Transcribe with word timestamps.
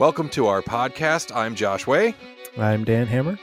Welcome 0.00 0.30
to 0.30 0.46
our 0.46 0.62
podcast. 0.62 1.30
I'm 1.36 1.54
Josh 1.54 1.86
Way, 1.86 2.14
I'm 2.56 2.84
Dan 2.84 3.06
Hammer. 3.06 3.38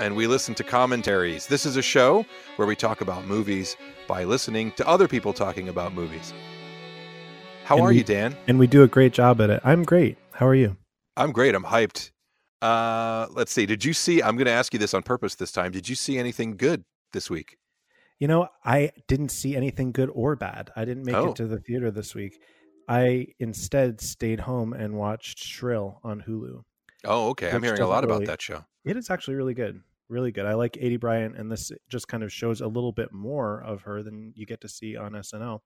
and 0.00 0.16
we 0.16 0.26
listen 0.26 0.54
to 0.54 0.64
commentaries. 0.64 1.46
This 1.46 1.66
is 1.66 1.76
a 1.76 1.82
show 1.82 2.24
where 2.56 2.66
we 2.66 2.74
talk 2.74 3.02
about 3.02 3.26
movies 3.26 3.76
by 4.06 4.24
listening 4.24 4.72
to 4.72 4.88
other 4.88 5.06
people 5.06 5.32
talking 5.34 5.68
about 5.68 5.92
movies. 5.92 6.32
How 7.64 7.76
And 7.76 7.84
are 7.84 7.88
we- 7.90 7.98
you, 7.98 8.04
Dan? 8.04 8.34
And 8.46 8.58
we 8.58 8.66
do 8.66 8.82
a 8.82 8.88
great 8.88 9.12
job 9.12 9.38
at 9.42 9.50
it. 9.50 9.60
I'm 9.64 9.84
great. 9.84 10.16
How 10.32 10.46
are 10.46 10.54
you? 10.54 10.78
I'm 11.14 11.30
great. 11.30 11.54
I'm 11.54 11.64
hyped. 11.64 12.10
Uh, 12.62 13.26
let's 13.30 13.52
see. 13.52 13.66
Did 13.66 13.84
you 13.84 13.92
see? 13.92 14.22
I'm 14.22 14.36
going 14.36 14.46
to 14.46 14.50
ask 14.52 14.72
you 14.72 14.78
this 14.78 14.94
on 14.94 15.02
purpose 15.02 15.34
this 15.34 15.52
time. 15.52 15.72
Did 15.72 15.88
you 15.90 15.94
see 15.94 16.16
anything 16.18 16.56
good 16.56 16.84
this 17.12 17.28
week? 17.28 17.58
You 18.18 18.26
know, 18.28 18.48
I 18.64 18.92
didn't 19.08 19.28
see 19.28 19.54
anything 19.54 19.92
good 19.92 20.10
or 20.14 20.34
bad. 20.36 20.70
I 20.74 20.84
didn't 20.86 21.04
make 21.04 21.14
Oh. 21.14 21.28
it 21.30 21.36
to 21.36 21.46
the 21.46 21.58
theater 21.60 21.90
this 21.90 22.14
week. 22.14 22.40
I 22.88 23.28
instead 23.38 24.00
stayed 24.00 24.40
home 24.40 24.72
and 24.72 24.94
watched 24.94 25.38
Shrill 25.38 26.00
on 26.02 26.22
Hulu. 26.26 26.62
Oh, 27.04 27.28
okay. 27.30 27.50
I'm 27.50 27.62
hearing 27.62 27.80
a 27.80 27.86
lot 27.86 28.02
doesn't 28.02 28.16
about 28.16 28.26
that 28.26 28.42
show. 28.42 28.64
It 28.84 28.96
is 28.96 29.10
actually 29.10 29.34
really 29.34 29.54
good. 29.54 29.82
Really 30.08 30.32
good. 30.32 30.46
I 30.46 30.54
like 30.54 30.72
Aidy 30.72 30.98
Bryant, 30.98 31.36
and 31.36 31.52
this 31.52 31.70
just 31.90 32.08
kind 32.08 32.22
of 32.22 32.32
shows 32.32 32.62
a 32.62 32.66
little 32.66 32.92
bit 32.92 33.12
more 33.12 33.62
of 33.62 33.82
her 33.82 34.02
than 34.02 34.32
you 34.34 34.46
get 34.46 34.62
to 34.62 34.68
see 34.68 34.96
on 34.96 35.12
SNL. 35.12 35.60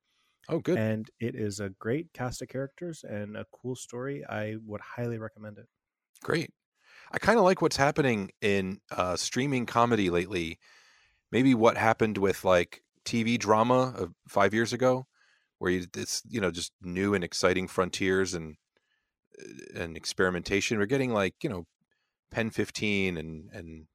Oh, 0.48 0.58
good. 0.58 0.76
And 0.76 1.08
it 1.20 1.36
is 1.36 1.60
a 1.60 1.68
great 1.70 2.12
cast 2.12 2.42
of 2.42 2.48
characters 2.48 3.04
and 3.08 3.36
a 3.36 3.46
cool 3.52 3.76
story. 3.76 4.24
I 4.28 4.56
would 4.66 4.80
highly 4.80 5.18
recommend 5.18 5.58
it. 5.58 5.66
Great. 6.22 6.50
I 7.12 7.18
kind 7.18 7.38
of 7.38 7.44
like 7.44 7.62
what's 7.62 7.76
happening 7.76 8.30
in 8.40 8.80
uh, 8.90 9.16
streaming 9.16 9.66
comedy 9.66 10.10
lately. 10.10 10.58
Maybe 11.30 11.54
what 11.54 11.76
happened 11.76 12.18
with 12.18 12.44
like 12.44 12.82
TV 13.04 13.38
drama 13.38 13.94
of 13.96 14.12
five 14.28 14.52
years 14.52 14.72
ago, 14.72 15.06
where 15.62 15.72
you 15.72 15.86
it's 15.96 16.22
you 16.28 16.40
know 16.40 16.50
just 16.50 16.72
new 16.82 17.14
and 17.14 17.24
exciting 17.24 17.68
frontiers 17.68 18.34
and 18.34 18.56
uh, 19.40 19.80
and 19.80 19.96
experimentation. 19.96 20.78
We're 20.78 20.86
getting 20.86 21.12
like 21.12 21.34
you 21.42 21.50
know 21.50 21.64
Pen 22.30 22.50
Fifteen 22.50 23.18
and 23.18 23.50
and 23.52 23.86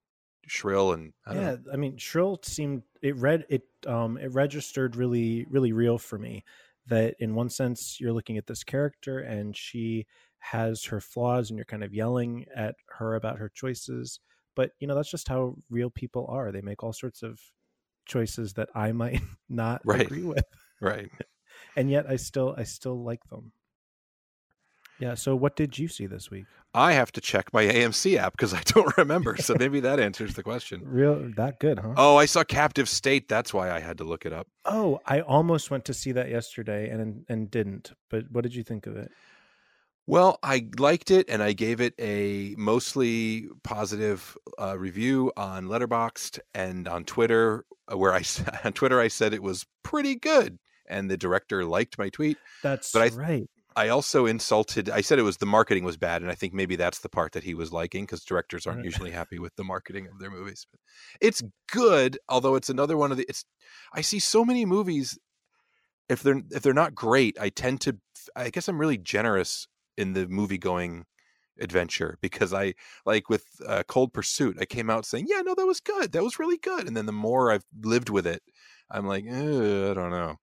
Shrill 0.47 0.93
and 0.93 1.13
I 1.27 1.33
don't 1.35 1.43
yeah 1.43 1.51
know. 1.51 1.57
i 1.73 1.75
mean 1.75 1.97
shrill 1.97 2.39
seemed 2.43 2.83
it 3.01 3.15
read 3.17 3.45
it 3.49 3.63
um 3.85 4.17
it 4.17 4.31
registered 4.33 4.95
really 4.95 5.45
really 5.49 5.71
real 5.73 5.97
for 5.97 6.17
me 6.17 6.43
that 6.85 7.15
in 7.19 7.35
one 7.35 7.49
sense 7.49 7.99
you're 7.99 8.13
looking 8.13 8.37
at 8.37 8.47
this 8.47 8.63
character 8.63 9.19
and 9.19 9.55
she 9.55 10.05
has 10.39 10.85
her 10.85 11.01
flaws 11.01 11.49
and 11.49 11.57
you're 11.57 11.65
kind 11.65 11.83
of 11.83 11.93
yelling 11.93 12.45
at 12.55 12.75
her 12.89 13.15
about 13.15 13.37
her 13.37 13.49
choices 13.49 14.19
but 14.55 14.71
you 14.79 14.87
know 14.87 14.95
that's 14.95 15.11
just 15.11 15.27
how 15.27 15.55
real 15.69 15.89
people 15.89 16.25
are 16.29 16.51
they 16.51 16.61
make 16.61 16.83
all 16.83 16.93
sorts 16.93 17.23
of 17.23 17.39
choices 18.05 18.53
that 18.53 18.69
i 18.75 18.91
might 18.91 19.21
not 19.49 19.81
Right. 19.83 20.11
agree 20.11 20.23
with 20.23 20.45
right. 20.81 21.11
And 21.77 21.89
yet 21.89 22.05
i 22.09 22.17
still 22.17 22.53
i 22.57 22.63
still 22.63 23.01
like 23.01 23.23
them 23.29 23.51
yeah 24.99 25.13
so 25.13 25.35
what 25.35 25.55
did 25.55 25.77
you 25.79 25.87
see 25.87 26.05
this 26.07 26.29
week 26.29 26.45
I 26.73 26.91
have 26.93 27.11
to 27.13 27.21
check 27.21 27.51
my 27.53 27.63
AMC 27.63 28.17
app 28.17 28.33
because 28.33 28.53
I 28.53 28.61
don't 28.65 28.95
remember. 28.97 29.35
So 29.37 29.55
maybe 29.59 29.79
that 29.79 29.99
answers 29.99 30.35
the 30.35 30.43
question. 30.43 30.81
real 30.83 31.31
that 31.37 31.59
good 31.59 31.79
huh 31.79 31.93
Oh, 31.97 32.17
I 32.17 32.25
saw 32.27 32.43
Captive 32.43 32.87
State. 32.87 33.27
That's 33.27 33.51
why 33.51 33.71
I 33.71 33.79
had 33.79 33.97
to 33.97 34.03
look 34.03 34.25
it 34.27 34.33
up. 34.33 34.47
Oh, 34.65 34.99
I 35.05 35.21
almost 35.21 35.71
went 35.71 35.85
to 35.85 35.93
see 35.93 36.11
that 36.11 36.29
yesterday 36.29 36.89
and 36.89 37.25
and 37.29 37.49
didn't. 37.49 37.93
But 38.11 38.25
what 38.29 38.43
did 38.43 38.53
you 38.53 38.63
think 38.63 38.85
of 38.85 38.95
it? 38.97 39.09
Well, 40.05 40.37
I 40.43 40.67
liked 40.77 41.09
it, 41.09 41.27
and 41.29 41.41
I 41.41 41.53
gave 41.53 41.81
it 41.81 41.95
a 41.99 42.53
mostly 42.57 43.47
positive 43.63 44.37
uh, 44.61 44.77
review 44.77 45.31
on 45.35 45.65
Letterboxd 45.65 46.39
and 46.53 46.87
on 46.87 47.05
Twitter. 47.05 47.65
uh, 47.91 47.97
Where 47.97 48.13
I 48.13 48.23
on 48.65 48.73
Twitter 48.73 48.99
I 48.99 49.07
said 49.07 49.33
it 49.33 49.41
was 49.41 49.65
pretty 49.83 50.15
good, 50.15 50.59
and 50.87 51.09
the 51.09 51.17
director 51.17 51.65
liked 51.65 51.97
my 51.97 52.09
tweet. 52.09 52.37
That's 52.63 52.91
But 52.91 53.01
I- 53.13 53.15
right. 53.15 53.49
I 53.75 53.89
also 53.89 54.25
insulted. 54.25 54.89
I 54.89 55.01
said 55.01 55.19
it 55.19 55.21
was 55.21 55.37
the 55.37 55.45
marketing 55.45 55.83
was 55.83 55.97
bad, 55.97 56.23
and 56.23 56.31
I 56.31 56.35
think 56.35 56.51
maybe 56.51 56.75
that's 56.75 56.97
the 56.99 57.09
part 57.09 57.33
that 57.33 57.43
he 57.43 57.53
was 57.53 57.71
liking 57.71 58.05
because 58.05 58.25
directors 58.25 58.65
aren't 58.65 58.77
Right. 58.77 58.85
usually 58.85 59.11
happy 59.11 59.37
with 59.37 59.55
the 59.55 59.63
marketing 59.63 60.07
of 60.07 60.17
their 60.17 60.31
movies. 60.31 60.65
But 60.71 60.79
it's 61.21 61.43
mm. 61.43 61.51
good, 61.71 62.17
although 62.27 62.55
it's 62.55 62.71
another 62.71 62.97
one 62.97 63.11
of 63.11 63.17
the. 63.17 63.25
It's 63.29 63.45
I 63.93 64.01
see 64.01 64.17
so 64.17 64.43
many 64.43 64.65
movies. 64.65 65.19
If 66.09 66.23
they're 66.23 66.41
if 66.49 66.63
they're 66.63 66.73
not 66.73 66.95
great, 66.95 67.37
I 67.39 67.49
tend 67.49 67.81
to. 67.81 67.99
I 68.35 68.49
guess 68.49 68.67
I'm 68.67 68.79
really 68.79 68.97
generous 68.97 69.67
in 69.95 70.13
the 70.13 70.27
movie 70.27 70.57
going 70.57 71.05
adventure 71.59 72.17
because 72.19 72.53
I 72.53 72.73
like 73.05 73.29
with 73.29 73.45
uh, 73.67 73.83
Cold 73.87 74.11
Pursuit. 74.11 74.57
I 74.59 74.65
came 74.65 74.89
out 74.89 75.05
saying, 75.05 75.27
"Yeah, 75.27 75.41
no, 75.41 75.53
that 75.53 75.67
was 75.67 75.81
good. 75.81 76.13
That 76.13 76.23
was 76.23 76.39
really 76.39 76.57
good." 76.57 76.87
And 76.87 76.97
then 76.97 77.05
the 77.05 77.11
more 77.11 77.51
I've 77.51 77.65
lived 77.79 78.09
with 78.09 78.25
it, 78.25 78.41
I'm 78.89 79.05
like, 79.05 79.25
eh, 79.27 79.91
I 79.91 79.93
don't 79.93 80.11
know. 80.11 80.37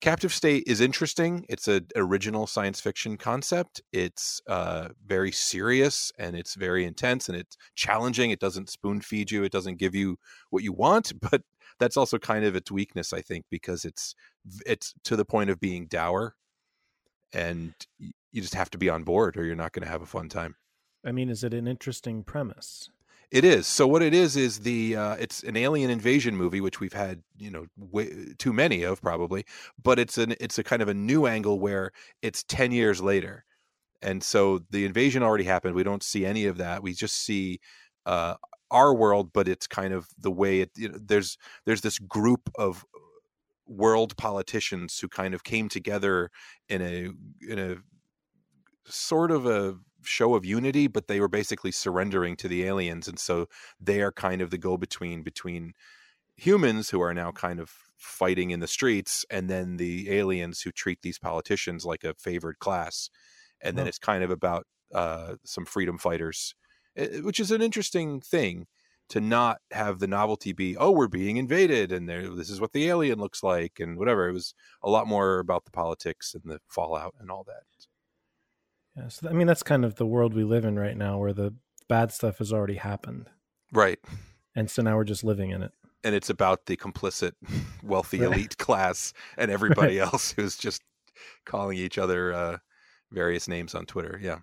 Captive 0.00 0.32
State 0.32 0.62
is 0.66 0.80
interesting. 0.80 1.44
It's 1.48 1.66
an 1.66 1.88
original 1.96 2.46
science 2.46 2.80
fiction 2.80 3.16
concept. 3.16 3.82
It's 3.92 4.40
uh, 4.46 4.88
very 5.04 5.32
serious 5.32 6.12
and 6.18 6.36
it's 6.36 6.54
very 6.54 6.84
intense 6.84 7.28
and 7.28 7.36
it's 7.36 7.56
challenging. 7.74 8.30
It 8.30 8.38
doesn't 8.38 8.70
spoon 8.70 9.00
feed 9.00 9.32
you. 9.32 9.42
It 9.42 9.50
doesn't 9.50 9.78
give 9.78 9.96
you 9.96 10.16
what 10.50 10.62
you 10.62 10.72
want, 10.72 11.12
but 11.30 11.42
that's 11.80 11.96
also 11.96 12.18
kind 12.18 12.44
of 12.44 12.54
its 12.54 12.70
weakness, 12.70 13.12
I 13.12 13.22
think, 13.22 13.46
because 13.50 13.84
it's 13.84 14.14
it's 14.66 14.94
to 15.04 15.16
the 15.16 15.24
point 15.24 15.50
of 15.50 15.60
being 15.60 15.86
dour, 15.86 16.34
and 17.32 17.74
you 17.98 18.40
just 18.40 18.54
have 18.54 18.70
to 18.70 18.78
be 18.78 18.88
on 18.88 19.04
board, 19.04 19.36
or 19.36 19.44
you're 19.44 19.56
not 19.56 19.72
going 19.72 19.84
to 19.84 19.90
have 19.90 20.02
a 20.02 20.06
fun 20.06 20.28
time. 20.28 20.56
I 21.04 21.12
mean, 21.12 21.28
is 21.28 21.44
it 21.44 21.54
an 21.54 21.68
interesting 21.68 22.24
premise? 22.24 22.90
It 23.30 23.44
is. 23.44 23.66
So 23.66 23.86
what 23.86 24.02
it 24.02 24.14
is 24.14 24.36
is 24.36 24.60
the 24.60 24.96
uh, 24.96 25.16
it's 25.16 25.42
an 25.42 25.56
alien 25.56 25.90
invasion 25.90 26.34
movie, 26.34 26.62
which 26.62 26.80
we've 26.80 26.94
had 26.94 27.22
you 27.36 27.50
know 27.50 27.66
way, 27.76 28.32
too 28.38 28.54
many 28.54 28.82
of 28.84 29.02
probably, 29.02 29.44
but 29.82 29.98
it's 29.98 30.16
an 30.16 30.34
it's 30.40 30.58
a 30.58 30.64
kind 30.64 30.80
of 30.80 30.88
a 30.88 30.94
new 30.94 31.26
angle 31.26 31.60
where 31.60 31.92
it's 32.22 32.42
ten 32.42 32.72
years 32.72 33.02
later, 33.02 33.44
and 34.02 34.22
so 34.24 34.60
the 34.70 34.86
invasion 34.86 35.22
already 35.22 35.44
happened. 35.44 35.74
We 35.74 35.84
don't 35.84 36.02
see 36.02 36.26
any 36.26 36.46
of 36.46 36.58
that. 36.58 36.82
We 36.82 36.94
just 36.94 37.16
see 37.16 37.60
uh, 38.06 38.36
our 38.70 38.94
world, 38.94 39.32
but 39.34 39.48
it's 39.48 39.66
kind 39.66 39.94
of 39.94 40.08
the 40.18 40.30
way 40.30 40.60
it. 40.60 40.70
You 40.76 40.90
know, 40.90 40.98
there's 41.00 41.38
there's 41.66 41.82
this 41.82 41.98
group 41.98 42.50
of 42.58 42.84
world 43.66 44.16
politicians 44.16 44.98
who 45.00 45.08
kind 45.08 45.34
of 45.34 45.44
came 45.44 45.68
together 45.68 46.30
in 46.68 46.82
a 46.82 47.10
in 47.46 47.58
a 47.58 47.76
sort 48.86 49.30
of 49.30 49.46
a 49.46 49.76
show 50.02 50.34
of 50.34 50.44
unity, 50.44 50.86
but 50.86 51.06
they 51.08 51.20
were 51.20 51.28
basically 51.28 51.72
surrendering 51.72 52.36
to 52.36 52.48
the 52.48 52.64
aliens, 52.64 53.08
and 53.08 53.18
so 53.18 53.48
they 53.80 54.02
are 54.02 54.12
kind 54.12 54.40
of 54.42 54.50
the 54.50 54.58
go 54.58 54.76
between 54.76 55.22
between 55.22 55.74
humans 56.36 56.90
who 56.90 57.00
are 57.00 57.14
now 57.14 57.32
kind 57.32 57.60
of 57.60 57.72
fighting 57.96 58.50
in 58.50 58.60
the 58.60 58.66
streets, 58.68 59.24
and 59.30 59.50
then 59.50 59.76
the 59.76 60.10
aliens 60.10 60.62
who 60.62 60.70
treat 60.72 61.02
these 61.02 61.18
politicians 61.18 61.84
like 61.84 62.04
a 62.04 62.14
favored 62.14 62.58
class, 62.60 63.10
and 63.60 63.76
then 63.76 63.86
Huh. 63.86 63.88
it's 63.88 63.98
kind 63.98 64.22
of 64.24 64.30
about 64.30 64.66
uh, 64.94 65.36
some 65.44 65.64
freedom 65.66 65.98
fighters, 65.98 66.54
eh, 66.96 67.20
which 67.20 67.40
is 67.40 67.50
an 67.50 67.62
interesting 67.62 68.20
thing 68.20 68.66
to 69.08 69.20
not 69.20 69.60
have 69.70 69.98
the 70.00 70.06
novelty 70.06 70.52
be 70.52 70.76
oh 70.76 70.90
we're 70.90 71.08
being 71.08 71.38
invaded 71.38 71.90
and 71.92 72.08
this 72.10 72.50
is 72.50 72.60
what 72.60 72.72
the 72.72 72.86
alien 72.88 73.18
looks 73.18 73.42
like 73.42 73.80
and 73.80 73.96
whatever 73.96 74.28
it 74.28 74.32
was 74.34 74.54
a 74.82 74.90
lot 74.90 75.06
more 75.06 75.38
about 75.38 75.64
the 75.64 75.70
politics 75.70 76.34
and 76.34 76.42
the 76.44 76.60
fallout 76.68 77.14
and 77.18 77.30
all 77.30 77.42
that 77.42 77.62
Yeah. 78.98 79.08
So 79.08 79.28
I 79.28 79.32
mean, 79.32 79.46
that's 79.46 79.62
kind 79.62 79.84
of 79.84 79.94
the 79.96 80.06
world 80.06 80.34
we 80.34 80.44
live 80.44 80.64
in 80.64 80.78
right 80.78 80.96
now, 80.96 81.18
where 81.18 81.32
the 81.32 81.54
bad 81.88 82.12
stuff 82.12 82.38
has 82.38 82.52
already 82.52 82.74
happened, 82.76 83.30
right 83.72 83.98
and 84.56 84.68
so 84.70 84.82
now 84.82 84.96
we're 84.96 85.04
just 85.04 85.22
living 85.24 85.50
in 85.50 85.62
it. 85.62 85.72
and 86.04 86.14
it's 86.14 86.28
about 86.30 86.66
the 86.66 86.76
complicit 86.76 87.32
wealthy 87.82 88.18
Right. 88.20 88.26
elite 88.32 88.58
class 88.66 89.12
and 89.36 89.50
everybody 89.50 89.98
else 89.98 90.32
who's 90.32 90.56
just 90.56 90.82
calling 91.46 91.78
each 91.78 91.96
other 91.98 92.32
uh, 92.32 92.56
various 93.12 93.46
names 93.48 93.74
on 93.74 93.86
Twitter. 93.86 94.18
Yeah, 94.22 94.38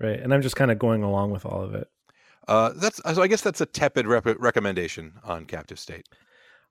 Right. 0.00 0.18
And 0.18 0.32
I'm 0.34 0.42
just 0.42 0.56
kind 0.56 0.70
of 0.70 0.78
going 0.78 1.02
along 1.02 1.30
with 1.32 1.44
all 1.46 1.62
of 1.62 1.74
it. 1.74 1.88
uh, 2.48 2.70
that's 2.76 3.00
so. 3.14 3.22
I 3.22 3.28
guess 3.28 3.42
that's 3.42 3.60
a 3.60 3.66
tepid 3.66 4.06
rep- 4.06 4.38
recommendation 4.40 5.14
on 5.24 5.44
Captive 5.46 5.78
State. 5.78 6.06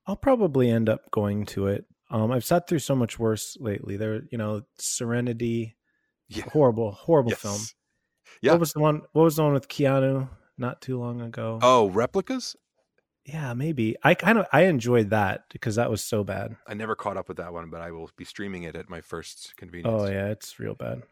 I'll 0.07 0.15
probably 0.17 0.69
end 0.69 0.89
up 0.89 1.11
going 1.11 1.45
to 1.47 1.67
it. 1.67 1.85
Um, 2.11 2.31
I've 2.31 2.43
sat 2.45 2.67
through 2.67 2.79
so 2.79 2.95
much 2.95 3.19
worse 3.19 3.55
lately. 3.59 3.95
There, 3.97 4.21
you 4.31 4.37
know, 4.39 4.63
Serenity, 4.79 5.75
Yeah. 6.29 6.43
horrible, 6.53 6.91
horrible 6.91 7.31
Yes. 7.31 7.41
film. 7.41 7.61
Yeah. 8.41 8.51
What 8.53 8.59
was 8.61 8.73
the 8.73 8.79
one? 8.79 9.01
What 9.13 9.23
was 9.23 9.35
the 9.35 9.43
one 9.43 9.53
with 9.53 9.67
Keanu? 9.67 10.29
Not 10.57 10.81
too 10.81 10.99
long 10.99 11.21
ago. 11.21 11.59
Oh, 11.61 11.89
replicas. 11.89 12.55
Yeah, 13.25 13.53
maybe. 13.53 13.95
I 14.03 14.13
kind 14.13 14.37
of 14.37 14.45
I 14.53 14.61
enjoyed 14.63 15.09
that 15.11 15.43
because 15.51 15.75
that 15.75 15.89
was 15.89 16.03
so 16.03 16.23
bad. 16.23 16.55
I 16.67 16.73
never 16.73 16.95
caught 16.95 17.17
up 17.17 17.27
with 17.27 17.37
that 17.37 17.53
one, 17.53 17.69
but 17.69 17.81
I 17.81 17.91
will 17.91 18.09
be 18.15 18.25
streaming 18.25 18.63
it 18.63 18.75
at 18.75 18.89
my 18.89 19.01
first 19.01 19.53
convenience. 19.57 20.01
Oh 20.01 20.07
yeah, 20.07 20.27
it's 20.27 20.59
real 20.59 20.75
bad. 20.75 21.03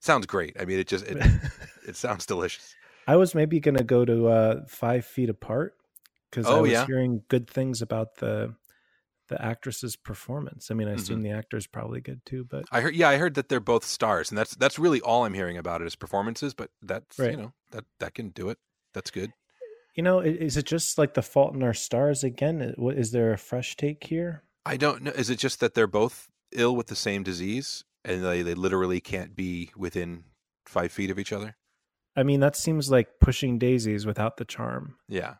Sounds 0.00 0.26
great. 0.26 0.56
I 0.60 0.64
mean, 0.64 0.78
it 0.78 0.86
just 0.86 1.06
it, 1.06 1.16
it 1.88 1.96
sounds 1.96 2.26
delicious. 2.26 2.74
I 3.06 3.16
was 3.16 3.34
maybe 3.34 3.60
gonna 3.60 3.84
go 3.84 4.04
to 4.04 4.28
uh 4.28 4.64
Five 4.66 5.04
Feet 5.04 5.30
Apart 5.30 5.74
because 6.30 6.46
I 6.46 6.54
Oh, 6.54 6.62
was 6.62 6.72
yeah? 6.72 6.86
hearing 6.86 7.22
good 7.28 7.48
things 7.48 7.82
about 7.82 8.16
the 8.16 8.54
the 9.28 9.40
actress's 9.44 9.96
performance. 9.96 10.70
I 10.70 10.74
mean, 10.74 10.88
I 10.88 10.92
Mm-hmm. 10.92 11.00
assume 11.00 11.22
the 11.22 11.30
actor's 11.30 11.66
probably 11.66 12.00
good 12.00 12.20
too, 12.24 12.44
but 12.48 12.64
I 12.70 12.80
heard, 12.80 12.94
yeah, 12.96 13.08
I 13.08 13.16
heard 13.16 13.34
that 13.34 13.48
they're 13.48 13.60
both 13.60 13.84
stars, 13.84 14.30
and 14.30 14.38
that's 14.38 14.54
that's 14.56 14.78
really 14.78 15.00
all 15.00 15.24
I'm 15.24 15.34
hearing 15.34 15.56
about 15.58 15.82
it 15.82 15.86
is 15.86 15.96
performances. 15.96 16.54
But 16.54 16.70
that's 16.82 17.18
you 17.18 17.36
know 17.36 17.52
that 17.72 17.84
that 18.00 18.14
can 18.14 18.30
do 18.30 18.48
it. 18.50 18.58
That's 18.94 19.10
good. 19.10 19.32
you 19.94 20.02
know, 20.02 20.20
is 20.20 20.56
it 20.56 20.64
just 20.66 20.98
like 20.98 21.14
the 21.14 21.22
Fault 21.22 21.54
in 21.54 21.62
Our 21.62 21.74
Stars 21.74 22.22
again? 22.24 22.74
Is 22.78 23.12
there 23.12 23.32
a 23.32 23.38
fresh 23.38 23.76
take 23.76 24.04
here? 24.04 24.42
I 24.64 24.76
don't 24.76 25.02
know. 25.02 25.10
Is 25.12 25.30
it 25.30 25.38
just 25.38 25.60
that 25.60 25.74
they're 25.74 25.86
both 25.86 26.28
ill 26.52 26.74
with 26.76 26.86
the 26.88 26.96
same 26.96 27.22
disease, 27.22 27.84
and 28.04 28.24
they, 28.24 28.42
they 28.42 28.54
literally 28.54 29.00
can't 29.00 29.34
be 29.36 29.70
within 29.76 30.24
five 30.66 30.92
feet 30.92 31.10
of 31.10 31.18
each 31.18 31.32
other. 31.32 31.56
I 32.16 32.22
mean, 32.22 32.40
that 32.40 32.56
seems 32.56 32.90
like 32.90 33.20
pushing 33.20 33.58
daisies 33.58 34.06
without 34.06 34.38
the 34.38 34.44
charm. 34.44 34.96
Yeah, 35.08 35.34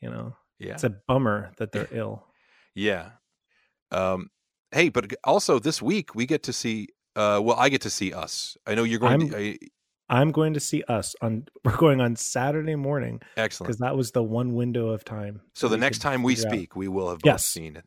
You 0.00 0.10
know, 0.10 0.36
yeah, 0.58 0.72
it's 0.72 0.84
a 0.84 0.90
bummer 0.90 1.52
that 1.58 1.70
they're 1.72 1.88
ill. 1.92 2.24
Yeah. 2.78 3.10
Um, 3.90 4.28
hey, 4.72 4.88
but 4.88 5.12
also 5.24 5.58
this 5.58 5.80
week 5.82 6.14
we 6.14 6.26
get 6.26 6.42
to 6.44 6.52
see. 6.52 6.88
Uh, 7.16 7.40
well, 7.42 7.56
I 7.58 7.68
get 7.68 7.80
to 7.82 7.90
see 7.90 8.12
us. 8.12 8.56
I 8.66 8.74
know 8.74 8.84
you're 8.84 9.00
going. 9.00 9.20
I'm- 9.22 9.30
to, 9.30 9.36
I, 9.36 9.58
I'm 10.10 10.32
going 10.32 10.54
to 10.54 10.60
see 10.60 10.82
us 10.88 11.14
on. 11.20 11.46
We're 11.64 11.76
going 11.76 12.00
on 12.00 12.16
Saturday 12.16 12.76
morning 12.76 13.20
excellent. 13.36 13.68
because 13.68 13.78
that 13.80 13.96
was 13.96 14.12
the 14.12 14.22
one 14.22 14.54
window 14.54 14.88
of 14.88 15.04
time. 15.04 15.40
So 15.54 15.68
the 15.68 15.76
next 15.76 15.98
time 15.98 16.22
we 16.22 16.34
figure 16.34 16.48
out. 16.48 16.54
speak, 16.54 16.76
we 16.76 16.88
will 16.88 17.08
have 17.10 17.18
both 17.18 17.32
Yes. 17.32 17.44
seen 17.46 17.76
it. 17.76 17.84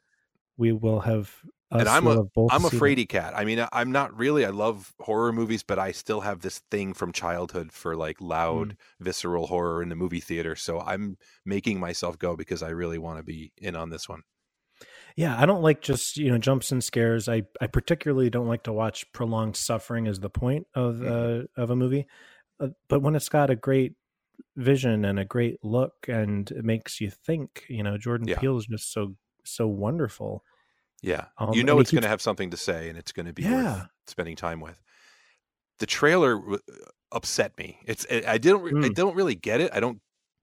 we 0.58 0.72
will 0.72 1.00
have. 1.02 1.34
Us 1.72 1.80
And 1.80 1.88
I'm 1.90 2.06
a- 2.06 2.20
I'm 2.52 2.66
a 2.66 2.70
fraidy 2.70 3.08
cat. 3.08 3.34
I 3.34 3.46
mean, 3.46 3.66
I'm 3.72 3.94
not 3.94 4.16
really. 4.18 4.46
I 4.46 4.50
love 4.50 4.94
horror 5.00 5.32
movies, 5.32 5.64
but 5.64 5.80
I 5.80 5.94
still 5.94 6.20
have 6.22 6.42
this 6.42 6.60
thing 6.70 6.94
from 6.94 7.14
childhood 7.14 7.72
for 7.72 7.96
like 7.96 8.20
loud, 8.20 8.72
Mm. 8.74 8.76
visceral 9.00 9.48
horror 9.48 9.82
in 9.82 9.88
the 9.88 9.96
movie 9.96 10.20
theater. 10.20 10.56
So 10.58 10.82
I'm 10.82 11.16
making 11.46 11.80
myself 11.80 12.20
go 12.20 12.36
because 12.36 12.62
I 12.62 12.70
really 12.72 12.98
want 12.98 13.20
to 13.20 13.24
be 13.24 13.54
in 13.58 13.78
on 13.78 13.90
this 13.90 14.10
one. 14.10 14.24
Yeah, 15.16 15.40
I 15.40 15.46
don't 15.46 15.62
like 15.62 15.82
just 15.82 16.18
you 16.18 16.32
know 16.32 16.38
jumps 16.38 16.72
and 16.72 16.84
scares. 16.84 17.28
I 17.30 17.44
I 17.60 17.68
particularly 17.68 18.30
don't 18.30 18.48
like 18.48 18.64
to 18.64 18.74
watch 18.74 19.12
prolonged 19.14 19.56
suffering 19.58 20.08
as 20.08 20.20
the 20.20 20.30
point 20.30 20.68
of 20.76 20.96
Mhm. 20.96 21.44
uh, 21.58 21.62
of 21.62 21.70
a 21.70 21.76
movie. 21.76 22.08
Uh, 22.60 22.70
but 22.88 23.02
when 23.02 23.16
it's 23.16 23.30
got 23.30 23.50
a 23.50 23.56
great 23.56 23.96
vision 24.56 25.06
and 25.06 25.20
a 25.20 25.26
great 25.26 25.58
look 25.64 25.94
and 26.08 26.50
it 26.52 26.64
makes 26.66 27.00
you 27.02 27.10
think, 27.12 27.66
you 27.70 27.84
know, 27.84 27.98
Jordan 27.98 28.28
Yeah. 28.28 28.40
Peele 28.40 28.58
is 28.58 28.66
just 28.68 28.92
so 28.92 29.16
so 29.44 29.68
wonderful. 29.68 30.44
Yeah, 31.02 31.26
Um, 31.40 31.54
you 31.54 31.64
know 31.64 31.80
it's 31.80 31.90
going 31.92 32.04
to 32.04 32.08
have 32.08 32.22
something 32.22 32.52
to 32.52 32.58
say, 32.58 32.88
and 32.88 32.96
it's 32.98 33.12
going 33.12 33.26
to 33.26 33.34
be 33.34 33.42
Yeah. 33.42 33.74
worth 33.82 33.88
spending 34.06 34.36
time 34.36 34.60
with. 34.60 34.80
The 35.80 35.88
trailer 35.88 36.36
w- 36.36 36.60
upset 37.12 37.58
me. 37.58 37.80
It's 37.86 38.06
I 38.12 38.24
I 38.28 38.38
didn't 38.38 38.62
re- 38.62 38.86
I 38.86 38.90
Mm. 38.90 38.94
don't 38.96 39.16
really 39.16 39.34
get 39.36 39.62
it. 39.62 39.72
I 39.74 39.80
don't 39.80 40.00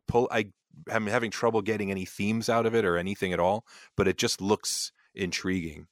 pull. 0.09 0.29
I 0.33 0.51
am 0.91 1.07
having 1.07 1.31
trouble 1.31 1.63
getting 1.63 1.91
any 1.91 2.05
themes 2.05 2.49
out 2.49 2.67
of 2.67 2.75
it 2.75 2.85
or 2.85 2.97
anything 2.97 3.33
at 3.33 3.41
all. 3.41 3.65
But 3.97 4.09
it 4.09 4.19
just 4.19 4.41
looks 4.41 4.93
intriguing. 5.15 5.87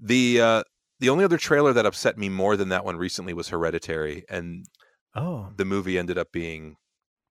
The 0.00 0.40
uh, 0.40 0.62
the 1.00 1.08
only 1.08 1.24
other 1.24 1.38
trailer 1.38 1.72
that 1.72 1.86
upset 1.86 2.18
me 2.18 2.28
more 2.28 2.56
than 2.56 2.68
that 2.70 2.84
one 2.84 2.96
recently 2.96 3.32
was 3.32 3.48
Hereditary, 3.48 4.24
and 4.28 4.66
Oh, 5.14 5.48
the 5.56 5.64
movie 5.64 5.98
ended 5.98 6.18
up 6.18 6.32
being 6.32 6.76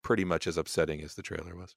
pretty 0.04 0.24
much 0.25 0.48
as 0.48 0.58
upsetting 0.58 1.02
as 1.02 1.16
the 1.16 1.22
trailer 1.22 1.56
was. 1.56 1.75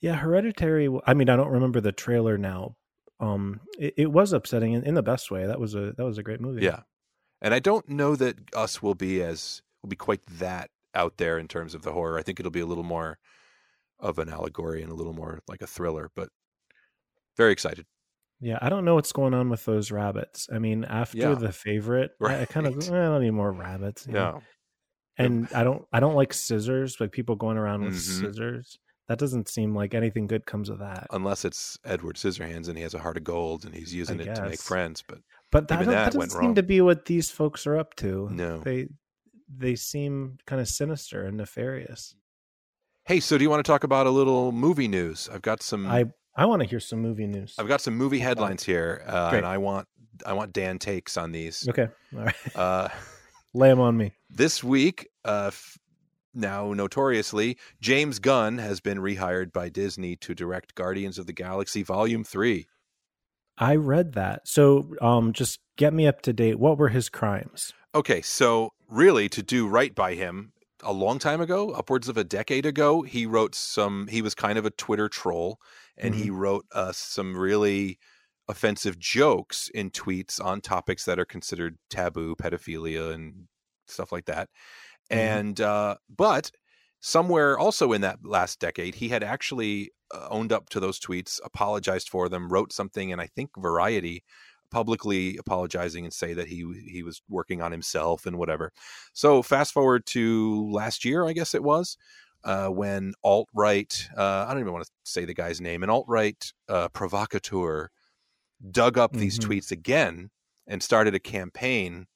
yeah, 0.00 0.16
Hereditary. 0.16 0.88
I 1.06 1.14
mean, 1.14 1.28
I 1.28 1.36
don't 1.36 1.50
remember 1.50 1.80
the 1.80 1.92
trailer 1.92 2.36
now. 2.38 2.76
Um, 3.20 3.60
it, 3.78 3.94
it 3.96 4.12
was 4.12 4.32
upsetting 4.32 4.72
in, 4.72 4.84
in 4.84 4.94
the 4.94 5.02
best 5.02 5.30
way. 5.30 5.46
That 5.46 5.58
was 5.60 5.74
a 5.74 5.92
that 5.96 6.04
was 6.04 6.18
a 6.18 6.22
great 6.22 6.40
movie. 6.40 6.64
Yeah. 6.64 6.80
And 7.40 7.54
I 7.54 7.60
don't 7.60 7.88
know 7.88 8.16
that 8.16 8.36
us 8.54 8.82
will 8.82 8.94
be 8.96 9.22
as 9.22 9.62
will 9.82 9.88
be 9.88 9.96
quite 9.96 10.24
that 10.26 10.70
out 10.98 11.16
there 11.16 11.38
in 11.38 11.48
terms 11.48 11.74
of 11.74 11.82
the 11.82 11.92
horror. 11.92 12.18
I 12.18 12.22
think 12.22 12.38
it'll 12.40 12.50
be 12.52 12.60
a 12.60 12.66
little 12.66 12.84
more 12.84 13.18
of 14.00 14.18
an 14.18 14.28
allegory 14.28 14.82
and 14.82 14.90
a 14.92 14.94
little 14.94 15.12
more 15.14 15.40
like 15.48 15.62
a 15.62 15.66
thriller, 15.66 16.10
but 16.14 16.28
very 17.36 17.52
excited. 17.52 17.86
Yeah, 18.40 18.58
I 18.60 18.68
don't 18.68 18.84
know 18.84 18.94
what's 18.94 19.12
going 19.12 19.34
on 19.34 19.48
with 19.50 19.64
those 19.64 19.90
rabbits. 19.90 20.48
I 20.52 20.58
mean, 20.58 20.84
after 20.84 21.18
Yeah. 21.18 21.34
the 21.34 21.52
favorite, 21.52 22.10
I, 22.22 22.42
I 22.42 22.44
kind 22.44 22.66
of 22.66 22.74
eh, 22.74 22.86
I 22.92 23.04
don't 23.06 23.22
need 23.22 23.30
more 23.30 23.52
rabbits. 23.52 24.06
you 24.06 24.12
know? 24.12 24.42
Yeah. 25.18 25.24
and 25.24 25.48
I 25.52 25.64
don't 25.64 25.84
I 25.92 25.98
don't 26.00 26.14
like 26.14 26.32
scissors, 26.32 26.96
like 27.00 27.10
people 27.12 27.34
going 27.36 27.56
around 27.56 27.82
with 27.84 27.94
Mhm. 27.94 28.20
scissors. 28.20 28.78
That 29.08 29.18
doesn't 29.18 29.48
seem 29.48 29.74
like 29.74 29.94
anything 29.94 30.26
good 30.26 30.44
comes 30.46 30.68
of 30.68 30.78
that. 30.80 31.06
Unless 31.10 31.44
it's 31.46 31.78
Edward 31.84 32.16
Scissorhands 32.16 32.68
and 32.68 32.76
he 32.76 32.82
has 32.82 32.92
a 32.94 32.98
heart 32.98 33.16
of 33.16 33.24
gold 33.24 33.64
and 33.64 33.74
he's 33.74 33.94
using 33.94 34.20
it 34.20 34.34
to 34.34 34.42
make 34.50 34.60
friends, 34.60 35.02
but 35.08 35.18
But 35.50 35.66
that, 35.68 35.78
that 35.80 35.86
that 35.86 36.12
doesn't 36.12 36.30
seem 36.30 36.40
wrong. 36.40 36.54
to 36.56 36.62
be 36.62 36.80
what 36.82 37.06
these 37.06 37.30
folks 37.30 37.66
are 37.66 37.76
up 37.76 37.94
to. 37.96 38.28
no. 38.30 38.58
They 38.60 38.88
they 39.48 39.74
seem 39.74 40.38
kind 40.46 40.60
of 40.60 40.68
sinister 40.68 41.24
and 41.24 41.36
nefarious. 41.36 42.14
Hey, 43.04 43.20
so 43.20 43.38
do 43.38 43.44
you 43.44 43.50
want 43.50 43.64
to 43.64 43.70
talk 43.70 43.84
about 43.84 44.06
a 44.06 44.10
little 44.10 44.52
movie 44.52 44.88
news? 44.88 45.28
I've 45.32 45.42
got 45.42 45.62
some 45.62 45.86
I 45.86 46.04
I 46.36 46.44
want 46.46 46.62
to 46.62 46.68
hear 46.68 46.80
some 46.80 47.00
movie 47.00 47.26
news. 47.26 47.54
I've 47.58 47.68
got 47.68 47.80
some 47.80 47.96
movie 47.96 48.18
headlines 48.18 48.62
here, 48.62 49.02
uh, 49.06 49.30
and 49.34 49.46
I 49.46 49.58
want 49.58 49.88
I 50.26 50.34
want 50.34 50.52
Dan 50.52 50.78
takes 50.78 51.16
on 51.16 51.32
these. 51.32 51.66
Okay, 51.68 51.88
all 52.14 52.24
right, 52.24 52.36
Uh, 52.54 52.88
lay 53.54 53.68
them 53.68 53.80
on 53.80 53.96
me. 53.96 54.12
this 54.30 54.62
week, 54.62 55.08
uh, 55.24 55.46
f- 55.48 55.78
now 56.34 56.72
notoriously, 56.74 57.56
James 57.80 58.18
Gunn 58.18 58.58
has 58.58 58.80
been 58.80 58.98
rehired 58.98 59.52
by 59.52 59.68
Disney 59.68 60.14
to 60.16 60.34
direct 60.34 60.74
Guardians 60.74 61.18
of 61.18 61.26
the 61.26 61.32
Galaxy 61.32 61.82
Volume 61.82 62.24
3. 62.24 62.66
I 63.56 63.74
read 63.76 64.12
that. 64.12 64.46
So, 64.46 64.94
um, 65.00 65.32
just 65.32 65.58
get 65.76 65.92
me 65.92 66.06
up 66.06 66.20
to 66.22 66.32
date. 66.32 66.58
What 66.60 66.78
were 66.78 66.90
his 66.90 67.08
crimes? 67.08 67.72
Okay, 67.94 68.20
so 68.22 68.70
really 68.88 69.28
to 69.30 69.42
do 69.42 69.68
right 69.68 69.94
by 69.94 70.14
him, 70.14 70.52
a 70.82 70.92
long 70.92 71.18
time 71.18 71.40
ago, 71.40 71.70
upwards 71.72 72.08
of 72.08 72.16
a 72.16 72.24
decade 72.24 72.64
ago, 72.66 73.02
he 73.02 73.26
wrote 73.26 73.54
some, 73.54 74.06
he 74.08 74.22
was 74.22 74.34
kind 74.34 74.58
of 74.58 74.64
a 74.64 74.70
Twitter 74.70 75.08
troll, 75.08 75.58
and 75.96 76.14
he 76.14 76.30
wrote 76.30 76.66
uh, 76.72 76.92
some 76.92 77.36
really 77.36 77.98
offensive 78.48 78.98
jokes 78.98 79.68
in 79.74 79.90
tweets 79.90 80.42
on 80.42 80.60
topics 80.60 81.04
that 81.04 81.18
are 81.18 81.24
considered 81.24 81.76
taboo, 81.90 82.34
pedophilia, 82.36 83.12
and 83.12 83.48
stuff 83.86 84.12
like 84.12 84.26
that. 84.26 84.48
Mhm. 85.12 85.16
And, 85.18 85.60
uh, 85.60 85.96
but 86.08 86.50
somewhere 87.00 87.58
also 87.58 87.92
in 87.92 88.00
that 88.02 88.20
last 88.24 88.60
decade, 88.60 88.96
he 88.96 89.08
had 89.08 89.22
actually 89.22 89.90
uh, 90.14 90.28
owned 90.30 90.52
up 90.52 90.68
to 90.70 90.80
those 90.80 90.98
tweets, 91.00 91.40
apologized 91.44 92.08
for 92.08 92.28
them, 92.28 92.48
wrote 92.48 92.72
something, 92.72 93.12
and 93.12 93.20
I 93.20 93.26
think 93.26 93.50
Variety 93.58 94.24
publicly 94.70 95.36
apologizing 95.38 96.04
and 96.04 96.12
say 96.14 96.34
that 96.34 96.48
he 96.48 96.64
he 96.86 97.02
was 97.02 97.22
working 97.28 97.62
on 97.62 97.72
himself 97.72 98.26
and 98.26 98.38
whatever. 98.38 98.72
So 99.12 99.42
fast 99.42 99.72
forward 99.72 100.06
to 100.06 100.70
last 100.70 101.04
year, 101.04 101.26
I 101.26 101.32
guess 101.32 101.54
it 101.54 101.62
was, 101.64 101.96
uh, 102.44 102.68
when 102.68 103.14
alt 103.24 103.48
right 103.54 104.08
uh, 104.16 104.46
I 104.48 104.52
don't 104.52 104.60
even 104.62 104.72
want 104.72 104.86
to 104.86 104.92
say 105.04 105.24
the 105.24 105.34
guy's 105.34 105.60
name, 105.60 105.82
an 105.82 105.90
alt 105.90 106.06
right 106.08 106.52
uh, 106.68 106.88
provocateur 106.90 107.90
dug 108.70 108.98
up 108.98 109.16
these 109.16 109.38
Mhm. 109.38 109.38
tweets 109.38 109.70
again 109.70 110.30
and 110.66 110.82
started 110.82 111.14
a 111.14 111.20
campaign 111.20 112.06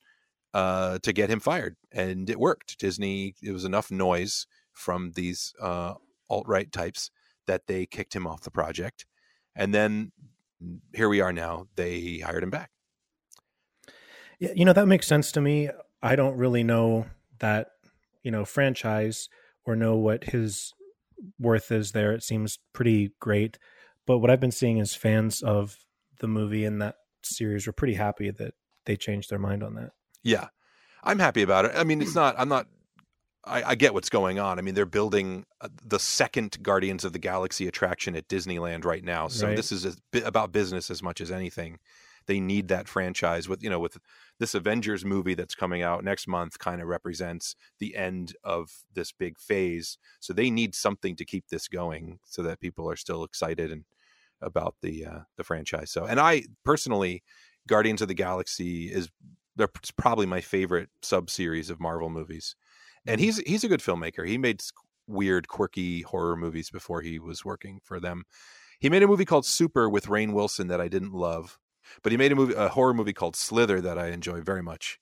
uh, 0.55 0.99
to 1.01 1.13
get 1.13 1.31
him 1.31 1.41
fired, 1.41 1.77
and 1.93 2.31
it 2.31 2.41
worked. 2.41 2.79
Disney 2.79 3.35
it 3.43 3.53
was 3.53 3.65
enough 3.65 3.91
noise 3.91 4.47
from 4.73 5.13
these 5.13 5.55
uh, 5.61 5.95
alt 6.31 6.47
right 6.49 6.71
types 6.73 7.11
that 7.47 7.67
they 7.69 7.87
kicked 7.87 8.15
him 8.17 8.27
off 8.27 8.43
the 8.43 8.53
project, 8.53 9.07
and 9.57 9.75
then 9.75 10.13
here 10.95 11.09
we 11.09 11.21
are 11.21 11.33
now. 11.33 11.67
They 11.77 12.19
hired 12.19 12.43
him 12.43 12.51
back. 12.51 12.71
Yeah, 14.39 14.53
you 14.55 14.65
know 14.65 14.73
that 14.73 14.87
makes 14.87 15.07
sense 15.07 15.33
to 15.33 15.41
me. 15.41 15.71
I 16.03 16.17
don't 16.17 16.37
really 16.37 16.65
know 16.65 17.07
that 17.39 17.69
you 18.23 18.31
know 18.31 18.45
franchise 18.45 19.29
or 19.65 19.77
know 19.77 19.97
what 19.97 20.25
his 20.25 20.73
worth 21.39 21.71
is 21.71 21.93
there. 21.93 22.13
It 22.13 22.23
seems 22.23 22.59
pretty 22.73 23.13
great, 23.21 23.59
but 24.07 24.19
what 24.19 24.31
I've 24.31 24.41
been 24.41 24.51
seeing 24.51 24.79
is 24.79 24.95
fans 24.95 25.43
of 25.43 25.79
the 26.19 26.29
movie 26.29 26.65
and 26.65 26.81
that 26.83 26.97
series 27.23 27.67
were 27.67 27.73
pretty 27.73 27.95
happy 27.95 28.31
that 28.31 28.55
they 28.85 28.97
changed 28.97 29.31
their 29.31 29.39
mind 29.39 29.63
on 29.63 29.75
that. 29.75 29.91
Yeah, 30.23 30.49
I'm 31.03 31.19
happy 31.19 31.43
about 31.43 31.65
it. 31.65 31.73
I 31.75 31.85
mean, 31.85 32.03
it's 32.03 32.15
not. 32.15 32.35
I'm 32.39 32.49
not. 32.49 32.67
I, 33.45 33.63
I 33.63 33.75
get 33.75 33.95
what's 33.95 34.09
going 34.09 34.39
on. 34.39 34.59
I 34.59 34.63
mean, 34.63 34.75
they're 34.75 34.87
building 34.87 35.45
uh, 35.61 35.69
the 35.85 35.99
second 35.99 36.63
Guardians 36.63 37.05
of 37.05 37.13
the 37.13 37.19
Galaxy 37.19 37.67
attraction 37.67 38.15
at 38.15 38.29
Disneyland 38.29 38.85
right 38.85 39.05
now. 39.05 39.29
So 39.29 39.49
Right. 39.49 39.57
this 39.57 39.73
is 39.73 39.85
a 39.85 39.95
bit 40.13 40.25
about 40.25 40.53
business 40.53 40.91
as 40.91 41.03
much 41.03 41.21
as 41.21 41.31
anything. 41.31 41.79
They 42.27 42.39
need 42.39 42.69
that 42.69 42.87
franchise 42.87 43.49
with 43.49 43.65
you 43.65 43.71
know 43.71 43.81
with 43.81 43.99
this 44.39 44.55
Avengers 44.55 45.05
movie 45.05 45.35
that's 45.35 45.57
coming 45.57 45.83
out 45.83 46.05
next 46.05 46.29
month. 46.29 46.59
Kind 46.59 46.81
of 46.81 46.87
represents 46.87 47.57
the 47.81 47.97
end 47.97 48.37
of 48.45 48.71
this 48.95 49.11
big 49.11 49.41
phase. 49.41 49.99
So 50.21 50.33
they 50.33 50.49
need 50.49 50.77
something 50.77 51.17
to 51.17 51.25
keep 51.25 51.49
this 51.49 51.67
going 51.67 52.21
so 52.25 52.43
that 52.45 52.61
people 52.61 52.89
are 52.89 52.95
still 52.97 53.25
excited 53.25 53.73
and 53.73 53.85
about 54.41 54.77
the 54.83 55.05
uh, 55.05 55.19
the 55.37 55.43
franchise. 55.43 55.91
So, 55.91 56.05
and 56.05 56.21
I 56.21 56.45
personally, 56.65 57.25
Guardians 57.67 58.03
of 58.03 58.09
the 58.09 58.15
Galaxy 58.15 58.87
is 58.93 59.11
they're 59.57 59.71
probably 59.97 60.27
my 60.27 60.41
favorite 60.41 60.91
sub 61.03 61.29
series 61.29 61.71
of 61.71 61.81
Marvel 61.81 62.09
movies. 62.09 62.55
And 63.07 63.19
mm-hmm. 63.19 63.25
he's 63.25 63.39
he's 63.39 63.65
a 63.65 63.69
good 63.69 63.81
filmmaker. 63.81 64.27
He 64.27 64.39
made 64.39 64.63
weird, 65.07 65.49
quirky 65.49 66.03
horror 66.03 66.37
movies 66.37 66.71
before 66.71 67.01
he 67.01 67.19
was 67.19 67.45
working 67.45 67.81
for 67.83 67.99
them. 68.01 68.25
He 68.79 68.89
made 68.89 69.03
a 69.03 69.07
movie 69.09 69.25
called 69.25 69.47
Super 69.47 69.89
with 69.89 70.07
Rainn 70.07 70.33
Wilson 70.33 70.69
that 70.69 70.81
I 70.81 70.89
didn't 70.89 71.13
love, 71.13 71.59
but 72.03 72.13
he 72.13 72.19
made 72.19 72.33
a 72.33 72.37
movie, 72.37 72.55
a 72.55 72.69
horror 72.69 72.95
movie 72.95 73.13
called 73.13 73.37
Slither 73.37 73.81
that 73.81 73.99
I 73.99 74.09
enjoy 74.09 74.41
very 74.41 74.63
much. 74.63 74.99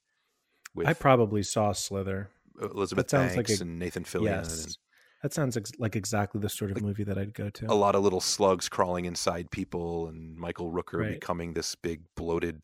With 0.75 0.87
I 0.87 0.93
probably 0.93 1.43
saw 1.43 1.73
Slither. 1.73 2.31
Elizabeth 2.61 3.07
that 3.07 3.11
sounds 3.11 3.37
like 3.37 3.47
Banks 3.47 3.61
a- 3.61 3.65
and 3.65 3.79
Nathan 3.79 4.05
Fillion, 4.05 4.25
Yes, 4.25 4.77
that 5.23 5.33
sounds 5.33 5.57
ex- 5.57 5.73
like 5.79 5.97
exactly 5.97 6.41
the 6.41 6.49
sort 6.51 6.71
of 6.71 6.77
Like, 6.77 6.85
movie 6.85 7.05
that 7.05 7.17
I'd 7.17 7.33
go 7.33 7.49
to. 7.49 7.73
a 7.73 7.75
lot 7.75 7.95
of 7.95 8.03
little 8.03 8.21
slugs 8.21 8.69
crawling 8.69 9.07
inside 9.07 9.51
people, 9.51 10.09
and 10.09 10.37
Michael 10.37 10.71
Rooker 10.71 11.01
Right. 11.01 11.13
becoming 11.21 11.55
this 11.55 11.75
big 11.75 12.03
bloated, 12.17 12.63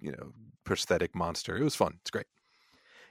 you 0.00 0.12
know, 0.12 0.32
prosthetic 0.64 1.14
monster. 1.14 1.56
It 1.56 1.64
was 1.64 1.74
fun. 1.74 1.94
It's 2.02 2.10
great. 2.10 2.26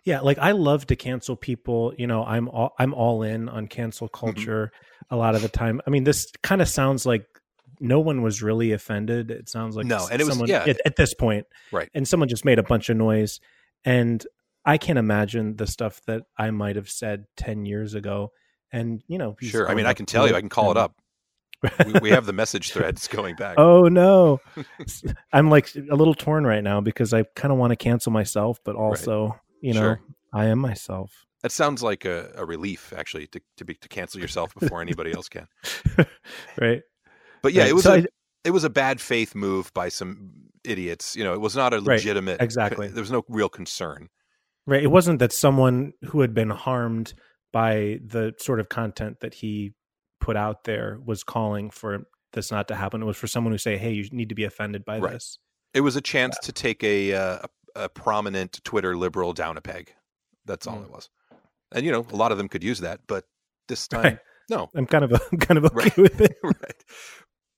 Yeah, 0.07 0.21
like 0.21 0.37
I 0.37 0.51
love 0.51 0.87
to 0.87 0.95
cancel 0.95 1.35
people. 1.35 1.93
You 1.97 2.07
know, 2.07 2.23
I'm 2.23 2.47
all 2.47 2.73
I'm 2.79 2.93
all 2.93 3.23
in 3.23 3.49
on 3.49 3.67
cancel 3.67 4.07
Mm-hmm. 4.07 4.25
culture 4.25 4.71
a 5.09 5.17
lot 5.17 5.35
of 5.35 5.41
the 5.41 5.49
time. 5.49 5.81
I 5.85 5.89
mean, 5.89 6.05
this 6.05 6.31
kind 6.43 6.61
of 6.61 6.69
sounds 6.69 7.05
like 7.05 7.25
no 7.81 7.99
one 7.99 8.21
was 8.21 8.41
really 8.41 8.71
offended. 8.71 9.31
It 9.31 9.49
sounds 9.49 9.75
like 9.75 9.85
No, 9.85 10.07
and 10.09 10.21
it 10.21 10.23
was- 10.25 10.33
someone 10.35 10.49
yeah. 10.49 10.63
at, 10.65 10.79
at 10.85 10.95
this 10.95 11.13
point, 11.13 11.45
Right. 11.73 11.89
And 11.93 12.07
someone 12.07 12.29
just 12.29 12.45
made 12.45 12.57
a 12.57 12.63
bunch 12.63 12.89
of 12.89 12.95
noise, 12.95 13.39
and 13.83 14.25
I 14.65 14.77
can't 14.77 14.97
imagine 14.97 15.57
the 15.57 15.67
stuff 15.67 16.01
that 16.07 16.23
I 16.37 16.51
might 16.51 16.75
have 16.77 16.89
said 16.89 17.25
10 17.35 17.65
years 17.65 17.93
ago. 17.93 18.31
And, 18.71 19.01
you 19.07 19.17
know, 19.17 19.35
Sure. 19.41 19.69
I 19.69 19.75
mean, 19.75 19.85
I 19.85 19.93
can 19.93 20.05
tell 20.05 20.25
you, 20.27 20.35
I 20.35 20.39
can 20.39 20.49
call 20.49 20.71
it 20.71 20.77
up. 20.77 20.95
We, 21.85 21.93
we 22.01 22.09
have 22.11 22.25
the 22.25 22.33
message 22.33 22.71
threads 22.71 23.07
going 23.07 23.35
back. 23.43 23.55
Oh 23.57 23.87
no. 23.89 24.39
I'm 25.33 25.49
like 25.49 25.73
a 25.75 25.95
little 25.95 26.13
torn 26.15 26.45
right 26.47 26.63
now 26.63 26.79
because 26.81 27.13
I 27.13 27.23
kind 27.35 27.51
of 27.51 27.57
want 27.57 27.71
to 27.71 27.75
cancel 27.75 28.11
myself, 28.13 28.59
but 28.63 28.75
also, 28.75 29.39
you 29.61 29.73
know, 29.73 29.79
Sure. 29.81 30.01
I 30.33 30.45
am 30.45 30.59
myself. 30.59 31.25
That 31.43 31.51
sounds 31.51 31.83
like 31.83 32.03
a, 32.05 32.31
a 32.35 32.45
relief, 32.45 32.93
actually, 32.95 33.27
to 33.27 33.41
to 33.57 33.65
be 33.65 33.75
to 33.75 33.87
cancel 33.87 34.19
yourself 34.19 34.53
before 34.55 34.81
anybody 34.81 35.11
else 35.13 35.29
can. 35.29 35.47
right. 36.59 36.81
But 37.41 37.53
yeah, 37.53 37.61
Right. 37.63 37.69
it 37.69 37.73
was 37.75 37.83
So 37.83 37.93
a, 37.93 37.97
I- 37.99 38.05
it 38.43 38.51
was 38.51 38.63
a 38.63 38.69
bad 38.69 39.01
faith 39.01 39.35
move 39.35 39.73
by 39.73 39.89
some 39.89 40.31
idiots. 40.63 41.15
You 41.15 41.23
know, 41.23 41.33
it 41.33 41.41
was 41.41 41.55
not 41.55 41.73
a 41.73 41.77
Right, 41.77 41.97
legitimate. 41.97 42.41
exactly. 42.41 42.87
There 42.87 43.01
was 43.01 43.11
no 43.11 43.23
real 43.29 43.49
concern. 43.49 44.09
Right. 44.65 44.81
It 44.83 44.87
wasn't 44.91 45.19
that 45.19 45.31
someone 45.33 45.93
who 46.05 46.21
had 46.21 46.33
been 46.33 46.49
harmed 46.49 47.13
by 47.53 47.99
the 48.05 48.33
sort 48.39 48.59
of 48.59 48.69
content 48.69 49.17
that 49.21 49.33
he 49.35 49.73
put 50.19 50.35
out 50.35 50.63
there 50.65 50.99
was 51.05 51.23
calling 51.23 51.69
for 51.69 51.99
this 52.33 52.51
not 52.51 52.67
to 52.69 52.75
happen. 52.75 53.01
It 53.01 53.05
was 53.05 53.17
for 53.17 53.27
someone 53.27 53.53
who 53.53 53.57
say, 53.57 53.77
"Hey, 53.77 53.91
you 53.91 54.07
need 54.11 54.29
to 54.29 54.35
be 54.35 54.43
offended 54.43 54.83
by 54.85 54.99
Right. 54.99 55.13
this." 55.13 55.39
It 55.73 55.81
was 55.81 55.95
a 55.95 56.01
chance 56.01 56.37
to 56.39 56.51
take 56.51 56.83
a, 56.83 57.13
uh, 57.13 57.39
a 57.43 57.47
a 57.77 57.89
prominent 57.89 58.59
Twitter 58.63 58.97
liberal 58.97 59.33
down 59.33 59.57
a 59.57 59.61
peg. 59.61 59.93
That's 60.45 60.67
all 60.67 60.77
Mm. 60.79 60.85
it 60.85 60.91
was. 60.91 61.09
And 61.73 61.85
you 61.85 61.91
know, 61.91 62.05
a 62.11 62.15
lot 62.15 62.31
of 62.31 62.37
them 62.37 62.47
could 62.49 62.63
use 62.63 62.79
that, 62.79 63.01
but 63.07 63.25
this 63.67 63.87
time, 63.93 64.03
Right. 64.03 64.19
no. 64.49 64.69
I'm 64.75 64.85
kind 64.85 65.03
of 65.03 65.11
I'm 65.31 65.37
kind 65.39 65.57
of 65.57 65.65
okay 65.65 65.75
Right. 65.75 65.97
with 65.97 66.21
it. 66.21 66.37
right. 66.43 66.83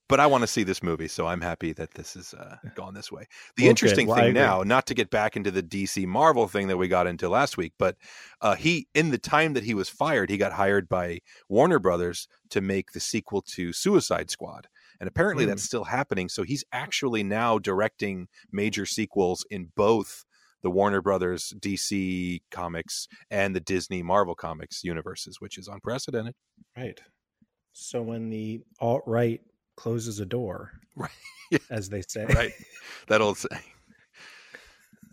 But 0.07 0.19
I 0.19 0.25
want 0.25 0.41
to 0.41 0.47
see 0.47 0.63
this 0.63 0.81
movie, 0.81 1.07
so 1.07 1.27
I'm 1.27 1.39
happy 1.41 1.71
that 1.73 1.93
this 1.93 2.15
is 2.15 2.33
uh, 2.33 2.55
gone 2.73 2.95
this 2.95 3.11
way. 3.11 3.27
The 3.57 3.65
good. 3.65 3.69
interesting 3.69 4.07
Well, 4.07 4.15
thing 4.17 4.33
now, 4.33 4.63
not 4.63 4.87
to 4.87 4.95
get 4.95 5.11
back 5.11 5.37
into 5.37 5.51
the 5.51 5.61
DC 5.61 6.07
Marvel 6.07 6.47
thing 6.47 6.67
that 6.69 6.77
we 6.77 6.87
got 6.87 7.05
into 7.05 7.29
last 7.29 7.57
week, 7.57 7.73
but 7.77 7.95
uh, 8.41 8.55
he, 8.55 8.87
in 8.95 9.11
the 9.11 9.19
time 9.19 9.53
that 9.53 9.63
he 9.65 9.75
was 9.75 9.87
fired, 9.87 10.31
he 10.31 10.37
got 10.37 10.53
hired 10.53 10.89
by 10.89 11.19
Warner 11.47 11.77
Brothers 11.77 12.27
to 12.49 12.59
make 12.59 12.91
the 12.93 12.99
sequel 12.99 13.43
to 13.43 13.71
Suicide 13.71 14.31
Squad. 14.31 14.67
And 14.99 15.07
apparently 15.07 15.45
Hmm. 15.45 15.49
that's 15.51 15.63
still 15.63 15.85
happening. 15.85 16.27
So 16.29 16.43
he's 16.43 16.63
actually 16.71 17.23
now 17.23 17.57
directing 17.59 18.27
major 18.51 18.85
sequels 18.85 19.45
in 19.49 19.71
both 19.75 20.25
the 20.61 20.69
Warner 20.69 21.01
Brothers 21.01 21.53
DC 21.59 22.41
comics 22.51 23.07
and 23.31 23.55
the 23.55 23.61
Disney 23.61 24.03
Marvel 24.03 24.35
comics 24.35 24.83
universes, 24.83 25.37
which 25.39 25.57
is 25.57 25.69
unprecedented. 25.69 26.35
Right. 26.75 26.99
So 27.71 28.01
when 28.01 28.29
the 28.29 28.61
alt 28.81 29.03
right 29.07 29.39
closes 29.77 30.19
a 30.19 30.25
door, 30.25 30.73
Right. 30.97 31.11
Yeah. 31.49 31.59
as 31.69 31.87
they 31.89 32.01
say, 32.01 32.25
Right. 32.25 32.51
That'll 33.07 33.35
say. 33.35 33.47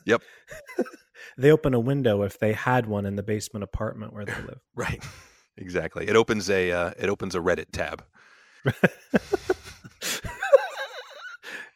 Yep 0.05 0.23
they 1.39 1.51
open 1.51 1.75
a 1.75 1.81
window 1.81 2.23
if 2.23 2.39
they 2.39 2.53
had 2.53 2.87
one 2.87 3.07
in 3.07 3.17
the 3.17 3.23
basement 3.23 3.63
apartment 3.65 4.13
where 4.13 4.25
they 4.25 4.33
live. 4.47 4.61
Right. 4.75 5.05
Exactly. 5.57 6.09
It 6.09 6.17
opens 6.17 6.51
a 6.51 6.71
uh, 6.73 6.91
it 6.99 7.09
opens 7.09 7.35
a 7.37 7.39
Reddit 7.39 7.71
tab. 7.73 8.05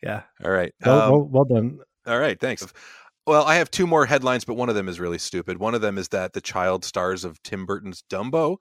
Yeah. 0.02 0.22
All 0.44 0.50
right. 0.50 0.72
Well, 0.84 1.00
Um, 1.02 1.10
well, 1.10 1.22
well 1.30 1.44
done. 1.44 1.78
all 2.06 2.18
right. 2.18 2.38
Thanks. 2.40 2.66
Well, 3.26 3.44
I 3.44 3.56
have 3.56 3.70
two 3.70 3.86
more 3.86 4.06
headlines, 4.06 4.44
but 4.44 4.54
one 4.54 4.68
of 4.68 4.74
them 4.74 4.88
is 4.88 4.98
really 4.98 5.18
stupid. 5.18 5.58
One 5.58 5.74
of 5.74 5.80
them 5.82 5.98
is 5.98 6.08
that 6.08 6.32
the 6.32 6.40
child 6.40 6.84
stars 6.84 7.24
of 7.24 7.40
Tim 7.42 7.66
Burton's 7.66 8.02
Dumbo 8.10 8.56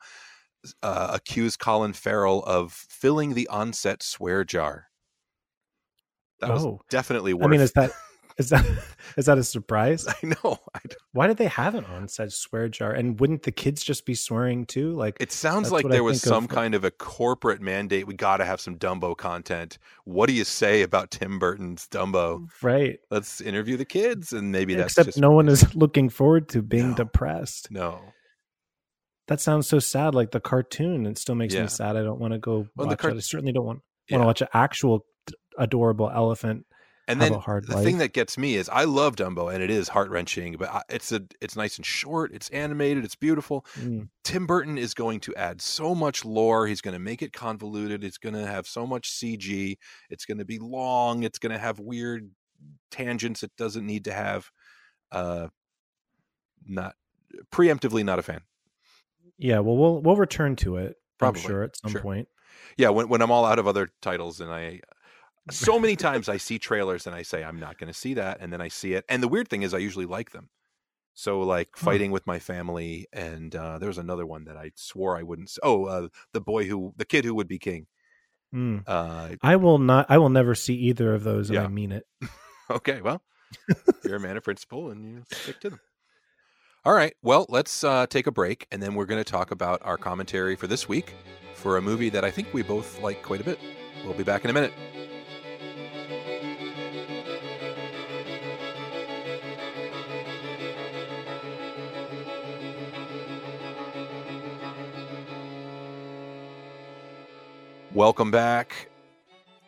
uh, 0.84 1.12
accuse 1.13 1.55
Colin 1.55 1.93
Farrell 1.93 2.43
of 2.43 2.74
filling 2.74 3.34
the 3.34 3.48
onset 3.48 4.03
swear 4.03 4.43
jar. 4.43 4.88
That 6.41 6.51
was 6.51 6.65
Oh. 6.65 6.81
definitely 6.89 7.34
worth. 7.34 7.46
I 7.46 7.48
mean, 7.50 7.62
is 7.62 7.72
that 7.74 7.91
is 8.39 8.50
that 8.50 8.65
is 9.17 9.25
that 9.27 9.38
a 9.38 9.43
surprise? 9.43 10.08
I 10.08 10.15
know. 10.25 10.58
I 10.74 10.79
Why 11.13 11.27
did 11.27 11.38
they 11.38 11.48
have 11.48 11.75
it 11.75 11.86
on 11.88 12.08
said 12.08 12.34
swear 12.34 12.67
jar? 12.69 12.91
And 12.91 13.19
wouldn't 13.19 13.43
the 13.43 13.51
kids 13.51 13.84
just 13.84 14.05
be 14.05 14.15
swearing 14.15 14.65
too? 14.65 14.93
Like, 14.93 15.17
It 15.19 15.31
sounds 15.31 15.72
like 15.72 15.84
what 15.84 15.91
I 15.91 15.96
there 15.98 16.03
was 16.03 16.22
think 16.22 16.31
of- 16.31 16.36
some 16.38 16.48
kind 16.48 16.74
of 16.74 16.84
a 16.84 16.91
corporate 16.91 17.62
mandate. 17.62 18.08
We 18.08 18.15
got 18.15 18.38
to 18.38 18.46
have 18.46 18.60
some 18.62 18.77
Dumbo 18.77 19.15
content. 19.15 19.77
What 20.05 20.27
do 20.27 20.34
you 20.34 20.43
say 20.43 20.81
about 20.81 21.12
Tim 21.12 21.38
Burton's 21.38 21.88
Dumbo? 21.88 22.48
right? 22.63 22.98
Let's 23.12 23.41
interview 23.41 23.77
the 23.77 23.86
kids, 23.86 24.34
and 24.34 24.51
maybe 24.51 24.74
that's 24.74 24.93
Except 24.93 25.05
just 25.10 25.17
no 25.19 25.29
one 25.31 25.48
is 25.50 25.75
looking 25.75 26.10
forward 26.10 26.50
to 26.50 26.62
being 26.62 26.89
No. 26.91 26.96
depressed. 26.96 27.69
no. 27.69 28.00
That 29.27 29.39
sounds 29.39 29.67
so 29.67 29.77
sad. 29.77 30.15
Like 30.15 30.31
the 30.31 30.39
cartoon, 30.39 31.05
it 31.05 31.17
still 31.19 31.36
makes 31.36 31.53
Yeah. 31.53 31.62
me 31.63 31.67
sad. 31.67 31.96
I 31.96 32.01
don't 32.01 32.19
want 32.19 32.34
to 32.34 32.39
go 32.39 32.67
Well, 32.75 32.88
the 32.88 32.93
watch 32.93 32.98
cart- 33.00 33.13
it. 33.13 33.17
I 33.17 33.19
certainly 33.19 33.51
don't 33.53 33.65
want 33.65 33.81
Yeah. 34.08 34.17
want 34.17 34.24
to 34.24 34.27
watch 34.27 34.41
an 34.41 34.48
actual 34.53 35.05
adorable 35.58 36.10
elephant 36.10 36.65
And 37.09 37.19
then 37.21 37.31
the 37.31 37.37
life. 37.75 37.83
thing 37.83 37.97
that 37.97 38.13
gets 38.13 38.37
me 38.37 38.55
is 38.55 38.69
I 38.69 38.83
love 38.85 39.15
Dumbo, 39.15 39.53
and 39.53 39.61
it 39.63 39.69
is 39.69 39.89
heart 39.89 40.09
wrenching, 40.11 40.55
but 40.57 40.69
I- 40.69 40.83
it's 40.89 41.11
a 41.11 41.21
it's 41.41 41.55
nice 41.55 41.77
and 41.77 41.85
short. 41.85 42.31
It's 42.33 42.49
animated. 42.49 43.03
It's 43.03 43.15
beautiful. 43.15 43.65
Mm. 43.79 44.09
Tim 44.23 44.45
Burton 44.45 44.77
is 44.77 44.93
going 44.93 45.19
to 45.21 45.35
add 45.35 45.61
so 45.61 45.95
much 45.95 46.23
lore. 46.23 46.67
He's 46.67 46.81
going 46.81 46.93
to 46.93 46.99
make 46.99 47.21
it 47.21 47.33
convoluted. 47.33 48.03
It's 48.03 48.17
going 48.19 48.35
to 48.35 48.45
have 48.45 48.67
so 48.67 48.85
much 48.85 49.09
CG. 49.11 49.77
It's 50.09 50.25
going 50.25 50.37
to 50.37 50.45
be 50.45 50.59
long. 50.59 51.23
It's 51.23 51.39
going 51.39 51.51
to 51.51 51.57
have 51.59 51.79
weird 51.79 52.29
tangents 52.91 53.41
it 53.43 53.51
doesn't 53.57 53.85
need 53.85 54.05
to 54.05 54.13
have. 54.13 54.49
Uh, 55.11 55.47
not 56.67 56.93
preemptively 57.51 58.03
not 58.05 58.19
a 58.19 58.21
fan. 58.21 58.41
Yeah, 59.37 59.59
well, 59.59 59.77
we'll 59.77 60.01
we'll 60.01 60.17
return 60.17 60.55
to 60.57 60.77
it. 60.77 60.97
Probably. 61.17 61.41
I'm 61.41 61.47
sure 61.47 61.63
at 61.63 61.77
some 61.77 61.91
Sure. 61.91 62.01
point. 62.01 62.27
Yeah, 62.77 62.89
when 62.89 63.09
when 63.09 63.21
I'm 63.21 63.31
all 63.31 63.45
out 63.45 63.59
of 63.59 63.67
other 63.67 63.89
titles 64.01 64.41
and 64.41 64.51
I 64.51 64.81
so 65.50 65.79
many 65.79 65.96
times 65.96 66.29
I 66.29 66.38
see 66.38 66.60
trailers 66.60 67.08
and 67.08 67.15
I 67.15 67.22
say 67.24 67.44
I'm 67.44 67.60
not 67.60 67.77
going 67.77 67.91
to 67.91 67.98
see 67.98 68.13
that 68.15 68.38
and 68.39 68.51
then 68.51 68.62
I 68.62 68.68
see 68.68 68.94
it. 68.94 69.06
And 69.10 69.22
the 69.22 69.27
weird 69.27 69.48
thing 69.48 69.62
is 69.63 69.74
I 69.74 69.77
usually 69.79 70.06
like 70.06 70.32
them. 70.32 70.50
So 71.13 71.41
like 71.41 71.75
fighting 71.75 72.12
with 72.12 72.25
my 72.25 72.39
family 72.39 73.08
and 73.12 73.53
uh 73.53 73.77
there 73.77 73.89
was 73.89 73.98
another 73.98 74.25
one 74.25 74.46
that 74.46 74.56
I 74.56 74.72
swore 74.75 75.18
I 75.18 75.24
wouldn't 75.24 75.51
Oh, 75.62 75.86
uh 75.86 76.08
the 76.32 76.39
boy 76.39 76.65
who 76.65 76.94
the 76.96 77.03
kid 77.06 77.25
who 77.25 77.36
would 77.36 77.48
be 77.48 77.60
king. 77.60 77.88
Mm. 78.56 78.84
Uh 78.88 79.36
I 79.41 79.58
will 79.58 79.79
not. 79.79 80.06
I 80.10 80.18
will 80.18 80.29
never 80.29 80.56
see 80.56 80.75
either 80.75 81.13
of 81.13 81.24
those, 81.24 81.50
and 81.50 81.56
Yeah. 81.56 81.65
I 81.65 81.68
mean 81.68 81.91
it. 81.91 82.06
okay, 82.72 83.01
well, 83.01 83.22
you're 84.06 84.15
a 84.15 84.20
man 84.20 84.38
of 84.38 84.44
principle 84.44 84.91
and 84.91 85.03
you 85.06 85.24
stick 85.32 85.60
to 85.62 85.72
them. 85.72 85.79
All 86.86 86.94
right. 86.94 87.13
Well, 87.22 87.46
let's 87.50 87.84
uh 87.84 88.08
take 88.08 88.27
a 88.27 88.32
break 88.32 88.65
and 88.72 88.82
then 88.82 88.96
we're 88.96 89.06
going 89.06 89.22
to 89.22 89.29
talk 89.29 89.51
about 89.51 89.82
our 89.84 89.98
commentary 89.98 90.56
for 90.56 90.68
this 90.68 90.88
week 90.88 91.15
for 91.53 91.75
a 91.75 91.82
movie 91.82 92.10
that 92.10 92.24
I 92.24 92.32
think 92.32 92.53
we 92.53 92.62
both 92.62 93.01
like 93.01 93.22
quite 93.24 93.41
a 93.41 93.44
bit. 93.44 93.60
We'll 94.06 94.13
be 94.13 94.24
back 94.24 94.46
in 94.46 94.50
a 94.50 94.53
minute. 94.53 94.72
Welcome 107.96 108.29
back. 108.29 108.89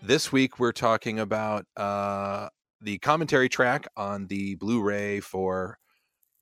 This 0.03 0.31
week 0.31 0.59
we're 0.59 0.73
talking 0.73 1.19
about 1.19 1.65
uh, 1.75 2.49
the 2.79 2.99
commentary 2.99 3.49
track 3.49 3.87
on 3.97 4.27
the 4.27 4.53
Blu-ray 4.55 5.21
for 5.21 5.79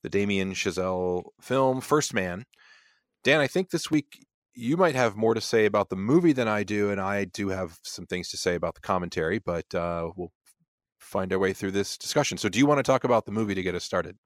the 0.04 0.10
Damien 0.10 0.54
Chazelle 0.54 1.24
film 1.42 1.80
First 1.80 2.14
Man. 2.14 2.44
Dan, 3.24 3.40
I 3.40 3.48
think 3.48 3.70
this 3.70 3.90
week 3.90 4.26
you 4.54 4.76
might 4.76 4.96
have 4.96 5.16
more 5.16 5.34
to 5.34 5.40
say 5.40 5.66
about 5.66 5.90
the 5.90 5.96
movie 5.96 6.34
than 6.34 6.50
I 6.50 6.64
do, 6.64 6.90
and 6.92 7.00
I 7.00 7.24
do 7.24 7.48
have 7.48 7.80
some 7.84 8.06
things 8.06 8.28
to 8.30 8.38
say 8.38 8.56
about 8.56 8.76
the 8.76 8.82
commentary, 8.82 9.40
but 9.40 9.74
uh, 9.74 10.10
we'll 10.18 10.34
find 11.00 11.32
our 11.32 11.40
way 11.40 11.54
through 11.54 11.72
this 11.72 11.98
discussion. 11.98 12.38
So, 12.38 12.50
do 12.50 12.60
you 12.60 12.66
want 12.66 12.80
to 12.80 12.84
talk 12.84 13.06
about 13.06 13.26
the 13.26 13.32
movie 13.32 13.56
to 13.56 13.64
get 13.64 13.74
us 13.74 13.86
started? 13.86 14.18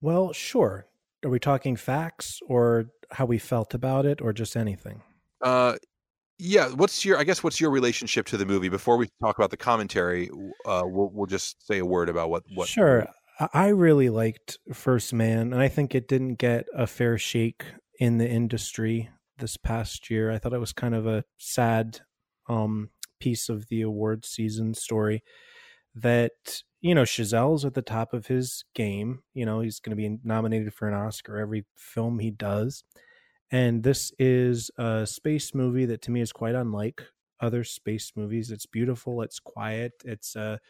Well, 0.00 0.32
sure. 0.32 0.86
Are 1.24 1.30
we 1.30 1.38
talking 1.38 1.76
facts 1.76 2.40
or 2.46 2.86
how 3.10 3.26
we 3.26 3.38
felt 3.38 3.74
about 3.74 4.06
it, 4.06 4.22
or 4.22 4.32
just 4.32 4.56
anything? 4.56 5.02
Uh, 5.42 5.76
yeah. 6.38 6.68
What's 6.68 7.04
your? 7.04 7.18
I 7.18 7.24
guess 7.24 7.42
what's 7.42 7.60
your 7.60 7.70
relationship 7.70 8.26
to 8.26 8.36
the 8.36 8.46
movie? 8.46 8.68
Before 8.68 8.96
we 8.96 9.08
talk 9.22 9.38
about 9.38 9.50
the 9.50 9.56
commentary, 9.56 10.30
uh, 10.64 10.82
we'll 10.84 11.10
we'll 11.12 11.26
just 11.26 11.66
say 11.66 11.78
a 11.78 11.86
word 11.86 12.08
about 12.08 12.30
what 12.30 12.44
what. 12.54 12.68
Sure. 12.68 13.06
I- 13.52 13.68
really 13.68 14.10
liked 14.10 14.58
First 14.72 15.12
Man, 15.12 15.52
and 15.52 15.62
I 15.62 15.68
think 15.68 15.94
it 15.94 16.08
didn't 16.08 16.34
get 16.36 16.66
a 16.74 16.88
fair 16.88 17.18
shake 17.18 17.64
in 18.00 18.18
the 18.18 18.28
industry 18.28 19.10
this 19.38 19.56
past 19.56 20.10
year. 20.10 20.30
I 20.30 20.38
thought 20.38 20.52
it 20.52 20.58
was 20.58 20.72
kind 20.72 20.94
of 20.94 21.06
a 21.06 21.24
sad 21.38 22.00
um, 22.48 22.90
piece 23.20 23.48
of 23.48 23.68
the 23.68 23.82
award 23.82 24.24
season 24.24 24.74
story 24.74 25.22
that, 25.94 26.62
you 26.80 26.94
know, 26.94 27.02
Chazelle's 27.02 27.64
at 27.64 27.74
the 27.74 27.82
top 27.82 28.12
of 28.12 28.26
his 28.26 28.64
game. 28.74 29.20
You 29.34 29.46
know, 29.46 29.60
he's 29.60 29.80
going 29.80 29.96
to 29.96 29.96
be 29.96 30.18
nominated 30.24 30.74
for 30.74 30.88
an 30.88 30.94
Oscar 30.94 31.38
every 31.38 31.64
film 31.76 32.18
he 32.18 32.30
does. 32.30 32.84
And 33.50 33.82
this 33.82 34.12
is 34.18 34.70
a 34.76 35.06
space 35.06 35.54
movie 35.54 35.86
that 35.86 36.02
to 36.02 36.10
me 36.10 36.20
is 36.20 36.32
quite 36.32 36.54
unlike 36.54 37.02
other 37.40 37.64
space 37.64 38.12
movies. 38.14 38.50
It's 38.50 38.66
beautiful, 38.66 39.22
it's 39.22 39.38
quiet, 39.38 39.92
it's 40.04 40.36
a 40.36 40.60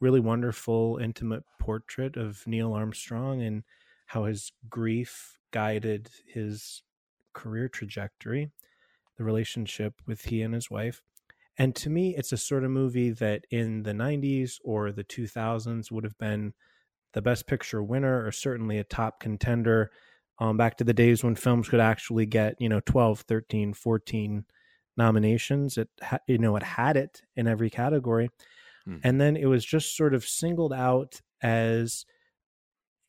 really 0.00 0.20
wonderful, 0.20 0.98
intimate 1.00 1.44
portrait 1.60 2.16
of 2.16 2.46
Neil 2.46 2.72
Armstrong 2.72 3.42
and 3.42 3.62
how 4.06 4.24
his 4.24 4.52
grief 4.68 5.38
guided 5.52 6.10
his 6.26 6.82
career 7.32 7.68
trajectory, 7.68 8.50
the 9.16 9.24
relationship 9.24 9.94
with 10.06 10.22
he 10.22 10.42
and 10.42 10.54
his 10.54 10.70
wife. 10.70 11.02
And 11.58 11.74
to 11.76 11.90
me, 11.90 12.14
it's 12.16 12.32
a 12.32 12.36
sort 12.36 12.64
of 12.64 12.70
movie 12.70 13.10
that 13.10 13.46
in 13.50 13.82
the 13.82 13.92
90s 13.92 14.58
or 14.64 14.92
the 14.92 15.04
2000s 15.04 15.90
would 15.90 16.04
have 16.04 16.18
been 16.18 16.52
the 17.12 17.22
best 17.22 17.46
picture 17.46 17.82
winner 17.82 18.26
or 18.26 18.32
certainly 18.32 18.78
a 18.78 18.84
top 18.84 19.20
contender 19.20 19.90
um, 20.38 20.56
back 20.56 20.76
to 20.78 20.84
the 20.84 20.94
days 20.94 21.24
when 21.24 21.34
films 21.34 21.68
could 21.68 21.80
actually 21.80 22.26
get 22.26 22.60
you 22.60 22.68
know 22.68 22.80
12 22.80 23.20
13 23.20 23.74
14 23.74 24.44
nominations. 24.96 25.78
It 25.78 25.88
ha- 26.02 26.18
you 26.26 26.38
know 26.38 26.56
it 26.56 26.62
had 26.62 26.96
it 26.96 27.22
in 27.34 27.46
every 27.46 27.70
category. 27.70 28.30
Mm. 28.88 29.00
and 29.02 29.20
then 29.20 29.36
it 29.36 29.46
was 29.46 29.64
just 29.64 29.96
sort 29.96 30.14
of 30.14 30.24
singled 30.24 30.72
out 30.72 31.20
as 31.42 32.06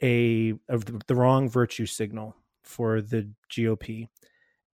a 0.02 0.54
of 0.68 0.86
the, 0.86 1.00
the 1.06 1.14
wrong 1.14 1.48
virtue 1.48 1.86
signal 1.86 2.36
for 2.64 3.00
the 3.00 3.30
GOP 3.52 4.08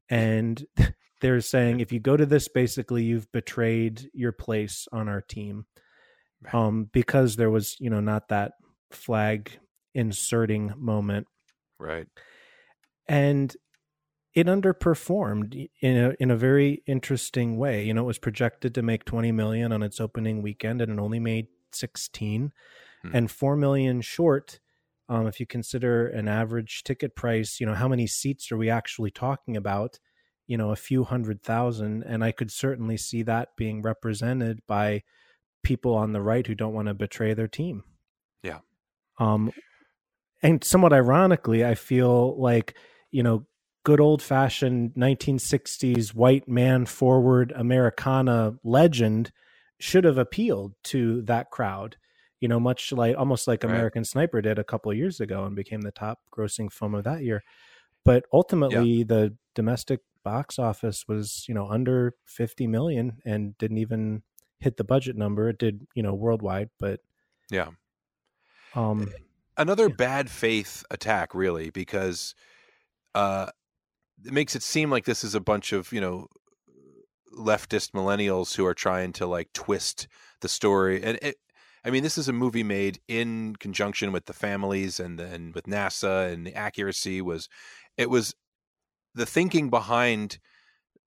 and 0.09 0.65
they're 1.21 1.41
saying 1.41 1.81
if 1.81 1.91
you 1.91 1.99
go 1.99 2.15
to 2.15 2.25
this 2.25 2.47
basically 2.47 3.03
you've 3.03 3.29
betrayed 3.33 4.09
your 4.13 4.31
place 4.31 4.87
on 4.93 5.09
our 5.09 5.19
team. 5.19 5.65
Um 6.53 6.89
because 6.93 7.35
there 7.35 7.51
was 7.51 7.75
you 7.81 7.89
know 7.89 7.99
not 7.99 8.29
that 8.29 8.53
flag 8.91 9.51
inserting 9.93 10.73
moment. 10.77 11.27
Right 11.79 12.07
and 13.07 13.55
it 14.33 14.47
underperformed 14.47 15.69
in 15.81 15.97
a 15.97 16.13
in 16.19 16.31
a 16.31 16.35
very 16.35 16.81
interesting 16.87 17.57
way. 17.57 17.83
You 17.83 17.93
know, 17.93 18.01
it 18.01 18.07
was 18.07 18.19
projected 18.19 18.73
to 18.75 18.81
make 18.81 19.05
20 19.05 19.31
million 19.31 19.71
on 19.71 19.83
its 19.83 19.99
opening 19.99 20.41
weekend 20.41 20.81
and 20.81 20.91
it 20.91 20.99
only 20.99 21.19
made 21.19 21.47
16 21.71 22.51
hmm. 23.01 23.15
and 23.15 23.29
4 23.29 23.55
million 23.55 24.01
short 24.01 24.59
um, 25.09 25.27
if 25.27 25.39
you 25.39 25.45
consider 25.45 26.07
an 26.07 26.27
average 26.27 26.83
ticket 26.83 27.15
price, 27.15 27.59
you 27.59 27.65
know, 27.65 27.73
how 27.73 27.87
many 27.87 28.07
seats 28.07 28.51
are 28.51 28.57
we 28.57 28.69
actually 28.69 29.11
talking 29.11 29.57
about? 29.57 29.99
You 30.47 30.57
know, 30.57 30.71
a 30.71 30.77
few 30.77 31.03
hundred 31.03 31.43
thousand 31.43 32.03
and 32.03 32.23
I 32.23 32.31
could 32.31 32.51
certainly 32.51 32.97
see 32.97 33.23
that 33.23 33.55
being 33.57 33.81
represented 33.81 34.61
by 34.67 35.03
people 35.61 35.93
on 35.95 36.13
the 36.13 36.21
right 36.21 36.45
who 36.45 36.55
don't 36.55 36.73
want 36.73 36.87
to 36.87 36.93
betray 36.93 37.33
their 37.33 37.47
team. 37.47 37.83
Yeah. 38.41 38.59
Um 39.19 39.51
and 40.41 40.63
somewhat 40.63 40.93
ironically, 40.93 41.63
I 41.63 41.75
feel 41.75 42.39
like 42.41 42.75
you 43.13 43.23
know, 43.23 43.45
good 43.83 43.99
old 43.99 44.21
fashioned 44.21 44.93
1960s 44.95 46.13
white 46.13 46.47
man 46.47 46.85
forward 46.85 47.53
Americana 47.55 48.55
legend 48.63 49.31
should 49.79 50.03
have 50.03 50.17
appealed 50.17 50.73
to 50.83 51.21
that 51.23 51.51
crowd. 51.51 51.97
You 52.39 52.49
know, 52.49 52.59
much 52.59 52.91
like 52.91 53.15
almost 53.17 53.47
like 53.47 53.63
American 53.63 54.01
right. 54.01 54.07
Sniper 54.07 54.41
did 54.41 54.59
a 54.59 54.65
couple 54.65 54.93
years 54.93 55.21
ago 55.21 55.45
and 55.45 55.55
became 55.55 55.81
the 55.81 55.91
top 55.91 56.19
grossing 56.35 56.71
film 56.71 56.93
of 56.93 57.05
that 57.05 57.23
year. 57.23 57.41
But 58.03 58.25
ultimately, 58.33 58.89
yeah. 58.89 59.03
the 59.07 59.37
domestic 59.55 60.01
box 60.23 60.59
office 60.59 61.05
was, 61.07 61.45
you 61.47 61.53
know, 61.53 61.69
under 61.69 62.15
50 62.25 62.67
million 62.67 63.19
and 63.23 63.57
didn't 63.57 63.77
even 63.77 64.23
hit 64.59 64.75
the 64.75 64.83
budget 64.83 65.15
number. 65.15 65.47
It 65.49 65.57
did, 65.57 65.87
you 65.95 66.03
know, 66.03 66.13
worldwide, 66.13 66.69
but 66.79 66.99
yeah. 67.49 67.69
Um, 68.75 69.09
another 69.55 69.87
yeah. 69.87 69.95
bad 69.97 70.29
faith 70.29 70.83
attack, 70.91 71.33
really, 71.33 71.69
because 71.69 72.35
uh, 73.15 73.47
it 74.25 74.33
makes 74.33 74.55
it 74.55 74.63
seem 74.63 74.89
like 74.89 75.05
this 75.05 75.23
is 75.23 75.35
a 75.35 75.41
bunch 75.41 75.73
of 75.73 75.91
you 75.91 76.01
know 76.01 76.27
leftist 77.35 77.91
millennials 77.91 78.55
who 78.55 78.65
are 78.65 78.75
trying 78.75 79.11
to 79.11 79.25
like 79.25 79.51
twist 79.53 80.07
the 80.41 80.47
story 80.47 81.01
and 81.03 81.17
it, 81.21 81.37
I 81.85 81.89
mean, 81.89 82.03
this 82.03 82.17
is 82.17 82.29
a 82.29 82.33
movie 82.33 82.63
made 82.63 82.99
in 83.07 83.55
conjunction 83.57 84.11
with 84.11 84.25
the 84.25 84.33
families 84.33 84.99
and 84.99 85.19
then 85.19 85.51
with 85.53 85.65
NASA, 85.65 86.31
and 86.31 86.47
the 86.47 86.55
accuracy 86.55 87.21
was, 87.21 87.49
it 87.97 88.09
was 88.09 88.35
the 89.13 89.25
thinking 89.25 89.69
behind 89.69 90.39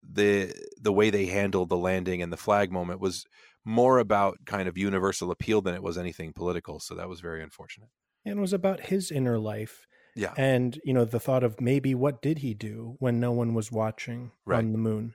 the 0.07 0.53
the 0.79 0.93
way 0.93 1.09
they 1.09 1.27
handled 1.27 1.71
the 1.71 1.79
landing 1.79 2.21
and 2.21 2.31
the 2.31 2.37
flag 2.37 2.71
moment 2.71 3.01
was 3.01 3.25
more 3.65 3.99
about 3.99 4.37
kind 4.45 4.69
of 4.69 4.77
universal 4.77 5.31
appeal 5.31 5.63
than 5.63 5.75
it 5.75 5.83
was 5.83 5.97
anything 5.97 6.33
political. 6.35 6.79
So 6.79 6.95
that 6.95 7.09
was 7.09 7.21
very 7.21 7.43
unfortunate. 7.43 7.89
And 8.27 8.39
it 8.39 8.41
was 8.41 8.53
about 8.53 8.81
his 8.81 9.11
inner 9.11 9.39
life 9.39 9.87
yeah. 10.15 10.33
And, 10.37 10.81
you 10.85 10.95
know, 10.95 11.05
the 11.05 11.21
thought 11.21 11.43
of 11.43 11.61
maybe 11.61 11.95
what 11.95 12.23
did 12.23 12.39
he 12.39 12.55
do 12.55 12.97
when 12.99 13.21
no 13.21 13.33
one 13.33 13.55
was 13.55 13.73
watching 13.73 14.31
right. 14.45 14.59
on 14.59 14.73
the 14.73 14.79
moon? 14.79 15.15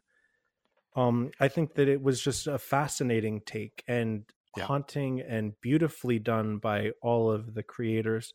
Um, 0.95 1.31
I 1.39 1.47
think 1.47 1.75
that 1.75 1.87
it 1.87 2.01
was 2.01 2.21
just 2.21 2.47
a 2.47 2.57
fascinating 2.57 3.41
take 3.45 3.83
and 3.87 4.23
yeah. 4.57 4.65
haunting 4.65 5.21
and 5.21 5.53
beautifully 5.61 6.19
done 6.19 6.57
by 6.57 6.91
all 7.01 7.31
of 7.31 7.53
the 7.53 7.63
creators. 7.63 8.33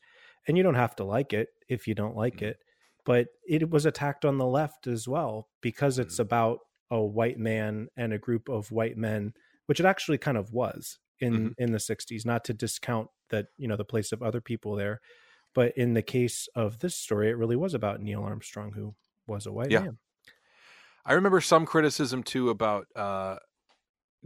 And 0.48 0.56
you 0.56 0.62
don't 0.62 0.74
have 0.74 0.96
to 0.96 1.04
like 1.04 1.32
it 1.32 1.48
if 1.68 1.86
you 1.86 1.94
don't 1.94 2.16
like 2.16 2.36
mm-hmm. 2.36 2.46
it, 2.46 2.58
but 3.04 3.28
it 3.46 3.68
was 3.70 3.84
attacked 3.84 4.24
on 4.24 4.38
the 4.38 4.46
left 4.46 4.86
as 4.86 5.06
well 5.06 5.48
because 5.60 5.98
it's 5.98 6.14
mm-hmm. 6.14 6.22
about 6.22 6.58
a 6.90 7.00
white 7.00 7.38
man 7.38 7.88
and 7.96 8.12
a 8.12 8.18
group 8.18 8.48
of 8.48 8.70
white 8.70 8.96
men, 8.96 9.34
which 9.66 9.80
it 9.80 9.86
actually 9.86 10.18
kind 10.18 10.38
of 10.38 10.52
was 10.52 10.98
in 11.20 11.32
mm-hmm. 11.32 11.48
in 11.58 11.72
the 11.72 11.78
60s 11.78 12.26
not 12.26 12.44
to 12.44 12.52
discount 12.52 13.08
that 13.30 13.46
you 13.56 13.68
know 13.68 13.76
the 13.76 13.84
place 13.84 14.12
of 14.12 14.22
other 14.22 14.40
people 14.40 14.74
there 14.74 15.00
but 15.54 15.76
in 15.76 15.94
the 15.94 16.02
case 16.02 16.48
of 16.54 16.80
this 16.80 16.96
story, 16.96 17.28
it 17.28 17.36
really 17.36 17.56
was 17.56 17.74
about 17.74 18.00
Neil 18.00 18.22
Armstrong, 18.22 18.72
who 18.72 18.94
was 19.26 19.46
a 19.46 19.52
white 19.52 19.70
yeah. 19.70 19.80
man. 19.80 19.98
I 21.06 21.12
remember 21.12 21.40
some 21.40 21.66
criticism 21.66 22.22
too 22.22 22.50
about 22.50 22.86
uh, 22.96 23.36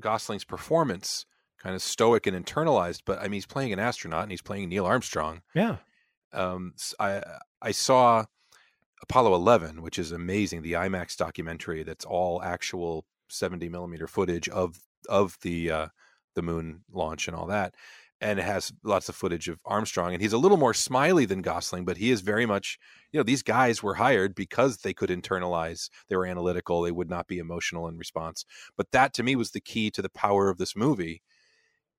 Gosling's 0.01 0.45
performance, 0.45 1.27
kind 1.59 1.75
of 1.75 1.83
stoic 1.83 2.27
and 2.27 2.45
internalized. 2.45 3.03
But 3.05 3.19
I 3.19 3.25
mean, 3.25 3.33
he's 3.35 3.47
playing 3.47 3.73
an 3.73 3.79
astronaut 3.79 4.23
and 4.23 4.31
he's 4.31 4.43
playing 4.43 4.69
Neil 4.69 4.87
Armstrong. 4.87 5.43
Yeah. 5.55 5.77
Um, 6.33 6.75
I 7.01 7.23
I 7.61 7.73
saw 7.73 8.25
Apollo 9.03 9.35
11, 9.35 9.83
which 9.83 9.99
is 9.99 10.13
amazing, 10.13 10.63
the 10.63 10.73
IMAX 10.73 11.17
documentary 11.17 11.83
that's 11.83 12.05
all 12.05 12.43
actual 12.43 13.05
70 13.29 13.69
millimeter 13.69 14.07
footage 14.07 14.49
of 14.49 14.79
of 15.09 15.37
the 15.43 15.71
uh, 15.71 15.87
the 16.35 16.43
moon 16.43 16.83
launch 16.93 17.29
and 17.29 17.37
all 17.37 17.47
that 17.47 17.75
and 18.21 18.41
has 18.41 18.73
lots 18.83 19.09
of 19.09 19.15
footage 19.15 19.49
of 19.49 19.61
Armstrong. 19.65 20.13
And 20.13 20.21
he's 20.21 20.33
a 20.33 20.39
little 20.39 20.57
more 20.57 20.75
smiley 20.75 21.25
than 21.25 21.43
Gosling, 21.43 21.85
but 21.85 21.99
he 21.99 22.11
is 22.11 22.21
very 22.21 22.47
much, 22.47 22.79
you 23.13 23.19
know, 23.19 23.25
these 23.25 23.43
guys 23.43 23.83
were 23.83 23.95
hired 23.95 24.35
because 24.35 24.79
they 24.79 24.93
could 24.93 25.11
internalize. 25.11 25.89
They 26.09 26.17
were 26.17 26.27
analytical. 26.27 26.83
They 26.83 26.91
would 26.91 27.09
not 27.09 27.29
be 27.29 27.39
emotional 27.39 27.87
in 27.87 27.97
response. 27.97 28.45
But 28.77 28.91
that 28.91 29.15
to 29.15 29.23
me 29.23 29.37
was 29.37 29.53
the 29.53 29.61
key 29.61 29.91
to 29.93 30.03
the 30.03 30.09
power 30.09 30.49
of 30.49 30.59
this 30.59 30.75
movie 30.75 31.23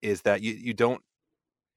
is 0.01 0.23
that 0.23 0.41
you, 0.41 0.53
you 0.53 0.73
don't 0.73 1.01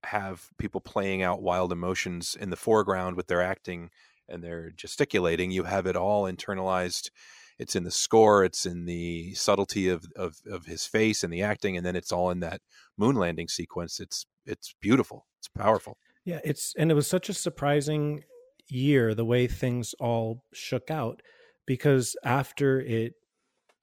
have 0.05 0.48
people 0.59 0.81
playing 0.81 1.22
out 1.22 1.42
wild 1.42 1.70
emotions 1.72 2.37
in 2.38 2.50
the 2.50 2.57
foreground 2.57 3.16
with 3.16 3.28
their 3.28 3.42
acting 3.42 3.90
and 4.28 4.42
their 4.42 4.70
gesticulating. 4.70 5.52
You 5.52 5.64
have 5.64 5.87
it 5.87 5.96
all 5.96 6.24
internalized 6.24 7.11
it's 7.58 7.76
in 7.76 7.84
the 7.84 7.90
score 7.90 8.44
it's 8.44 8.66
in 8.66 8.84
the 8.84 9.34
subtlety 9.34 9.88
of, 9.88 10.04
of 10.16 10.36
of 10.50 10.66
his 10.66 10.86
face 10.86 11.22
and 11.22 11.32
the 11.32 11.42
acting 11.42 11.76
and 11.76 11.84
then 11.84 11.96
it's 11.96 12.12
all 12.12 12.30
in 12.30 12.40
that 12.40 12.60
moon 12.96 13.16
landing 13.16 13.48
sequence 13.48 14.00
it's 14.00 14.26
it's 14.46 14.74
beautiful 14.80 15.26
it's 15.42 15.48
powerful. 15.48 15.98
Yeah 16.24 16.38
it's 16.44 16.72
and 16.78 16.90
it 16.90 16.94
was 16.94 17.08
such 17.08 17.28
a 17.28 17.34
surprising 17.34 18.22
year 18.68 19.12
the 19.12 19.24
way 19.24 19.48
things 19.48 19.92
all 19.98 20.44
shook 20.52 20.90
out 20.90 21.20
because 21.66 22.14
after 22.24 22.80
it 22.80 23.14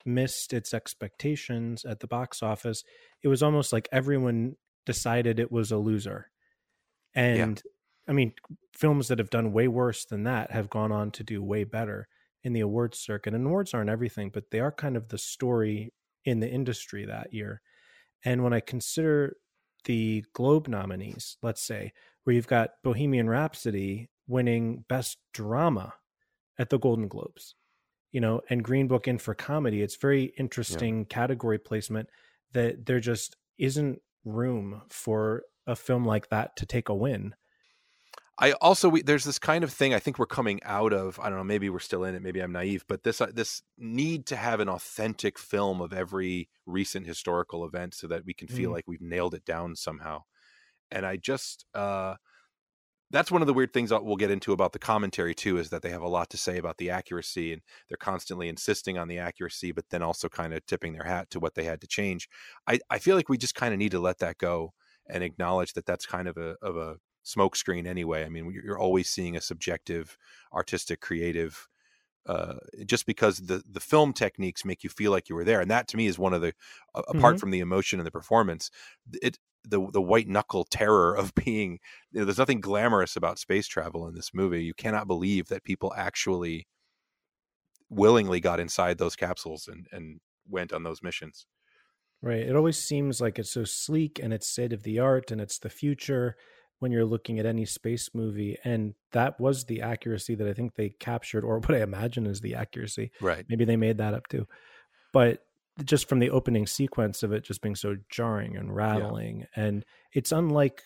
missed 0.05 0.53
its 0.53 0.73
expectations 0.73 1.83
at 1.83 1.99
the 1.99 2.07
box 2.07 2.41
office 2.41 2.83
it 3.21 3.27
was 3.27 3.43
almost 3.43 3.73
like 3.73 3.89
everyone 3.91 4.55
decided 4.85 5.39
it 5.39 5.51
was 5.51 5.71
a 5.71 5.77
loser. 5.77 6.31
And 7.13 7.61
yeah. 7.65 8.11
i 8.11 8.13
mean 8.13 8.33
films 8.73 9.09
that 9.09 9.19
have 9.19 9.29
done 9.29 9.51
way 9.51 9.67
worse 9.67 10.05
than 10.05 10.23
that 10.23 10.51
have 10.51 10.69
gone 10.69 10.93
on 10.93 11.11
to 11.11 11.23
do 11.23 11.43
way 11.43 11.65
better 11.65 12.07
in 12.43 12.53
the 12.53 12.61
awards 12.61 12.99
circuit. 12.99 13.33
And 13.33 13.45
awards 13.45 13.73
aren't 13.73 13.89
everything, 13.89 14.29
but 14.29 14.51
they 14.51 14.59
are 14.59 14.71
kind 14.71 14.95
of 14.95 15.09
the 15.09 15.17
story 15.17 15.93
in 16.25 16.39
the 16.39 16.49
industry 16.49 17.05
that 17.05 17.33
year. 17.33 17.61
And 18.23 18.43
when 18.43 18.53
I 18.53 18.59
consider 18.59 19.37
the 19.85 20.23
Globe 20.33 20.67
nominees, 20.67 21.37
let's 21.41 21.61
say, 21.61 21.93
where 22.23 22.35
you've 22.35 22.47
got 22.47 22.71
Bohemian 22.83 23.29
Rhapsody 23.29 24.09
winning 24.27 24.83
Best 24.87 25.17
Drama 25.33 25.93
at 26.57 26.69
the 26.69 26.79
Golden 26.79 27.07
Globes, 27.07 27.55
you 28.11 28.19
know, 28.19 28.41
and 28.49 28.63
Green 28.63 28.87
Book 28.87 29.07
in 29.07 29.17
for 29.17 29.33
comedy, 29.33 29.81
it's 29.81 29.95
very 29.95 30.33
interesting 30.37 30.99
yeah. 30.99 31.05
category 31.05 31.57
placement 31.57 32.09
that 32.53 32.85
there 32.85 32.99
just 32.99 33.37
isn't 33.57 34.01
room 34.25 34.81
for 34.89 35.43
a 35.67 35.75
film 35.75 36.05
like 36.05 36.29
that 36.29 36.55
to 36.57 36.65
take 36.65 36.89
a 36.89 36.95
win. 36.95 37.35
I 38.41 38.53
also 38.53 38.87
we, 38.87 39.01
there's 39.01 39.25
this 39.25 39.37
kind 39.37 39.65
of 39.65 39.71
thing 39.71 39.93
I 39.93 39.99
think 39.99 40.17
we're 40.17 40.25
coming 40.25 40.61
out 40.63 40.93
of. 40.93 41.19
I 41.19 41.29
don't 41.29 41.37
know. 41.37 41.43
Maybe 41.43 41.69
we're 41.69 41.79
still 41.79 42.05
in 42.05 42.15
it. 42.15 42.21
Maybe 42.21 42.39
I'm 42.39 42.53
naive, 42.53 42.85
but 42.87 43.03
this 43.03 43.19
uh, 43.19 43.27
this 43.33 43.61
need 43.77 44.25
to 44.27 44.37
have 44.37 44.61
an 44.61 44.69
authentic 44.69 45.37
film 45.37 45.81
of 45.81 45.91
every 45.91 46.49
recent 46.65 47.05
historical 47.05 47.65
event 47.65 47.93
so 47.93 48.07
that 48.07 48.25
we 48.25 48.33
can 48.33 48.47
feel 48.47 48.69
mm. 48.69 48.73
like 48.73 48.85
we've 48.87 49.01
nailed 49.01 49.33
it 49.33 49.43
down 49.43 49.75
somehow. 49.75 50.23
And 50.89 51.05
I 51.05 51.17
just 51.17 51.65
uh, 51.73 52.15
that's 53.11 53.31
one 53.31 53.41
of 53.41 53.47
the 53.47 53.53
weird 53.53 53.73
things 53.73 53.91
we'll 53.91 54.15
get 54.15 54.31
into 54.31 54.53
about 54.53 54.71
the 54.71 54.79
commentary 54.79 55.35
too 55.35 55.57
is 55.57 55.69
that 55.71 55.81
they 55.81 55.89
have 55.89 56.01
a 56.01 56.07
lot 56.07 56.29
to 56.29 56.37
say 56.37 56.57
about 56.57 56.77
the 56.77 56.91
accuracy 56.91 57.51
and 57.51 57.61
they're 57.89 57.97
constantly 57.97 58.47
insisting 58.47 58.97
on 58.97 59.09
the 59.09 59.17
accuracy, 59.17 59.73
but 59.73 59.85
then 59.89 60.01
also 60.01 60.29
kind 60.29 60.53
of 60.53 60.65
tipping 60.65 60.93
their 60.93 61.03
hat 61.03 61.29
to 61.31 61.39
what 61.41 61.55
they 61.55 61.65
had 61.65 61.81
to 61.81 61.87
change. 61.87 62.29
I 62.65 62.79
I 62.89 62.99
feel 62.99 63.17
like 63.17 63.27
we 63.27 63.37
just 63.37 63.55
kind 63.55 63.73
of 63.73 63.79
need 63.79 63.91
to 63.91 63.99
let 63.99 64.19
that 64.19 64.37
go 64.37 64.73
and 65.09 65.23
acknowledge 65.23 65.73
that 65.73 65.85
that's 65.85 66.05
kind 66.05 66.29
of 66.29 66.37
a 66.37 66.55
of 66.61 66.77
a 66.77 66.95
smokescreen 67.35 67.87
anyway. 67.87 68.25
I 68.25 68.29
mean, 68.29 68.51
you're 68.51 68.79
always 68.79 69.09
seeing 69.09 69.35
a 69.35 69.41
subjective, 69.41 70.17
artistic, 70.53 71.01
creative 71.01 71.67
uh, 72.29 72.55
just 72.85 73.05
because 73.05 73.39
the 73.39 73.63
the 73.69 73.79
film 73.79 74.13
techniques 74.13 74.63
make 74.63 74.83
you 74.83 74.89
feel 74.89 75.11
like 75.11 75.29
you 75.29 75.35
were 75.35 75.43
there, 75.43 75.61
and 75.61 75.71
that 75.71 75.87
to 75.87 75.97
me 75.97 76.05
is 76.05 76.19
one 76.19 76.33
of 76.33 76.41
the 76.41 76.53
uh, 76.93 77.01
apart 77.07 77.35
mm-hmm. 77.35 77.39
from 77.39 77.49
the 77.51 77.59
emotion 77.59 77.99
and 77.99 78.05
the 78.05 78.11
performance, 78.11 78.69
it 79.21 79.39
the 79.63 79.89
the 79.91 80.01
white 80.01 80.27
knuckle 80.27 80.63
terror 80.63 81.15
of 81.15 81.33
being 81.45 81.79
you 82.11 82.19
know, 82.19 82.25
there's 82.25 82.37
nothing 82.37 82.61
glamorous 82.61 83.15
about 83.15 83.39
space 83.39 83.67
travel 83.67 84.07
in 84.07 84.13
this 84.13 84.31
movie. 84.33 84.63
You 84.63 84.75
cannot 84.75 85.07
believe 85.07 85.47
that 85.47 85.63
people 85.63 85.93
actually 85.97 86.67
willingly 87.89 88.39
got 88.39 88.59
inside 88.59 88.99
those 88.99 89.15
capsules 89.15 89.67
and 89.67 89.87
and 89.91 90.19
went 90.47 90.71
on 90.71 90.83
those 90.83 91.01
missions. 91.01 91.47
Right. 92.21 92.41
It 92.41 92.55
always 92.55 92.77
seems 92.77 93.21
like 93.21 93.39
it's 93.39 93.53
so 93.53 93.63
sleek 93.63 94.19
and 94.21 94.33
it's 94.33 94.47
state 94.47 94.73
of 94.73 94.83
the 94.83 94.99
art 94.99 95.31
and 95.31 95.39
it's 95.39 95.57
the 95.57 95.69
future 95.69 96.35
when 96.79 96.91
you're 96.91 97.05
looking 97.05 97.39
at 97.39 97.45
any 97.45 97.65
space 97.65 98.09
movie. 98.13 98.57
And 98.63 98.95
that 99.11 99.39
was 99.39 99.65
the 99.65 99.81
accuracy 99.81 100.35
that 100.35 100.47
I 100.47 100.53
think 100.53 100.75
they 100.75 100.89
captured, 100.89 101.43
or 101.43 101.59
what 101.59 101.75
I 101.75 101.81
imagine 101.81 102.25
is 102.25 102.41
the 102.41 102.55
accuracy. 102.55 103.11
Right. 103.21 103.45
Maybe 103.47 103.65
they 103.65 103.77
made 103.77 103.97
that 103.97 104.13
up 104.13 104.27
too. 104.27 104.47
But 105.13 105.43
just 105.83 106.09
from 106.09 106.19
the 106.19 106.29
opening 106.29 106.67
sequence 106.67 107.23
of 107.23 107.31
it 107.31 107.43
just 107.43 107.61
being 107.61 107.75
so 107.75 107.95
jarring 108.09 108.57
and 108.57 108.75
rattling, 108.75 109.39
yeah. 109.39 109.63
and 109.63 109.85
it's 110.13 110.31
unlike 110.31 110.81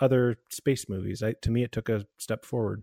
other 0.00 0.36
space 0.50 0.88
movies. 0.88 1.22
I, 1.22 1.32
to 1.42 1.50
me, 1.50 1.62
it 1.62 1.72
took 1.72 1.88
a 1.88 2.06
step 2.18 2.44
forward. 2.44 2.82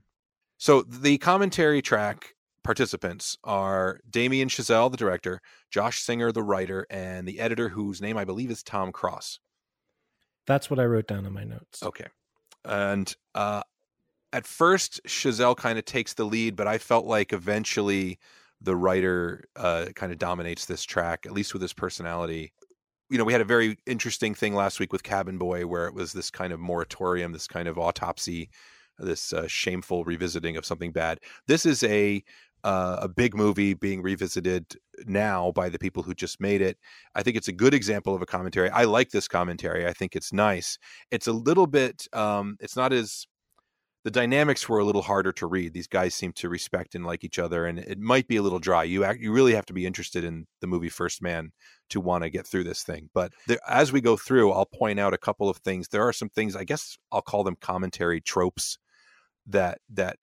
So 0.58 0.82
the 0.82 1.18
commentary 1.18 1.82
track 1.82 2.34
participants 2.63 3.38
are 3.44 4.00
Damien 4.10 4.48
Chazelle, 4.48 4.89
the 4.89 4.98
director, 4.98 5.42
Josh 5.70 6.00
Singer, 6.02 6.32
the 6.32 6.44
writer, 6.44 6.88
and 6.89 7.28
the 7.28 7.39
editor, 7.39 7.70
whose 7.70 8.02
name 8.02 8.18
I 8.18 8.26
believe 8.26 8.50
is 8.50 8.63
Tom 8.63 8.92
Cross. 8.92 9.39
That's 10.48 10.70
what 10.70 10.80
I 10.80 10.86
wrote 10.86 11.08
down 11.08 11.26
in 11.26 11.34
my 11.34 11.44
notes. 11.44 11.84
Okay. 11.84 12.08
And 12.65 13.13
uh, 13.36 13.63
at 14.32 14.47
first, 14.47 15.02
Chazelle 15.08 15.56
kind 15.56 15.78
of 15.78 15.86
takes 15.86 16.13
the 16.13 16.26
lead, 16.26 16.56
but 16.56 16.67
I 16.67 16.78
felt 16.78 17.06
like 17.06 17.34
eventually 17.34 18.19
the 18.62 18.76
writer 18.76 19.43
uh, 19.56 19.88
kind 19.95 20.12
of 20.12 20.17
dominates 20.17 20.65
this 20.65 20.84
track, 20.84 21.26
at 21.26 21.34
least 21.34 21.54
with 21.54 21.62
his 21.62 21.73
personality. 21.73 22.54
You 23.10 23.17
know, 23.17 23.26
we 23.26 23.34
had 23.34 23.41
a 23.41 23.45
very 23.45 23.78
interesting 23.86 24.34
thing 24.34 24.56
last 24.56 24.80
week 24.80 24.93
with 24.93 25.04
Cabin 25.04 25.38
Boy, 25.38 25.67
where 25.67 25.88
it 25.88 25.93
was 25.93 26.13
this 26.13 26.32
kind 26.32 26.54
of 26.54 26.60
moratorium, 26.60 27.34
this 27.34 27.47
kind 27.47 27.67
of 27.67 27.78
autopsy, 27.78 28.49
this 28.97 29.34
uh, 29.34 29.47
shameful 29.47 30.04
revisiting 30.04 30.58
of 30.58 30.65
something 30.65 30.91
bad. 30.91 31.19
This 31.47 31.65
is 31.65 31.84
a 31.84 32.23
uh, 32.63 32.97
a 33.02 33.08
big 33.08 33.36
movie 33.36 33.73
being 33.73 34.02
revisited 34.02 34.76
now 35.06 35.52
by 35.52 35.69
the 35.69 35.80
people 35.80 36.04
who 36.04 36.13
just 36.13 36.39
made 36.39 36.62
it. 36.62 36.78
I 37.15 37.23
think 37.23 37.36
it's 37.36 37.47
a 37.47 37.54
good 37.54 37.73
example 37.73 38.15
of 38.15 38.21
a 38.21 38.26
commentary. 38.26 38.69
I 38.69 38.84
like 38.86 39.10
this 39.10 39.28
commentary. 39.28 39.86
I 39.86 39.93
think 39.93 40.15
it's 40.15 40.32
nice. 40.32 40.78
It's 41.12 41.28
a 41.28 41.34
little 41.34 41.67
bit. 41.67 42.08
Um, 42.13 42.58
it's 42.60 42.76
not 42.76 42.93
as 42.93 43.28
the 44.04 44.12
dynamics 44.12 44.67
were 44.67 44.80
a 44.80 44.84
little 44.84 45.02
harder 45.02 45.32
to 45.32 45.47
read. 45.47 45.73
These 45.73 45.88
guys 45.88 46.13
seem 46.13 46.34
to 46.34 46.49
respect 46.49 46.93
and 46.93 47.06
like 47.06 47.23
each 47.23 47.39
other, 47.39 47.65
and 47.65 47.80
it 47.80 47.99
might 47.99 48.28
be 48.28 48.36
a 48.36 48.41
little 48.41 48.60
dry. 48.60 48.84
You 48.84 49.06
act, 49.06 49.21
you 49.21 49.32
really 49.32 49.56
have 49.56 49.65
to 49.67 49.73
be 49.73 49.86
interested 49.86 50.26
in 50.26 50.45
the 50.60 50.67
movie 50.67 50.89
First 50.89 51.21
Man 51.21 51.52
to 51.89 52.02
want 52.02 52.23
to 52.23 52.30
get 52.30 52.45
through 52.45 52.65
this 52.65 52.84
thing. 52.84 53.10
But 53.13 53.32
there, 53.47 53.60
as 53.67 53.93
we 53.93 54.02
go 54.02 54.17
through, 54.17 54.52
I'll 54.52 54.65
point 54.65 54.99
out 54.99 55.13
a 55.13 55.17
couple 55.17 55.49
of 55.49 55.58
things. 55.58 55.88
There 55.88 56.06
are 56.06 56.13
some 56.13 56.30
things 56.30 56.56
I 56.56 56.65
guess 56.65 56.97
I'll 57.12 57.21
call 57.21 57.45
them 57.45 57.56
commentary 57.60 58.19
tropes 58.19 58.78
that 59.47 59.80
that 59.93 60.17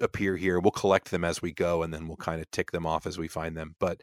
appear 0.00 0.36
here. 0.36 0.60
We'll 0.60 0.70
collect 0.70 1.10
them 1.10 1.24
as 1.24 1.42
we 1.42 1.52
go, 1.52 1.82
and 1.82 1.92
then 1.92 2.06
we'll 2.06 2.16
kind 2.16 2.40
of 2.40 2.50
tick 2.50 2.70
them 2.70 2.86
off 2.86 3.06
as 3.06 3.18
we 3.18 3.28
find 3.28 3.56
them. 3.56 3.74
But 3.78 4.02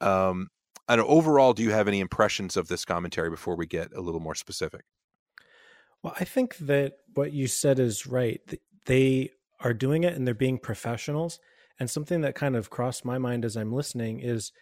um, 0.00 0.48
I 0.88 0.96
know 0.96 1.06
overall, 1.06 1.52
do 1.52 1.62
you 1.62 1.70
have 1.70 1.88
any 1.88 2.00
impressions 2.00 2.56
of 2.56 2.68
this 2.68 2.84
commentary 2.84 3.30
before 3.30 3.56
we 3.56 3.66
get 3.66 3.92
a 3.94 4.00
little 4.00 4.20
more 4.20 4.34
specific? 4.34 4.82
Well, 6.02 6.14
I 6.18 6.24
think 6.24 6.56
that 6.58 6.94
what 7.14 7.32
you 7.32 7.46
said 7.46 7.78
is 7.78 8.06
right. 8.06 8.40
They 8.86 9.30
are 9.60 9.74
doing 9.74 10.04
it 10.04 10.14
and 10.14 10.26
they're 10.26 10.34
being 10.34 10.58
professionals. 10.58 11.40
And 11.80 11.90
something 11.90 12.20
that 12.22 12.34
kind 12.34 12.56
of 12.56 12.70
crossed 12.70 13.04
my 13.04 13.18
mind 13.18 13.44
as 13.44 13.56
I'm 13.56 13.72
listening 13.72 14.20
is 14.20 14.52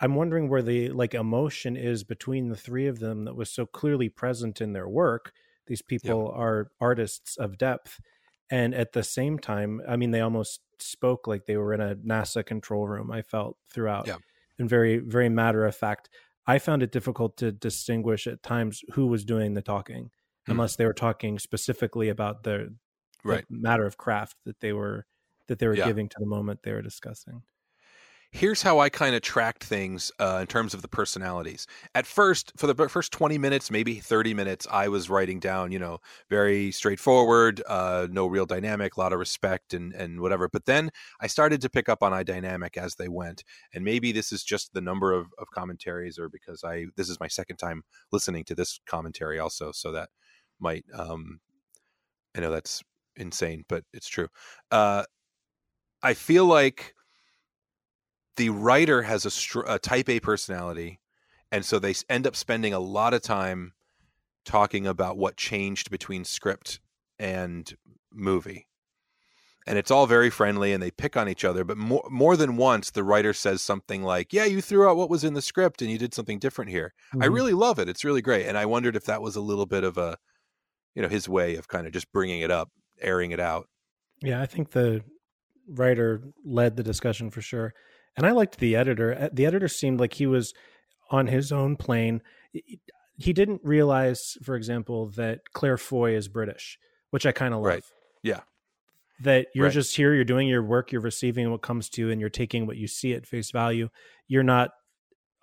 I'm 0.00 0.14
wondering 0.14 0.48
where 0.48 0.62
the 0.62 0.90
like 0.90 1.14
emotion 1.14 1.76
is 1.76 2.04
between 2.04 2.48
the 2.48 2.56
three 2.56 2.86
of 2.86 2.98
them 2.98 3.24
that 3.24 3.34
was 3.34 3.50
so 3.50 3.66
clearly 3.66 4.08
present 4.08 4.60
in 4.60 4.72
their 4.72 4.88
work. 4.88 5.32
These 5.66 5.82
people 5.82 6.30
yep. 6.30 6.38
are 6.38 6.70
artists 6.80 7.36
of 7.36 7.58
depth 7.58 8.00
and 8.50 8.74
at 8.74 8.92
the 8.92 9.02
same 9.02 9.38
time 9.38 9.80
i 9.88 9.96
mean 9.96 10.10
they 10.10 10.20
almost 10.20 10.60
spoke 10.78 11.26
like 11.26 11.46
they 11.46 11.56
were 11.56 11.72
in 11.72 11.80
a 11.80 11.94
nasa 11.96 12.44
control 12.44 12.86
room 12.86 13.10
i 13.10 13.22
felt 13.22 13.56
throughout 13.72 14.06
yeah. 14.06 14.16
and 14.58 14.68
very 14.68 14.98
very 14.98 15.28
matter 15.28 15.64
of 15.64 15.74
fact 15.74 16.08
i 16.46 16.58
found 16.58 16.82
it 16.82 16.92
difficult 16.92 17.36
to 17.36 17.52
distinguish 17.52 18.26
at 18.26 18.42
times 18.42 18.82
who 18.92 19.06
was 19.06 19.24
doing 19.24 19.54
the 19.54 19.62
talking 19.62 20.10
hmm. 20.46 20.52
unless 20.52 20.76
they 20.76 20.86
were 20.86 20.92
talking 20.92 21.38
specifically 21.38 22.08
about 22.08 22.42
the, 22.42 22.74
right. 23.24 23.44
the 23.48 23.56
matter 23.58 23.86
of 23.86 23.96
craft 23.96 24.36
that 24.44 24.60
they 24.60 24.72
were 24.72 25.06
that 25.48 25.58
they 25.58 25.66
were 25.66 25.76
yeah. 25.76 25.86
giving 25.86 26.08
to 26.08 26.16
the 26.18 26.26
moment 26.26 26.60
they 26.62 26.72
were 26.72 26.82
discussing 26.82 27.42
here's 28.32 28.62
how 28.62 28.78
I 28.80 28.88
kind 28.88 29.14
of 29.14 29.20
tracked 29.20 29.62
things 29.62 30.10
uh, 30.18 30.38
in 30.40 30.46
terms 30.46 30.72
of 30.72 30.80
the 30.80 30.88
personalities. 30.88 31.66
At 31.94 32.06
first, 32.06 32.50
for 32.56 32.66
the 32.66 32.88
first 32.88 33.12
20 33.12 33.36
minutes, 33.36 33.70
maybe 33.70 33.96
30 33.96 34.32
minutes, 34.32 34.66
I 34.70 34.88
was 34.88 35.10
writing 35.10 35.38
down, 35.38 35.70
you 35.70 35.78
know, 35.78 35.98
very 36.30 36.72
straightforward, 36.72 37.62
uh, 37.68 38.08
no 38.10 38.26
real 38.26 38.46
dynamic, 38.46 38.96
a 38.96 39.00
lot 39.00 39.12
of 39.12 39.18
respect 39.18 39.74
and, 39.74 39.92
and 39.92 40.18
whatever. 40.18 40.48
But 40.48 40.64
then 40.64 40.90
I 41.20 41.26
started 41.26 41.60
to 41.60 41.70
pick 41.70 41.90
up 41.90 42.02
on 42.02 42.14
a 42.14 42.24
dynamic 42.24 42.78
as 42.78 42.94
they 42.94 43.08
went. 43.08 43.44
And 43.74 43.84
maybe 43.84 44.12
this 44.12 44.32
is 44.32 44.42
just 44.42 44.72
the 44.72 44.80
number 44.80 45.12
of, 45.12 45.26
of 45.38 45.46
commentaries 45.54 46.18
or 46.18 46.30
because 46.30 46.64
I, 46.64 46.86
this 46.96 47.10
is 47.10 47.20
my 47.20 47.28
second 47.28 47.58
time 47.58 47.82
listening 48.12 48.44
to 48.44 48.54
this 48.54 48.80
commentary 48.86 49.40
also. 49.40 49.72
So 49.72 49.92
that 49.92 50.08
might, 50.58 50.86
um, 50.94 51.38
I 52.34 52.40
know 52.40 52.50
that's 52.50 52.82
insane, 53.16 53.66
but 53.68 53.84
it's 53.92 54.08
true. 54.08 54.28
Uh, 54.70 55.04
I 56.02 56.14
feel 56.14 56.46
like 56.46 56.94
the 58.36 58.50
writer 58.50 59.02
has 59.02 59.24
a, 59.24 59.30
str- 59.30 59.66
a 59.66 59.78
type 59.78 60.08
A 60.08 60.20
personality, 60.20 61.00
and 61.50 61.64
so 61.64 61.78
they 61.78 61.94
end 62.08 62.26
up 62.26 62.36
spending 62.36 62.72
a 62.72 62.78
lot 62.78 63.14
of 63.14 63.22
time 63.22 63.72
talking 64.44 64.86
about 64.86 65.16
what 65.16 65.36
changed 65.36 65.90
between 65.90 66.24
script 66.24 66.80
and 67.18 67.76
movie. 68.12 68.66
And 69.64 69.78
it's 69.78 69.92
all 69.92 70.08
very 70.08 70.28
friendly 70.28 70.72
and 70.72 70.82
they 70.82 70.90
pick 70.90 71.16
on 71.16 71.28
each 71.28 71.44
other, 71.44 71.62
but 71.62 71.76
more 71.78 72.02
more 72.10 72.36
than 72.36 72.56
once 72.56 72.90
the 72.90 73.04
writer 73.04 73.32
says 73.32 73.62
something 73.62 74.02
like, 74.02 74.32
"Yeah, 74.32 74.44
you 74.44 74.60
threw 74.60 74.88
out 74.88 74.96
what 74.96 75.08
was 75.08 75.22
in 75.22 75.34
the 75.34 75.42
script 75.42 75.82
and 75.82 75.90
you 75.90 75.98
did 75.98 76.14
something 76.14 76.40
different 76.40 76.72
here." 76.72 76.94
Mm-hmm. 77.14 77.22
I 77.22 77.26
really 77.26 77.52
love 77.52 77.78
it. 77.78 77.88
It's 77.88 78.04
really 78.04 78.22
great. 78.22 78.46
And 78.46 78.58
I 78.58 78.66
wondered 78.66 78.96
if 78.96 79.04
that 79.04 79.22
was 79.22 79.36
a 79.36 79.40
little 79.40 79.66
bit 79.66 79.84
of 79.84 79.96
a 79.98 80.18
you 80.94 81.02
know, 81.02 81.08
his 81.08 81.28
way 81.28 81.56
of 81.56 81.68
kind 81.68 81.86
of 81.86 81.92
just 81.92 82.12
bringing 82.12 82.40
it 82.40 82.50
up, 82.50 82.70
airing 83.00 83.30
it 83.30 83.40
out. 83.40 83.68
Yeah, 84.20 84.40
I 84.40 84.46
think 84.46 84.70
the 84.70 85.02
writer 85.68 86.22
led 86.44 86.76
the 86.76 86.82
discussion 86.82 87.30
for 87.30 87.40
sure. 87.40 87.72
And 88.16 88.26
I 88.26 88.32
liked 88.32 88.58
the 88.58 88.76
editor. 88.76 89.16
Uh, 89.18 89.28
the 89.32 89.46
editor 89.46 89.68
seemed 89.68 90.00
like 90.00 90.14
he 90.14 90.26
was 90.26 90.52
on 91.10 91.26
his 91.26 91.52
own 91.52 91.76
plane. 91.76 92.22
He 93.16 93.32
didn't 93.32 93.60
realize, 93.64 94.36
for 94.42 94.54
example, 94.54 95.08
that 95.16 95.40
Claire 95.52 95.78
Foy 95.78 96.16
is 96.16 96.28
British, 96.28 96.78
which 97.10 97.26
I 97.26 97.32
kind 97.32 97.54
of 97.54 97.60
love. 97.60 97.66
Right. 97.66 97.84
Yeah. 98.22 98.40
That 99.20 99.46
you're 99.54 99.66
right. 99.66 99.72
just 99.72 99.94
here, 99.94 100.14
you're 100.14 100.24
doing 100.24 100.48
your 100.48 100.62
work, 100.62 100.90
you're 100.90 101.00
receiving 101.00 101.50
what 101.50 101.62
comes 101.62 101.88
to 101.90 102.02
you, 102.02 102.10
and 102.10 102.20
you're 102.20 102.30
taking 102.30 102.66
what 102.66 102.76
you 102.76 102.88
see 102.88 103.14
at 103.14 103.26
face 103.26 103.50
value. 103.50 103.88
You're 104.26 104.42
not 104.42 104.70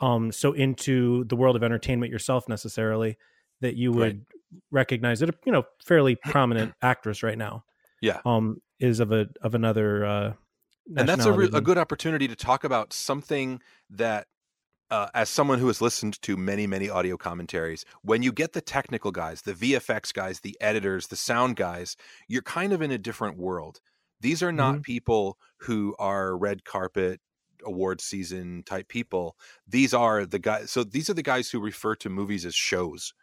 um 0.01 0.31
so 0.31 0.53
into 0.53 1.25
the 1.25 1.35
world 1.35 1.57
of 1.57 1.63
entertainment 1.63 2.09
yourself 2.11 2.47
necessarily 2.47 3.17
that 3.59 3.75
you 3.75 3.91
would 3.91 4.17
right. 4.17 4.61
recognize 4.71 5.19
that 5.19 5.29
a 5.29 5.33
you 5.45 5.51
know 5.51 5.63
fairly 5.83 6.15
prominent 6.25 6.73
actress 6.81 7.23
right 7.23 7.37
now. 7.37 7.63
Yeah. 8.01 8.19
Um 8.25 8.61
is 8.79 8.99
of 8.99 9.11
a 9.11 9.27
of 9.41 9.55
another 9.55 10.05
uh 10.05 10.33
and 10.97 11.07
that's 11.07 11.25
a, 11.25 11.31
re- 11.31 11.49
a 11.53 11.61
good 11.61 11.77
opportunity 11.77 12.27
to 12.27 12.35
talk 12.35 12.63
about 12.63 12.93
something 12.93 13.61
that 13.89 14.27
uh, 14.91 15.07
as 15.13 15.29
someone 15.29 15.59
who 15.59 15.67
has 15.67 15.81
listened 15.81 16.19
to 16.21 16.35
many 16.35 16.65
many 16.65 16.89
audio 16.89 17.17
commentaries 17.17 17.85
when 18.01 18.23
you 18.23 18.31
get 18.31 18.53
the 18.53 18.61
technical 18.61 19.11
guys 19.11 19.41
the 19.43 19.53
vfx 19.53 20.13
guys 20.13 20.39
the 20.39 20.57
editors 20.59 21.07
the 21.07 21.15
sound 21.15 21.55
guys 21.55 21.95
you're 22.27 22.41
kind 22.41 22.73
of 22.73 22.81
in 22.81 22.91
a 22.91 22.97
different 22.97 23.37
world 23.37 23.79
these 24.21 24.41
are 24.43 24.51
not 24.51 24.75
mm-hmm. 24.75 24.81
people 24.81 25.37
who 25.57 25.95
are 25.99 26.37
red 26.37 26.65
carpet 26.65 27.19
award 27.65 28.01
season 28.01 28.63
type 28.65 28.87
people 28.87 29.35
these 29.67 29.93
are 29.93 30.25
the 30.25 30.39
guys 30.39 30.71
so 30.71 30.83
these 30.83 31.09
are 31.09 31.13
the 31.13 31.21
guys 31.21 31.49
who 31.49 31.59
refer 31.59 31.93
to 31.95 32.09
movies 32.09 32.45
as 32.45 32.55
shows 32.55 33.13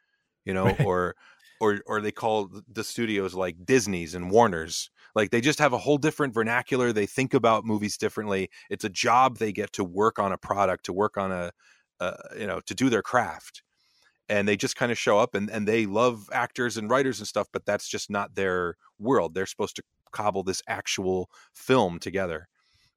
you 0.44 0.52
know 0.52 0.66
right. 0.66 0.80
or 0.84 1.16
or 1.60 1.80
or 1.86 2.00
they 2.00 2.12
call 2.12 2.50
the 2.70 2.84
studios 2.84 3.34
like 3.34 3.56
disney's 3.64 4.14
and 4.14 4.30
warner's 4.30 4.90
like 5.16 5.30
they 5.30 5.40
just 5.40 5.58
have 5.58 5.72
a 5.72 5.78
whole 5.78 5.96
different 5.96 6.34
vernacular. 6.34 6.92
They 6.92 7.06
think 7.06 7.32
about 7.32 7.64
movies 7.64 7.96
differently. 7.96 8.50
It's 8.68 8.84
a 8.84 8.90
job 8.90 9.38
they 9.38 9.50
get 9.50 9.72
to 9.72 9.82
work 9.82 10.18
on 10.18 10.30
a 10.30 10.36
product, 10.38 10.84
to 10.84 10.92
work 10.92 11.16
on 11.16 11.32
a, 11.32 11.52
uh, 11.98 12.16
you 12.38 12.46
know, 12.46 12.60
to 12.66 12.74
do 12.74 12.90
their 12.90 13.02
craft. 13.02 13.62
And 14.28 14.46
they 14.46 14.56
just 14.58 14.76
kind 14.76 14.92
of 14.92 14.98
show 14.98 15.18
up 15.18 15.34
and, 15.34 15.48
and 15.50 15.66
they 15.66 15.86
love 15.86 16.28
actors 16.32 16.76
and 16.76 16.90
writers 16.90 17.18
and 17.18 17.26
stuff, 17.26 17.48
but 17.50 17.64
that's 17.64 17.88
just 17.88 18.10
not 18.10 18.34
their 18.34 18.76
world. 18.98 19.32
They're 19.32 19.46
supposed 19.46 19.76
to 19.76 19.82
cobble 20.12 20.42
this 20.42 20.62
actual 20.68 21.30
film 21.54 21.98
together. 21.98 22.48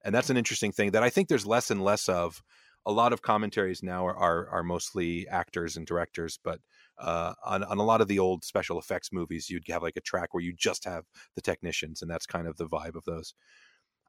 And 0.03 0.13
that's 0.13 0.29
an 0.29 0.38
interesting 0.38 0.73
thing 0.73 0.91
that 0.91 1.03
I 1.03 1.10
think 1.10 1.29
there's 1.29 1.45
less 1.45 1.71
and 1.71 1.82
less 1.82 2.10
of. 2.10 2.41
A 2.86 2.91
lot 2.91 3.13
of 3.13 3.21
commentaries 3.21 3.82
now 3.82 4.05
are, 4.05 4.15
are, 4.15 4.49
are 4.49 4.63
mostly 4.63 5.27
actors 5.29 5.77
and 5.77 5.86
directors, 5.86 6.39
but 6.43 6.60
uh, 6.99 7.33
on, 7.45 7.63
on 7.63 7.77
a 7.77 7.83
lot 7.83 8.01
of 8.01 8.07
the 8.07 8.19
old 8.19 8.43
special 8.43 8.79
effects 8.79 9.12
movies, 9.12 9.49
you'd 9.49 9.63
have 9.69 9.83
like 9.83 9.97
a 9.97 10.01
track 10.01 10.33
where 10.33 10.43
you 10.43 10.53
just 10.53 10.85
have 10.85 11.05
the 11.35 11.41
technicians, 11.41 12.01
and 12.01 12.12
that's 12.12 12.25
kind 12.25 12.47
of 12.47 12.57
the 12.57 12.67
vibe 12.67 12.95
of 12.95 13.05
those. 13.05 13.33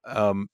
Um, 0.07 0.49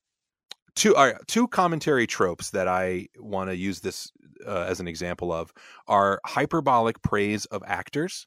two 0.74 0.92
right, 0.92 1.16
two 1.26 1.48
commentary 1.48 2.06
tropes 2.06 2.50
that 2.50 2.68
I 2.68 3.08
want 3.18 3.50
to 3.50 3.56
use 3.56 3.80
this 3.80 4.10
uh, 4.46 4.66
as 4.68 4.80
an 4.80 4.86
example 4.86 5.32
of 5.32 5.52
are 5.88 6.20
hyperbolic 6.24 7.02
praise 7.02 7.46
of 7.46 7.62
actors. 7.66 8.26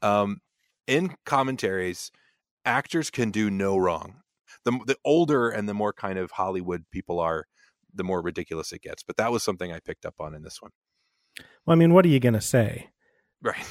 Um, 0.00 0.40
in 0.86 1.14
commentaries, 1.24 2.10
actors 2.64 3.10
can 3.10 3.30
do 3.30 3.50
no 3.50 3.76
wrong. 3.76 4.16
The 4.64 4.78
the 4.86 4.96
older 5.04 5.50
and 5.50 5.68
the 5.68 5.74
more 5.74 5.92
kind 5.92 6.18
of 6.18 6.32
Hollywood 6.32 6.84
people 6.90 7.20
are, 7.20 7.46
the 7.94 8.04
more 8.04 8.22
ridiculous 8.22 8.72
it 8.72 8.82
gets. 8.82 9.02
But 9.02 9.16
that 9.18 9.30
was 9.30 9.42
something 9.42 9.72
I 9.72 9.80
picked 9.80 10.06
up 10.06 10.14
on 10.18 10.34
in 10.34 10.42
this 10.42 10.60
one. 10.60 10.72
Well, 11.64 11.76
I 11.76 11.78
mean, 11.78 11.92
what 11.92 12.04
are 12.04 12.08
you 12.08 12.20
going 12.20 12.34
to 12.34 12.40
say? 12.40 12.90
Right. 13.42 13.64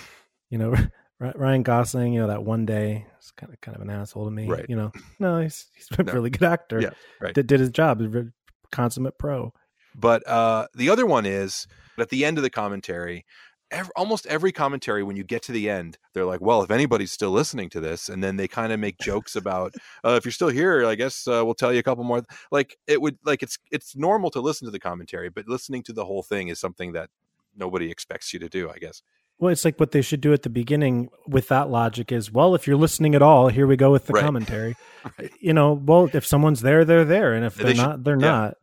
You 0.49 0.57
know, 0.57 0.75
Ryan 1.35 1.63
Gosling, 1.63 2.13
you 2.13 2.19
know, 2.21 2.27
that 2.27 2.43
one 2.43 2.65
day 2.65 3.05
is 3.19 3.31
kind 3.31 3.53
of 3.53 3.61
kind 3.61 3.75
of 3.75 3.81
an 3.81 3.89
asshole 3.89 4.25
to 4.25 4.31
me. 4.31 4.47
Right. 4.47 4.65
You 4.67 4.75
know, 4.75 4.91
no, 5.19 5.39
he's 5.41 5.67
he's 5.75 5.87
a 5.97 6.03
No. 6.03 6.13
really 6.13 6.29
good 6.29 6.43
actor. 6.43 6.81
Yeah, 6.81 6.89
right. 7.19 7.33
Did, 7.33 7.47
did 7.47 7.59
his 7.59 7.69
job. 7.69 8.01
He's 8.01 8.13
a 8.15 8.27
consummate 8.71 9.17
pro. 9.17 9.53
But 9.95 10.27
uh, 10.27 10.67
the 10.73 10.89
other 10.89 11.05
one 11.05 11.25
is 11.25 11.67
at 11.99 12.09
the 12.09 12.23
end 12.25 12.37
of 12.37 12.43
the 12.43 12.49
commentary, 12.49 13.25
ev- 13.71 13.91
almost 13.95 14.25
every 14.27 14.51
commentary, 14.53 15.03
when 15.03 15.15
you 15.17 15.23
get 15.23 15.43
to 15.43 15.51
the 15.51 15.69
end, 15.69 15.97
they're 16.13 16.25
like, 16.25 16.39
well, 16.41 16.63
if 16.63 16.71
anybody's 16.71 17.11
still 17.11 17.31
listening 17.31 17.69
to 17.71 17.81
this, 17.81 18.07
and 18.09 18.23
then 18.23 18.37
they 18.37 18.47
kind 18.47 18.71
of 18.71 18.79
make 18.79 18.97
jokes 18.99 19.35
about, 19.35 19.73
uh, 20.05 20.11
if 20.11 20.23
you're 20.25 20.31
still 20.31 20.47
here, 20.49 20.85
I 20.85 20.95
guess 20.95 21.27
uh, 21.27 21.41
we'll 21.43 21.55
tell 21.55 21.73
you 21.73 21.79
a 21.79 21.83
couple 21.83 22.03
more. 22.05 22.23
Like 22.51 22.77
it 22.87 23.01
would, 23.01 23.17
like 23.25 23.43
it's 23.43 23.59
it's 23.71 23.95
normal 23.95 24.31
to 24.31 24.41
listen 24.41 24.65
to 24.65 24.71
the 24.71 24.79
commentary, 24.79 25.29
but 25.29 25.47
listening 25.47 25.83
to 25.83 25.93
the 25.93 26.05
whole 26.05 26.23
thing 26.23 26.47
is 26.47 26.59
something 26.59 26.93
that 26.93 27.09
nobody 27.55 27.91
expects 27.91 28.33
you 28.33 28.39
to 28.39 28.49
do. 28.49 28.69
I 28.69 28.77
guess. 28.77 29.03
Well, 29.41 29.51
it's 29.51 29.65
like 29.65 29.79
what 29.79 29.91
they 29.91 30.03
should 30.03 30.21
do 30.21 30.31
at 30.33 30.43
the 30.43 30.49
beginning 30.49 31.09
with 31.27 31.47
that 31.49 31.69
logic 31.69 32.11
is, 32.11 32.31
well, 32.31 32.53
if 32.55 32.67
you're 32.67 32.77
listening 32.77 33.15
at 33.15 33.21
all, 33.23 33.47
here 33.49 33.65
we 33.67 33.75
go 33.75 33.91
with 33.91 34.05
the 34.05 34.13
Right. 34.13 34.23
commentary. 34.23 34.75
Right. 35.17 35.31
You 35.41 35.51
know, 35.53 35.73
well, 35.73 36.11
if 36.13 36.27
someone's 36.27 36.61
there, 36.61 36.85
they're 36.85 37.03
there, 37.05 37.33
and 37.33 37.43
if 37.43 37.55
They 37.55 37.63
they're 37.63 37.73
should- 37.75 37.81
not, 37.81 38.03
they're 38.03 38.19
yeah. 38.21 38.27
not. 38.31 38.53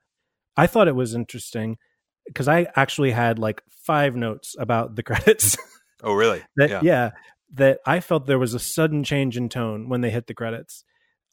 I 0.56 0.68
thought 0.68 0.86
it 0.86 0.94
was 0.94 1.12
interesting 1.12 1.78
because 2.26 2.46
I 2.46 2.68
actually 2.76 3.10
had 3.10 3.40
like 3.40 3.60
five 3.82 4.14
notes 4.14 4.54
about 4.56 4.94
the 4.94 5.02
credits. 5.08 5.56
Oh, 6.00 6.12
really? 6.14 6.42
that 6.54 6.70
yeah. 6.70 6.80
yeah. 6.84 7.10
that 7.54 7.80
I 7.84 7.98
felt 7.98 8.26
there 8.26 8.38
was 8.38 8.54
a 8.54 8.60
sudden 8.60 9.02
change 9.02 9.36
in 9.36 9.48
tone 9.48 9.88
when 9.88 10.00
they 10.00 10.10
hit 10.10 10.28
the 10.28 10.34
credits. 10.34 10.84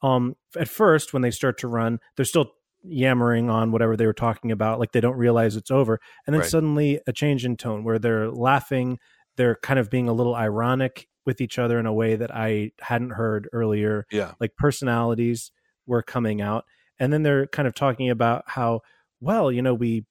Um, 0.02 0.36
at 0.58 0.68
first, 0.70 1.14
when 1.14 1.22
they 1.22 1.30
start 1.32 1.60
to 1.60 1.68
run, 1.68 2.00
they're 2.16 2.26
still 2.26 2.52
yammering 2.84 3.48
on 3.50 3.72
whatever 3.72 3.96
they 3.96 4.08
were 4.08 4.14
talking 4.14 4.52
about, 4.52 4.80
like 4.80 4.92
they 4.92 5.02
don't 5.02 5.18
realize 5.18 5.56
it's 5.56 5.70
over, 5.72 6.00
and 6.26 6.34
then 6.34 6.42
Right. 6.42 6.50
suddenly 6.50 7.00
a 7.06 7.14
change 7.14 7.46
in 7.46 7.58
tone 7.58 7.84
where 7.84 8.00
they're 8.00 8.32
laughing, 8.32 8.98
they're 9.38 9.56
kind 9.56 9.80
of 9.80 9.90
being 9.90 10.08
a 10.08 10.14
little 10.14 10.36
ironic 10.36 11.08
with 11.26 11.42
each 11.42 11.58
other 11.60 11.80
in 11.80 11.86
a 11.86 11.94
way 11.94 12.16
that 12.16 12.34
I 12.36 12.72
hadn't 12.82 13.12
heard 13.12 13.50
earlier. 13.54 14.06
Yeah. 14.12 14.36
Like 14.40 14.56
personalities 14.58 15.52
were 15.86 16.04
coming 16.04 16.42
out, 16.42 16.66
and 17.00 17.12
then 17.12 17.24
they're 17.24 17.48
kind 17.48 17.68
of 17.68 17.76
talking 17.76 18.10
about 18.10 18.44
how 18.48 18.82
well, 19.22 19.52
you 19.52 19.62
know, 19.62 19.74
we 19.74 20.06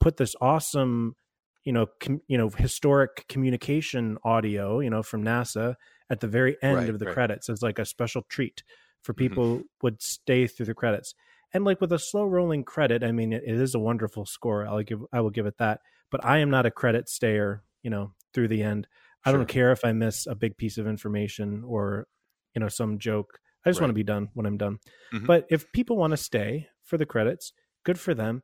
put 0.00 0.16
this 0.16 0.34
awesome 0.40 1.16
you 1.64 1.72
know, 1.72 1.86
com, 2.00 2.20
you 2.26 2.38
know, 2.38 2.48
historic 2.48 3.26
communication 3.28 4.16
audio, 4.24 4.80
you 4.80 4.88
know, 4.88 5.02
from 5.02 5.22
NASA 5.22 5.74
at 6.08 6.20
the 6.20 6.26
very 6.26 6.56
end 6.62 6.88
Right, 6.88 6.88
of 6.88 6.98
the 6.98 7.04
right. 7.04 7.06
credits 7.06 7.48
as 7.50 7.62
like 7.62 7.78
a 7.78 7.84
special 7.84 8.22
treat 8.22 8.62
for 9.02 9.12
Mhm. 9.16 9.36
people 9.36 9.44
who 9.58 9.68
would 9.82 10.00
stay 10.00 10.46
through 10.46 10.66
the 10.66 10.74
credits. 10.74 11.14
And 11.52 11.64
like 11.64 11.80
with 11.80 11.92
a 11.92 11.98
slow 11.98 12.24
rolling 12.24 12.64
credit, 12.64 13.02
I 13.04 13.12
mean, 13.12 13.32
it, 13.32 13.42
it 13.44 13.60
is 13.60 13.74
a 13.74 13.78
wonderful 13.78 14.24
score. 14.24 14.66
I'll 14.66 14.82
give, 14.82 15.02
I 15.12 15.20
will 15.20 15.30
give 15.30 15.46
it 15.46 15.58
that. 15.58 15.80
But 16.10 16.24
I 16.24 16.38
am 16.38 16.48
not 16.50 16.64
a 16.66 16.70
credit 16.70 17.08
stayer, 17.08 17.62
you 17.82 17.90
know, 17.90 18.14
through 18.34 18.48
the 18.48 18.62
end. 18.62 18.86
I 19.24 19.32
don't 19.32 19.46
care 19.48 19.70
if 19.72 19.84
I 19.84 19.92
miss 19.92 20.26
a 20.26 20.34
big 20.34 20.56
piece 20.56 20.78
of 20.78 20.86
information 20.86 21.62
or, 21.66 22.06
you 22.54 22.60
know, 22.60 22.68
some 22.68 22.98
joke. 22.98 23.38
I 23.66 23.70
just 23.70 23.80
want 23.80 23.90
to 23.90 23.94
be 23.94 24.02
done 24.02 24.28
when 24.34 24.46
I'm 24.46 24.56
done. 24.56 24.78
Mhm. 25.12 25.26
But 25.26 25.46
if 25.50 25.70
people 25.72 25.96
want 25.98 26.12
to 26.12 26.16
stay 26.16 26.68
for 26.84 26.96
the 26.96 27.04
credits, 27.04 27.52
good 27.84 27.98
for 28.00 28.14
them. 28.14 28.42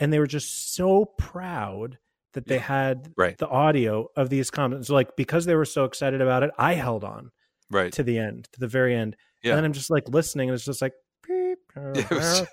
And 0.00 0.12
they 0.12 0.18
were 0.18 0.26
just 0.26 0.74
so 0.74 1.04
proud 1.18 1.98
that 2.32 2.46
they 2.46 2.56
Yeah. 2.56 2.60
had 2.62 3.12
Right. 3.16 3.38
the 3.38 3.46
audio 3.48 4.08
of 4.16 4.28
these 4.28 4.50
comments. 4.50 4.90
Like 4.90 5.14
because 5.16 5.44
they 5.46 5.54
were 5.54 5.64
so 5.64 5.84
excited 5.84 6.20
about 6.20 6.42
it, 6.42 6.50
I 6.58 6.74
held 6.74 7.04
on 7.04 7.30
Right. 7.70 7.92
to 7.92 8.02
the 8.02 8.18
end, 8.18 8.48
to 8.52 8.60
the 8.60 8.68
very 8.68 8.94
end. 8.96 9.16
Yeah. 9.42 9.52
And 9.52 9.58
then 9.58 9.64
I'm 9.64 9.72
just 9.72 9.90
like 9.90 10.08
listening, 10.08 10.48
and 10.50 10.54
it's 10.56 10.64
just 10.64 10.82
like 10.82 10.92
beep, 11.26 11.58
It 11.76 12.10
was- 12.10 12.40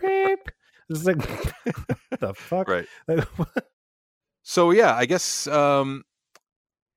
beep. 0.00 0.40
It's 0.90 1.04
like 1.04 1.18
the 2.18 2.32
fuck. 2.34 2.66
Right. 2.68 2.86
Like? 3.06 3.28
So 4.48 4.70
yeah, 4.70 4.94
I 4.94 5.04
guess 5.04 5.46
um, 5.46 6.04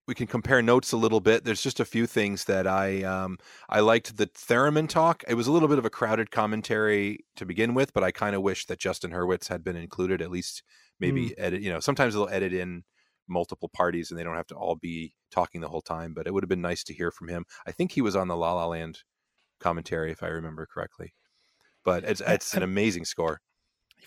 we 0.08 0.16
can 0.16 0.26
compare 0.26 0.62
notes 0.62 0.94
a 0.94 0.98
little 0.98 1.20
bit. 1.20 1.44
There's 1.44 1.62
just 1.62 1.82
a 1.82 1.86
few 1.86 2.08
things 2.08 2.46
that 2.46 2.66
I 2.66 3.04
um, 3.04 3.40
I 3.68 3.82
liked 3.82 4.16
the 4.16 4.28
theremin 4.28 4.88
talk. 4.88 5.26
It 5.28 5.34
was 5.34 5.48
a 5.48 5.52
little 5.52 5.68
bit 5.68 5.78
of 5.78 5.84
a 5.84 5.90
crowded 5.90 6.32
commentary 6.32 7.26
to 7.36 7.46
begin 7.46 7.74
with, 7.74 7.94
but 7.94 8.06
I 8.06 8.12
kind 8.12 8.38
of 8.38 8.42
wish 8.42 8.68
that 8.68 8.80
Justin 8.80 9.12
Hurwitz 9.12 9.50
had 9.50 9.66
been 9.66 9.76
included 9.76 10.22
at 10.22 10.32
least. 10.32 10.64
Maybe 11.02 11.38
edit. 11.38 11.62
You 11.62 11.74
know, 11.74 11.82
sometimes 11.82 12.14
they'll 12.14 12.30
edit 12.30 12.54
in 12.54 12.84
multiple 13.28 13.70
parties 13.74 14.12
and 14.12 14.18
they 14.18 14.24
don't 14.24 14.38
have 14.38 14.48
to 14.48 14.56
all 14.56 14.78
be 14.78 15.14
talking 15.30 15.60
the 15.60 15.68
whole 15.68 15.82
time. 15.82 16.14
But 16.14 16.28
it 16.28 16.34
would 16.34 16.44
have 16.44 16.50
been 16.50 16.62
nice 16.62 16.86
to 16.86 16.94
hear 16.94 17.12
from 17.12 17.28
him. 17.28 17.44
I 17.68 17.74
think 17.74 17.92
he 17.92 18.02
was 18.02 18.16
on 18.16 18.30
the 18.30 18.38
La 18.38 18.54
La 18.54 18.68
Land 18.68 19.00
commentary, 19.60 20.14
if 20.14 20.24
I 20.24 20.28
remember 20.28 20.66
correctly. 20.74 21.14
But 21.84 22.06
it's 22.06 22.22
it's 22.26 22.54
an 22.54 22.64
amazing 22.64 23.04
score. 23.04 23.42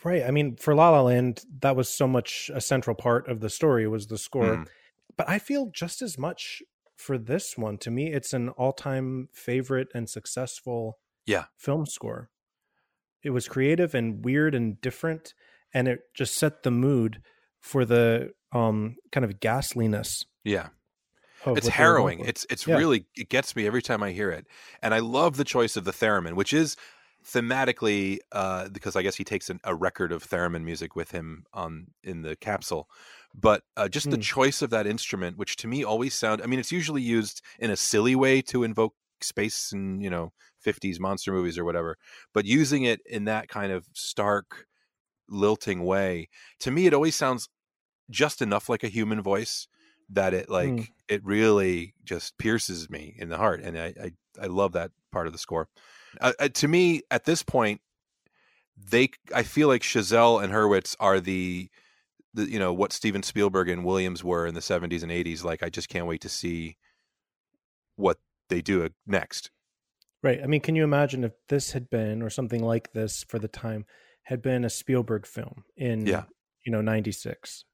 Right. 0.03 0.23
I 0.25 0.31
mean, 0.31 0.57
for 0.57 0.75
La 0.75 0.91
La 0.91 1.03
Land, 1.03 1.45
that 1.61 1.77
was 1.77 1.89
so 1.89 2.07
much 2.07 2.51
a 2.53 2.61
central 2.61 2.95
part 2.97 3.29
of 3.29 3.41
the 3.41 3.49
story 3.51 3.87
was 3.87 4.07
the 4.09 4.19
score. 4.19 4.57
Mhm. 4.57 4.69
But 5.17 5.29
I 5.29 5.39
feel 5.39 5.67
just 5.73 6.03
as 6.03 6.19
much 6.19 6.63
for 6.97 7.19
this 7.19 7.57
one. 7.57 7.79
To 7.79 7.91
me, 7.91 8.13
it's 8.13 8.33
an 8.33 8.49
all-time 8.51 9.29
favorite 9.33 9.89
and 9.95 10.09
successful 10.09 10.99
Yeah. 11.27 11.47
film 11.57 11.87
score. 11.87 12.31
It 13.23 13.31
was 13.31 13.49
creative 13.49 13.95
and 13.95 14.25
weird 14.25 14.55
and 14.55 14.81
different, 14.81 15.35
and 15.73 15.89
it 15.89 16.01
just 16.15 16.35
set 16.35 16.63
the 16.63 16.71
mood 16.71 17.23
for 17.61 17.85
the 17.85 18.33
um 18.53 18.97
kind 19.11 19.25
of 19.25 19.41
ghastliness. 19.41 20.23
Yeah. 20.45 20.69
It's 21.39 21.47
what 21.47 21.55
they 21.55 21.57
were 21.57 21.61
going 21.61 21.73
harrowing. 21.73 22.21
It's 22.21 22.47
it's 22.51 22.67
Yeah. 22.67 22.77
really 22.77 23.07
it 23.17 23.29
gets 23.29 23.57
me 23.57 23.67
every 23.67 23.83
time 23.83 24.03
I 24.03 24.13
hear 24.13 24.31
it, 24.31 24.47
and 24.83 24.95
I 24.95 24.99
love 25.01 25.37
the 25.37 25.45
choice 25.45 25.77
of 25.77 25.85
the 25.85 25.93
theremin, 25.93 26.35
which 26.35 26.53
is 26.53 26.77
thematically 27.27 28.19
uh, 28.33 28.69
because 28.69 28.97
I 28.97 29.03
guess 29.03 29.17
he 29.17 29.25
takes 29.25 29.49
an, 29.51 29.61
a 29.65 29.75
record 29.75 30.13
of 30.13 30.25
theremin 30.29 30.65
music 30.65 30.95
with 30.97 31.11
him 31.11 31.45
on 31.53 31.89
in 32.03 32.23
the 32.23 32.37
capsule, 32.37 32.89
but 33.35 33.63
uh, 33.77 33.89
just 33.89 34.11
the 34.11 34.17
Hmm. 34.17 34.25
choice 34.35 34.63
of 34.63 34.71
that 34.71 34.87
instrument, 34.87 35.37
which 35.39 35.57
to 35.57 35.69
me 35.69 35.85
always 35.85 36.15
sound. 36.15 36.43
I 36.43 36.47
mean, 36.47 36.59
it's 36.61 36.73
usually 36.73 37.03
used 37.03 37.43
in 37.59 37.71
a 37.71 37.77
silly 37.77 38.15
way 38.15 38.43
to 38.43 38.63
invoke 38.63 38.95
space 39.23 39.73
and 39.73 40.03
you 40.03 40.11
know 40.11 40.33
50s 40.59 41.01
monster 41.01 41.33
movies 41.33 41.59
or 41.59 41.65
whatever, 41.65 41.97
but 42.33 42.45
using 42.45 42.85
it 42.85 43.01
in 43.07 43.25
that 43.25 43.49
kind 43.49 43.73
of 43.73 43.89
stark, 43.95 44.67
lilting 45.29 45.85
way, 45.85 46.29
to 46.61 46.71
me, 46.71 46.87
it 46.87 46.95
always 46.95 47.17
sounds 47.17 47.49
just 48.11 48.43
enough 48.43 48.69
like 48.69 48.85
a 48.85 48.89
human 48.89 49.23
voice 49.23 49.67
that 50.09 50.35
it 50.35 50.49
like 50.49 50.75
Mm. 50.77 50.95
it 51.09 51.25
really 51.25 51.95
just 52.05 52.37
pierces 52.39 52.91
me 52.91 53.15
in 53.19 53.29
the 53.31 53.39
heart 53.39 53.61
and 53.61 53.79
i 53.79 53.95
i, 54.03 54.11
I 54.41 54.47
love 54.47 54.73
that 54.73 54.91
part 55.11 55.27
of 55.27 55.33
the 55.33 55.39
score 55.39 55.69
uh, 56.21 56.33
uh, 56.39 56.49
to 56.49 56.69
me 56.69 57.03
at 57.11 57.25
this 57.25 57.43
point 57.43 57.81
they 58.77 59.09
i 59.35 59.43
feel 59.43 59.69
like 59.69 59.83
chazelle 59.83 60.43
and 60.43 60.53
hurwitz 60.53 60.97
are 61.01 61.21
the 61.21 61.69
the 62.35 62.51
you 62.51 62.59
know 62.59 62.73
what 62.73 62.93
steven 62.93 63.23
spielberg 63.23 63.69
and 63.69 63.85
williams 63.85 64.25
were 64.25 64.47
in 64.47 64.55
the 64.55 64.61
70s 64.61 65.03
and 65.03 65.13
80s 65.13 65.45
like 65.45 65.63
i 65.63 65.69
just 65.71 65.89
can't 65.89 66.07
wait 66.07 66.21
to 66.23 66.29
see 66.29 66.77
what 67.97 68.19
they 68.49 68.61
do 68.61 68.89
next 69.07 69.51
Right. 70.23 70.43
I 70.43 70.47
mean, 70.47 70.63
can 70.63 70.75
you 70.75 70.85
imagine 70.85 71.23
if 71.23 71.33
this 71.51 71.73
had 71.73 71.91
been, 71.91 72.23
or 72.23 72.31
something 72.31 72.65
like 72.65 72.95
this 72.95 73.25
for 73.29 73.39
the 73.39 73.47
time, 73.47 73.85
had 74.23 74.41
been 74.41 74.65
a 74.65 74.71
Spielberg 74.71 75.27
film 75.27 75.65
in, 75.77 76.07
Yeah. 76.07 76.25
you 76.65 76.73
know, 76.73 76.81
96 76.81 77.67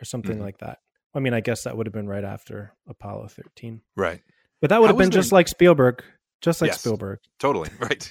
or 0.00 0.04
something 0.04 0.38
Mhm. 0.38 0.42
like 0.42 0.58
that? 0.58 0.78
I 1.12 1.18
mean, 1.18 1.34
I 1.34 1.40
guess 1.40 1.64
that 1.64 1.76
would 1.76 1.86
have 1.88 1.92
been 1.92 2.06
right 2.06 2.22
after 2.22 2.76
Apollo 2.86 3.30
13. 3.30 3.82
right 3.96 4.22
But 4.60 4.70
that 4.70 4.80
would 4.80 4.90
have 4.90 4.96
been 4.96 5.08
was 5.08 5.14
there- 5.14 5.22
just 5.22 5.32
like 5.32 5.48
Spielberg, 5.48 6.04
just 6.42 6.60
like 6.60 6.68
Yes. 6.68 6.80
Spielberg. 6.80 7.18
totally 7.38 7.70
right 7.80 8.10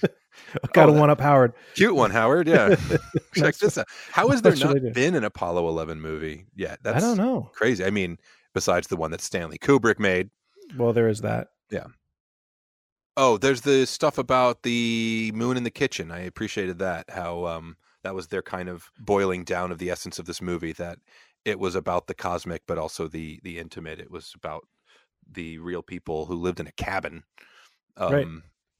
Got 0.74 0.86
to 0.88 0.91
that- 0.94 1.00
one 1.00 1.10
up 1.10 1.22
Howard. 1.22 1.54
cute 1.76 1.94
one 1.94 2.10
howard 2.12 2.48
yeah 2.48 2.76
check 3.36 3.56
this 3.58 3.78
out 3.78 3.88
how 4.12 4.30
has 4.30 4.41
there 4.41 4.54
What 4.54 4.60
should 4.60 4.70
I 4.70 4.80
not 4.80 4.94
been 4.94 5.13
an 5.15 5.24
apollo 5.24 5.67
11 5.70 6.02
movie 6.02 6.46
yet 6.56 6.80
that's 6.82 7.04
I 7.04 7.08
don't 7.08 7.17
know. 7.17 7.52
crazy 7.54 7.84
i 7.86 7.89
mean 7.91 8.17
besides 8.54 8.88
the 8.88 8.96
one 8.98 9.12
that 9.12 9.22
stanley 9.22 9.58
kubrick 9.60 10.00
made 10.00 10.30
Well, 10.78 10.94
there 10.94 11.08
is 11.10 11.22
that. 11.22 11.50
Yeah. 11.70 11.88
Oh, 13.17 13.38
there's 13.38 13.62
the 13.62 13.86
stuff 13.86 14.17
about 14.17 14.63
the 14.63 15.32
moon 15.36 15.58
in 15.58 15.63
the 15.63 15.70
kitchen. 15.70 16.12
I 16.12 16.22
appreciated 16.22 16.80
that. 16.80 17.10
How 17.10 17.46
um, 17.46 17.76
that 18.04 18.15
was 18.15 18.28
their 18.28 18.41
kind 18.41 18.70
of 18.70 18.89
boiling 19.00 19.44
down 19.44 19.72
of 19.72 19.80
the 19.80 19.89
essence 19.89 20.17
of 20.17 20.26
this 20.26 20.41
movie. 20.41 20.72
That 20.74 20.98
it 21.44 21.60
was 21.60 21.76
about 21.76 22.08
the 22.08 22.13
cosmic, 22.13 22.63
but 22.67 22.78
also 22.78 23.08
the 23.10 23.39
the 23.44 23.60
intimate. 23.60 24.00
It 24.00 24.10
was 24.12 24.32
about 24.34 24.65
the 25.30 25.58
real 25.60 25.82
people 25.84 26.26
who 26.26 26.36
lived 26.36 26.62
in 26.62 26.67
a 26.67 26.72
cabin, 26.74 27.24
um, 27.97 28.13
Right. 28.13 28.27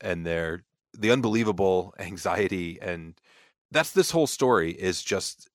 and 0.02 0.26
their 0.26 0.64
the 0.98 1.12
unbelievable 1.12 1.94
anxiety. 2.00 2.80
And 2.82 3.20
that's 3.72 3.92
this 3.92 4.12
whole 4.12 4.28
story 4.28 4.72
is 4.72 5.02
just 5.04 5.50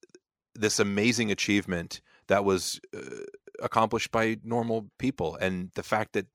this 0.55 0.81
amazing 0.81 1.31
achievement 1.31 2.01
that 2.29 2.45
was 2.45 2.81
uh, 2.97 3.01
accomplished 3.63 4.11
by 4.11 4.39
normal 4.43 4.89
people, 4.99 5.37
and 5.37 5.71
the 5.75 5.83
fact 5.83 6.13
that 6.15 6.27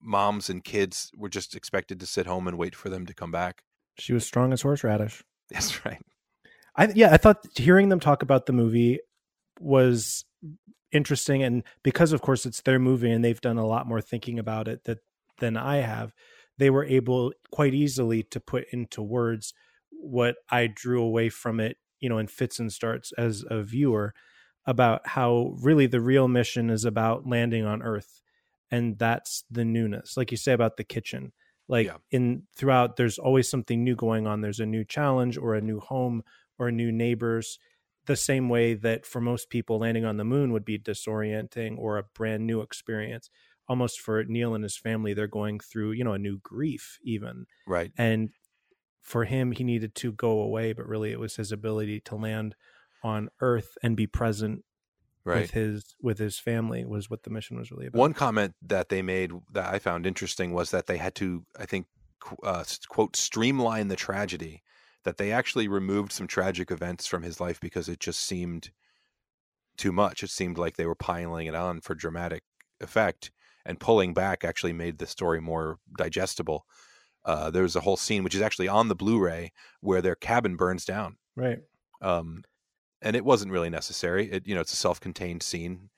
moms 0.00 0.48
and 0.48 0.62
kids 0.62 1.10
were 1.16 1.28
just 1.28 1.56
expected 1.56 1.98
to 2.00 2.06
sit 2.06 2.26
home 2.26 2.46
and 2.46 2.56
wait 2.56 2.74
for 2.74 2.88
them 2.88 3.04
to 3.06 3.14
come 3.14 3.32
back. 3.32 3.62
She 3.98 4.12
was 4.12 4.24
strong 4.26 4.52
as 4.52 4.62
horseradish. 4.62 5.22
That's 5.50 5.84
right. 5.84 6.00
I 6.76 6.88
yeah, 6.94 7.12
I 7.12 7.18
thought 7.18 7.44
hearing 7.56 7.88
them 7.90 8.00
talk 8.00 8.22
about 8.22 8.46
the 8.46 8.52
movie 8.52 9.00
was 9.60 10.24
interesting 10.92 11.42
and 11.42 11.62
because 11.82 12.12
of 12.12 12.20
course 12.20 12.44
it's 12.46 12.60
their 12.62 12.78
movie 12.78 13.10
and 13.10 13.24
they've 13.24 13.40
done 13.40 13.58
a 13.58 13.66
lot 13.66 13.86
more 13.86 14.00
thinking 14.00 14.38
about 14.38 14.68
it 14.68 14.84
that 14.84 14.98
than 15.38 15.56
I 15.56 15.76
have, 15.76 16.14
they 16.58 16.70
were 16.70 16.84
able 16.84 17.32
quite 17.50 17.74
easily 17.74 18.22
to 18.24 18.40
put 18.40 18.64
into 18.72 19.02
words 19.02 19.54
what 19.90 20.36
I 20.50 20.66
drew 20.66 21.02
away 21.02 21.28
from 21.28 21.60
it, 21.60 21.76
you 22.00 22.08
know, 22.08 22.18
in 22.18 22.26
fits 22.26 22.58
and 22.58 22.72
starts 22.72 23.12
as 23.16 23.44
a 23.48 23.62
viewer 23.62 24.14
about 24.66 25.06
how 25.08 25.54
really 25.60 25.86
the 25.86 26.00
real 26.00 26.28
mission 26.28 26.70
is 26.70 26.84
about 26.84 27.26
landing 27.26 27.64
on 27.64 27.82
earth 27.82 28.22
and 28.72 28.98
that's 28.98 29.44
the 29.50 29.64
newness 29.64 30.16
like 30.16 30.30
you 30.32 30.36
say 30.36 30.52
about 30.52 30.76
the 30.76 30.84
kitchen. 30.84 31.32
Like 31.68 31.86
yeah. 31.86 31.98
in 32.10 32.44
throughout 32.56 32.96
there's 32.96 33.18
always 33.18 33.48
something 33.48 33.84
new 33.84 33.94
going 33.94 34.26
on. 34.26 34.40
There's 34.40 34.60
a 34.60 34.66
new 34.66 34.84
challenge 34.84 35.38
or 35.38 35.54
a 35.54 35.60
new 35.60 35.78
home 35.78 36.22
or 36.58 36.72
new 36.72 36.90
neighbors 36.90 37.58
the 38.06 38.16
same 38.16 38.48
way 38.48 38.74
that 38.74 39.06
for 39.06 39.20
most 39.20 39.48
people 39.48 39.78
landing 39.78 40.04
on 40.04 40.16
the 40.16 40.24
moon 40.24 40.52
would 40.52 40.64
be 40.64 40.78
disorienting 40.78 41.78
or 41.78 41.98
a 41.98 42.02
brand 42.02 42.46
new 42.46 42.60
experience 42.60 43.30
almost 43.68 44.00
for 44.00 44.22
neil 44.24 44.54
and 44.54 44.64
his 44.64 44.76
family 44.76 45.14
they're 45.14 45.26
going 45.26 45.58
through 45.58 45.92
you 45.92 46.04
know 46.04 46.12
a 46.12 46.18
new 46.18 46.38
grief 46.42 46.98
even 47.04 47.46
right 47.66 47.92
and 47.96 48.30
for 49.00 49.24
him 49.24 49.52
he 49.52 49.64
needed 49.64 49.94
to 49.94 50.12
go 50.12 50.40
away 50.40 50.72
but 50.72 50.86
really 50.86 51.12
it 51.12 51.20
was 51.20 51.36
his 51.36 51.52
ability 51.52 52.00
to 52.00 52.14
land 52.14 52.54
on 53.02 53.28
earth 53.40 53.76
and 53.82 53.96
be 53.96 54.06
present 54.06 54.64
right. 55.24 55.42
with 55.42 55.50
his 55.52 55.94
with 56.00 56.18
his 56.18 56.38
family 56.38 56.84
was 56.84 57.10
what 57.10 57.22
the 57.22 57.30
mission 57.30 57.56
was 57.56 57.70
really 57.70 57.86
about. 57.86 57.98
One 57.98 58.14
comment 58.14 58.54
that 58.62 58.88
they 58.88 59.02
made 59.02 59.32
that 59.52 59.72
I 59.72 59.78
found 59.78 60.06
interesting 60.06 60.52
was 60.52 60.70
that 60.70 60.86
they 60.86 60.96
had 60.96 61.14
to, 61.16 61.44
I 61.58 61.66
think, 61.66 61.86
uh, 62.42 62.64
quote, 62.88 63.16
streamline 63.16 63.88
the 63.88 63.96
tragedy. 63.96 64.62
That 65.04 65.16
they 65.16 65.32
actually 65.32 65.66
removed 65.66 66.12
some 66.12 66.28
tragic 66.28 66.70
events 66.70 67.08
from 67.08 67.24
his 67.24 67.40
life 67.40 67.60
because 67.60 67.88
it 67.88 67.98
just 67.98 68.20
seemed 68.20 68.70
too 69.76 69.90
much. 69.90 70.22
It 70.22 70.30
seemed 70.30 70.58
like 70.58 70.76
they 70.76 70.86
were 70.86 70.94
piling 70.94 71.48
it 71.48 71.56
on 71.56 71.80
for 71.80 71.96
dramatic 71.96 72.44
effect, 72.80 73.32
and 73.64 73.80
pulling 73.80 74.14
back 74.14 74.44
actually 74.44 74.72
made 74.72 74.98
the 74.98 75.06
story 75.06 75.40
more 75.40 75.78
digestible. 75.96 76.66
Uh, 77.24 77.50
there's 77.50 77.76
a 77.76 77.80
whole 77.80 77.96
scene 77.96 78.24
which 78.24 78.34
is 78.34 78.42
actually 78.42 78.68
on 78.68 78.88
the 78.88 78.94
Blu-ray 78.94 79.52
where 79.80 80.02
their 80.02 80.16
cabin 80.16 80.56
burns 80.56 80.84
down. 80.84 81.16
Right. 81.36 81.60
Um, 82.00 82.42
and 83.00 83.16
it 83.16 83.24
wasn't 83.24 83.52
really 83.52 83.70
necessary. 83.70 84.30
It 84.30 84.46
you 84.46 84.54
know 84.54 84.60
it's 84.60 84.72
a 84.72 84.76
self-contained 84.76 85.42
scene, 85.42 85.90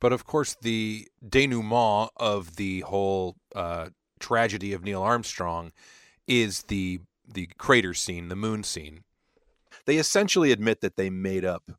but 0.00 0.12
of 0.12 0.24
course 0.24 0.56
the 0.60 1.08
denouement 1.26 2.10
of 2.16 2.56
the 2.56 2.80
whole 2.80 3.36
uh, 3.54 3.90
tragedy 4.18 4.72
of 4.72 4.84
Neil 4.84 5.02
Armstrong 5.02 5.72
is 6.26 6.62
the 6.64 7.00
the 7.32 7.48
crater 7.58 7.94
scene, 7.94 8.28
the 8.28 8.36
moon 8.36 8.62
scene. 8.62 9.04
They 9.86 9.96
essentially 9.96 10.52
admit 10.52 10.80
that 10.80 10.96
they 10.96 11.10
made 11.10 11.44
up 11.44 11.70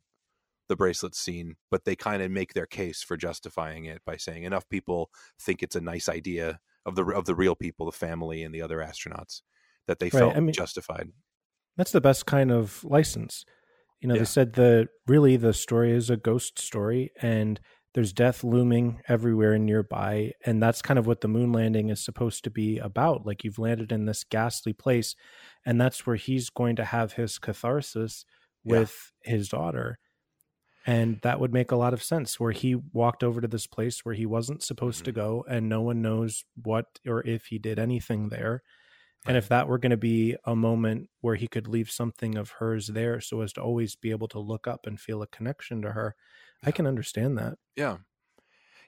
the 0.72 0.76
bracelet 0.76 1.14
scene, 1.14 1.54
but 1.70 1.84
they 1.84 1.94
kind 1.94 2.22
of 2.22 2.30
make 2.30 2.54
their 2.54 2.66
case 2.66 3.02
for 3.02 3.16
justifying 3.16 3.84
it 3.84 4.02
by 4.04 4.16
saying 4.16 4.44
enough 4.44 4.68
people 4.68 5.10
think 5.40 5.62
it's 5.62 5.76
a 5.76 5.80
nice 5.80 6.08
idea 6.08 6.60
of 6.84 6.96
the 6.96 7.04
of 7.04 7.26
the 7.26 7.34
real 7.34 7.54
people, 7.54 7.86
the 7.86 7.92
family 7.92 8.42
and 8.42 8.54
the 8.54 8.62
other 8.62 8.78
astronauts, 8.78 9.42
that 9.86 9.98
they 9.98 10.06
right. 10.06 10.20
felt 10.20 10.36
I 10.36 10.40
mean, 10.40 10.52
justified. 10.52 11.10
That's 11.76 11.92
the 11.92 12.00
best 12.00 12.26
kind 12.26 12.50
of 12.50 12.82
license 12.84 13.44
you 14.02 14.08
know, 14.08 14.14
yeah. 14.14 14.20
they 14.20 14.26
said 14.26 14.54
the 14.54 14.88
really 15.06 15.36
the 15.36 15.54
story 15.54 15.92
is 15.92 16.10
a 16.10 16.16
ghost 16.16 16.58
story 16.58 17.12
and 17.22 17.60
there's 17.94 18.12
death 18.12 18.42
looming 18.42 19.00
everywhere 19.06 19.56
nearby 19.58 20.32
and 20.44 20.60
that's 20.60 20.82
kind 20.82 20.98
of 20.98 21.06
what 21.06 21.20
the 21.20 21.28
moon 21.28 21.52
landing 21.52 21.88
is 21.88 22.04
supposed 22.04 22.42
to 22.44 22.50
be 22.50 22.78
about 22.78 23.24
like 23.24 23.44
you've 23.44 23.60
landed 23.60 23.92
in 23.92 24.06
this 24.06 24.24
ghastly 24.24 24.72
place 24.72 25.14
and 25.64 25.80
that's 25.80 26.04
where 26.04 26.16
he's 26.16 26.50
going 26.50 26.74
to 26.76 26.84
have 26.84 27.12
his 27.12 27.38
catharsis 27.38 28.24
with 28.64 29.12
yeah. 29.24 29.32
his 29.34 29.48
daughter 29.48 29.98
and 30.86 31.20
that 31.22 31.38
would 31.38 31.52
make 31.52 31.70
a 31.70 31.76
lot 31.76 31.94
of 31.94 32.02
sense 32.02 32.40
where 32.40 32.52
he 32.52 32.74
walked 32.74 33.22
over 33.22 33.40
to 33.40 33.48
this 33.48 33.66
place 33.66 34.04
where 34.04 34.14
he 34.14 34.26
wasn't 34.26 34.62
supposed 34.62 34.98
mm-hmm. 34.98 35.04
to 35.06 35.12
go 35.12 35.44
and 35.48 35.68
no 35.68 35.80
one 35.80 36.02
knows 36.02 36.44
what 36.62 36.86
or 37.06 37.26
if 37.26 37.46
he 37.46 37.58
did 37.58 37.78
anything 37.78 38.28
there 38.28 38.62
and 39.26 39.36
if 39.36 39.48
that 39.48 39.68
were 39.68 39.78
going 39.78 39.90
to 39.90 39.96
be 39.96 40.36
a 40.44 40.56
moment 40.56 41.08
where 41.20 41.36
he 41.36 41.46
could 41.46 41.68
leave 41.68 41.90
something 41.90 42.36
of 42.36 42.50
hers 42.50 42.88
there 42.88 43.20
so 43.20 43.40
as 43.40 43.52
to 43.52 43.62
always 43.62 43.94
be 43.94 44.10
able 44.10 44.28
to 44.28 44.40
look 44.40 44.66
up 44.66 44.86
and 44.86 44.98
feel 44.98 45.22
a 45.22 45.28
connection 45.28 45.80
to 45.82 45.92
her, 45.92 46.16
yeah. 46.62 46.68
I 46.68 46.72
can 46.72 46.86
understand 46.86 47.38
that. 47.38 47.58
Yeah. 47.76 47.98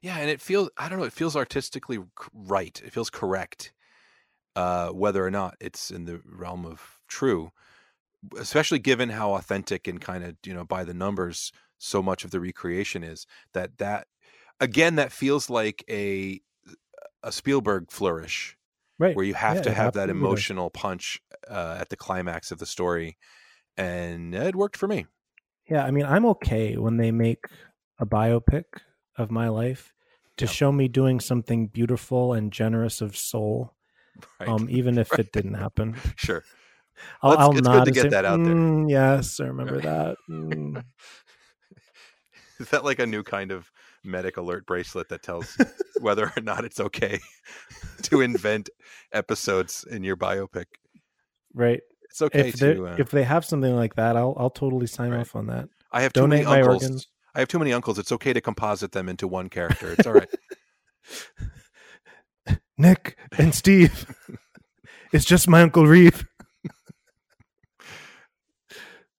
Yeah. 0.03 0.19
And 0.19 0.29
it 0.29 0.41
feels, 0.41 0.71
I 0.77 0.89
don't 0.89 0.99
know, 0.99 1.05
it 1.05 1.13
feels 1.13 1.37
artistically 1.37 1.99
right. 2.33 2.81
It 2.85 2.93
feels 2.93 3.11
correct, 3.11 3.73
uh, 4.57 4.89
whether 4.89 5.25
or 5.25 5.31
not 5.31 5.57
it's 5.61 5.93
in 5.93 6.05
the 6.05 6.21
realm 6.27 6.67
of 6.67 6.99
true, 7.07 7.53
especially 8.37 8.81
given 8.81 9.11
how 9.11 9.35
authentic 9.35 9.87
and 9.87 10.01
kind 10.01 10.25
of, 10.25 10.35
you 10.45 10.53
know, 10.53 10.65
by 10.65 10.83
the 10.83 10.95
numbers 10.95 11.53
so 11.79 12.03
much 12.03 12.25
of 12.25 12.31
the 12.31 12.41
recreation 12.41 13.03
is 13.03 13.27
that, 13.53 13.79
that, 13.79 14.07
again, 14.61 14.97
that 14.97 15.13
feels 15.13 15.51
like 15.51 15.85
a, 15.89 16.41
a 17.23 17.33
Spielberg 17.33 17.91
flourish 17.91 18.57
right. 18.99 19.17
where 19.17 19.25
you 19.25 19.35
have 19.35 19.57
yeah, 19.57 19.63
to 19.63 19.73
have 19.73 19.95
that 19.95 20.11
emotional 20.11 20.71
punch 20.71 21.21
uh, 21.49 21.77
at 21.81 21.89
the 21.89 21.97
climax 21.97 22.51
of 22.51 22.59
the 22.59 22.67
story 22.67 23.17
and 23.77 24.35
it 24.35 24.55
worked 24.55 24.77
for 24.77 24.87
me. 24.87 25.07
Yeah 25.69 25.85
i 25.85 25.91
mean 25.91 26.05
i'm 26.05 26.27
okay 26.27 26.77
when 26.77 26.99
they 26.99 27.11
make 27.11 27.45
a 27.99 28.07
biopic 28.07 28.65
of 29.17 29.31
my 29.31 29.49
life 29.49 29.93
to 30.37 30.47
show 30.47 30.71
me 30.73 30.89
doing 30.89 31.21
something 31.21 31.69
beautiful 31.69 32.35
and 32.35 32.53
generous 32.53 33.01
of 33.01 33.17
soul 33.17 33.73
right. 34.41 34.49
um 34.49 34.69
even 34.71 34.99
if 34.99 35.11
right. 35.13 35.21
it 35.21 35.33
didn't 35.33 35.55
happen. 35.65 35.97
Sure. 36.17 36.45
I'll, 37.23 37.31
well, 37.31 37.59
it's, 37.59 37.67
I'll 37.67 37.79
it's 37.79 37.79
good 37.79 37.85
to 37.87 37.91
get 37.91 38.03
say, 38.03 38.09
that 38.11 38.25
out 38.25 38.45
there. 38.45 38.55
Mm, 38.55 38.91
yes 38.91 39.41
i 39.41 39.45
remember 39.45 39.81
that. 39.81 40.17
Mm. 40.31 40.85
is 42.59 42.69
that 42.71 42.85
like 42.85 42.99
a 42.99 43.07
new 43.07 43.23
kind 43.23 43.51
of 43.51 43.71
medic 44.03 44.37
alert 44.37 44.67
bracelet 44.67 45.09
that 45.09 45.23
tells 45.23 45.57
whether 46.01 46.33
or 46.37 46.43
not 46.43 46.65
it's 46.65 46.81
okay 46.81 47.21
to 48.03 48.21
invent 48.21 48.71
episodes 49.13 49.85
in 49.91 50.05
your 50.05 50.17
biopic. 50.17 50.67
Right. 51.53 51.81
It's 52.11 52.23
okay 52.23 52.49
if 52.49 52.57
to 52.57 52.87
uh, 52.87 52.97
if 52.99 53.11
they 53.11 53.25
have 53.25 53.45
something 53.45 53.75
like 53.75 53.97
that, 53.97 54.17
I'll 54.17 54.35
I'll 54.39 54.51
totally 54.51 54.87
sign 54.87 55.11
right. 55.11 55.21
off 55.21 55.35
on 55.35 55.47
that. 55.49 55.69
I 55.91 56.03
have 56.03 56.13
Donate 56.13 56.45
too 56.45 56.49
many 56.49 56.61
uncles. 56.61 56.83
Organs. 56.85 57.09
I 57.35 57.41
have 57.41 57.49
too 57.49 57.59
many 57.59 57.73
uncles. 57.73 57.99
It's 57.99 58.13
okay 58.13 58.33
to 58.33 58.41
composite 58.41 58.93
them 58.93 59.09
into 59.09 59.27
one 59.27 59.49
character. 59.49 59.93
It's 59.93 60.07
all 60.07 60.13
right. 60.13 60.29
Nick 62.79 63.17
and 63.37 63.55
Steve. 63.55 64.07
it's 65.13 65.25
just 65.25 65.49
my 65.49 65.63
uncle 65.63 65.87
Reeve. 65.87 66.25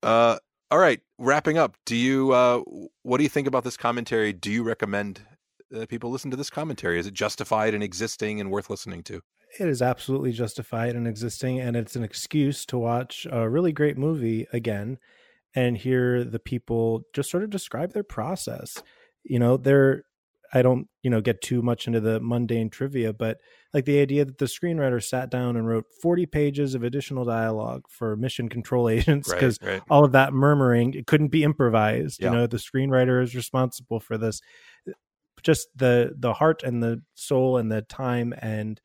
uh 0.04 0.38
all 0.76 0.82
right, 0.82 1.00
wrapping 1.18 1.58
up. 1.58 1.78
Do 1.86 1.96
you 1.96 2.34
uh, 2.34 2.60
what 3.02 3.20
do 3.20 3.24
you 3.24 3.30
think 3.30 3.48
about 3.48 3.64
this 3.64 3.78
commentary? 3.78 4.34
Do 4.34 4.52
you 4.52 4.62
recommend 4.62 5.22
that 5.72 5.88
people 5.88 6.12
listen 6.12 6.32
to 6.32 6.38
this 6.38 6.50
commentary? 6.50 7.00
Is 7.00 7.08
it 7.08 7.14
justified 7.14 7.74
and 7.74 7.82
existing 7.82 8.42
and 8.42 8.52
worth 8.52 8.70
listening 8.70 9.02
to? 9.04 9.22
It 9.58 9.70
is 9.70 9.82
absolutely 9.82 10.34
justified 10.34 10.98
and 10.98 11.08
existing, 11.08 11.62
and 11.62 11.78
it's 11.78 11.96
an 11.96 12.04
excuse 12.04 12.66
to 12.66 12.78
watch 12.78 13.26
a 13.32 13.50
really 13.50 13.72
great 13.72 13.98
movie 13.98 14.48
again 14.52 14.98
and 15.56 15.78
hear 15.78 16.26
the 16.26 16.40
people 16.40 17.06
just 17.14 17.32
sort 17.32 17.44
of 17.44 17.50
describe 17.50 17.94
their 17.94 18.04
process. 18.04 18.84
You 19.24 19.40
know, 19.40 19.56
they're 19.56 20.04
I 20.54 20.62
don't, 20.62 20.90
you 21.04 21.10
know, 21.10 21.22
get 21.22 21.42
too 21.42 21.62
much 21.62 21.88
into 21.88 22.02
the 22.02 22.20
mundane 22.20 22.70
trivia, 22.70 23.14
but 23.14 23.38
like 23.76 23.84
the 23.84 24.00
idea 24.00 24.24
that 24.24 24.38
the 24.38 24.46
screenwriter 24.46 25.04
sat 25.04 25.30
down 25.30 25.58
and 25.58 25.68
wrote 25.68 25.84
40 26.02 26.28
pages 26.28 26.76
of 26.76 26.84
additional 26.84 27.26
dialogue 27.26 27.84
for 27.90 28.16
mission 28.16 28.48
control 28.48 28.88
agents 28.90 29.30
because 29.30 29.60
right, 29.62 29.74
right. 29.74 29.82
all 29.90 30.06
of 30.06 30.14
that 30.14 30.32
murmuring 30.32 30.94
it 30.94 31.08
couldn't 31.08 31.28
be 31.28 31.44
improvised. 31.44 32.22
Yeah. 32.22 32.30
You 32.30 32.38
know, 32.38 32.48
the 32.48 32.56
screenwriter 32.56 33.22
is 33.22 33.36
responsible 33.36 34.00
for 34.00 34.18
this. 34.18 34.42
Just 35.44 35.68
the 35.76 36.14
the 36.18 36.34
heart 36.34 36.64
and 36.64 36.82
the 36.82 37.02
soul 37.16 37.58
and 37.58 37.70
the 37.70 37.82
time 37.82 38.34
and 38.42 38.80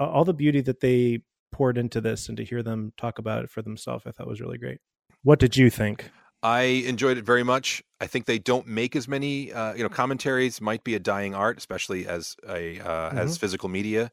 all 0.00 0.24
the 0.24 0.34
beauty 0.34 0.62
that 0.62 0.80
they 0.80 1.20
poured 1.52 1.78
into 1.78 2.00
this 2.00 2.28
and 2.28 2.36
to 2.38 2.44
hear 2.44 2.64
them 2.64 2.92
talk 2.96 3.20
about 3.20 3.44
it 3.44 3.50
for 3.50 3.62
themselves, 3.62 4.04
I 4.04 4.10
thought 4.10 4.26
was 4.26 4.40
really 4.40 4.58
great. 4.58 4.78
What 5.22 5.38
did 5.38 5.56
you 5.56 5.70
think? 5.70 6.10
I 6.42 6.62
enjoyed 6.62 7.18
it 7.18 7.24
very 7.24 7.42
much. 7.42 7.82
I 8.00 8.06
think 8.06 8.24
they 8.24 8.38
don't 8.38 8.66
make 8.66 8.96
as 8.96 9.06
many, 9.06 9.52
uh, 9.52 9.74
you 9.74 9.82
know, 9.82 9.90
commentaries 9.90 10.60
might 10.60 10.84
be 10.84 10.94
a 10.94 10.98
dying 10.98 11.34
art, 11.34 11.58
especially 11.58 12.06
as 12.06 12.34
a 12.48 12.80
uh, 12.80 13.10
mm-hmm. 13.10 13.18
as 13.18 13.36
physical 13.36 13.68
media 13.68 14.10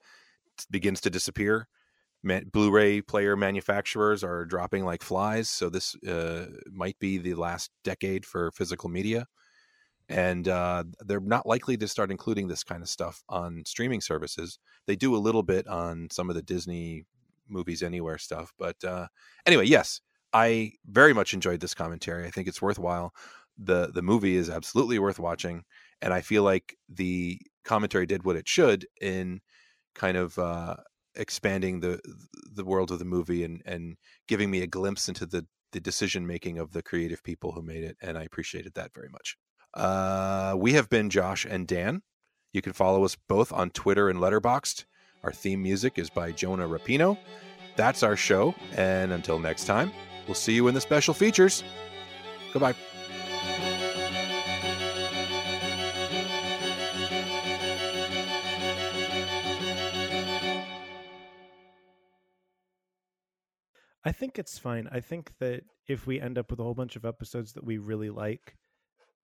begins 0.69 0.99
to 1.01 1.09
disappear. 1.09 1.67
Man- 2.23 2.49
Blu-ray 2.51 3.01
player 3.01 3.37
manufacturers 3.37 4.23
are 4.23 4.43
dropping 4.43 4.83
like 4.83 5.03
flies, 5.03 5.49
so 5.49 5.69
this 5.69 5.95
uh, 6.03 6.47
might 6.69 6.99
be 6.99 7.17
the 7.17 7.35
last 7.35 7.71
decade 7.83 8.25
for 8.25 8.51
physical 8.51 8.89
media, 8.89 9.27
and 10.09 10.49
uh, 10.49 10.83
they're 11.05 11.21
not 11.21 11.45
likely 11.45 11.77
to 11.77 11.87
start 11.87 12.11
including 12.11 12.49
this 12.49 12.63
kind 12.63 12.81
of 12.81 12.89
stuff 12.89 13.23
on 13.29 13.63
streaming 13.65 14.01
services. 14.01 14.59
They 14.85 14.97
do 14.97 15.15
a 15.15 15.17
little 15.17 15.43
bit 15.43 15.67
on 15.67 16.09
some 16.11 16.29
of 16.29 16.35
the 16.35 16.41
Disney 16.41 17.05
movies 17.47 17.81
anywhere 17.83 18.17
stuff, 18.17 18.51
but 18.59 18.83
uh, 18.83 19.07
anyway, 19.45 19.65
yes, 19.65 20.01
I 20.33 20.73
very 20.85 21.13
much 21.13 21.33
enjoyed 21.33 21.59
this 21.59 21.73
commentary. 21.73 22.25
I 22.25 22.31
think 22.31 22.47
it's 22.47 22.61
worthwhile. 22.61 23.13
the 23.57 23.91
The 23.93 24.01
movie 24.01 24.35
is 24.35 24.49
absolutely 24.49 24.99
worth 24.99 25.19
watching, 25.19 25.63
and 26.01 26.13
I 26.13 26.21
feel 26.21 26.43
like 26.43 26.75
the 26.89 27.39
commentary 27.63 28.05
did 28.05 28.23
what 28.23 28.35
it 28.35 28.47
should 28.47 28.87
in 29.01 29.41
kind 29.95 30.17
of 30.17 30.37
uh, 30.37 30.75
expanding 31.15 31.79
the 31.79 31.99
the 32.53 32.65
world 32.65 32.91
of 32.91 32.99
the 32.99 33.05
movie 33.05 33.43
and 33.43 33.61
and 33.65 33.97
giving 34.27 34.51
me 34.51 34.61
a 34.61 34.67
glimpse 34.67 35.07
into 35.07 35.25
the 35.25 35.45
the 35.73 35.79
decision 35.79 36.25
making 36.25 36.57
of 36.57 36.71
the 36.71 36.81
creative 36.81 37.23
people 37.23 37.51
who 37.51 37.61
made 37.61 37.83
it, 37.83 37.97
and 38.01 38.17
I 38.17 38.23
appreciated 38.23 38.73
that 38.75 38.93
very 38.93 39.09
much. 39.09 39.37
Uh, 39.73 40.55
we 40.57 40.73
have 40.73 40.89
been 40.89 41.09
Josh 41.09 41.45
and 41.45 41.67
Dan. 41.67 42.01
You 42.53 42.61
can 42.61 42.73
follow 42.73 43.03
us 43.03 43.17
both 43.27 43.51
on 43.51 43.69
Twitter 43.71 44.09
and 44.09 44.19
Letterboxd. 44.19 44.85
Our 45.23 45.31
theme 45.31 45.61
music 45.61 45.99
is 45.99 46.09
by 46.09 46.31
Jonah 46.31 46.67
Rapino. 46.67 47.17
That's 47.75 48.01
our 48.01 48.15
show, 48.15 48.55
and 48.75 49.11
until 49.11 49.39
next 49.39 49.65
time, 49.65 49.91
we'll 50.27 50.35
see 50.35 50.53
you 50.53 50.67
in 50.67 50.73
the 50.73 50.81
special 50.81 51.13
features. 51.13 51.63
Goodbye. 52.53 52.75
I 64.03 64.11
think 64.13 64.39
it's 64.39 64.57
fine. 64.57 64.87
I 64.89 65.01
think 65.01 65.33
that 65.39 65.63
if 65.89 66.07
we 66.07 66.21
end 66.21 66.37
up 66.37 66.49
with 66.49 66.61
a 66.61 66.63
whole 66.63 66.73
bunch 66.73 66.95
of 66.95 67.03
episodes 67.03 67.51
that 67.53 67.63
we 67.65 67.77
really 67.77 68.09
like 68.09 68.55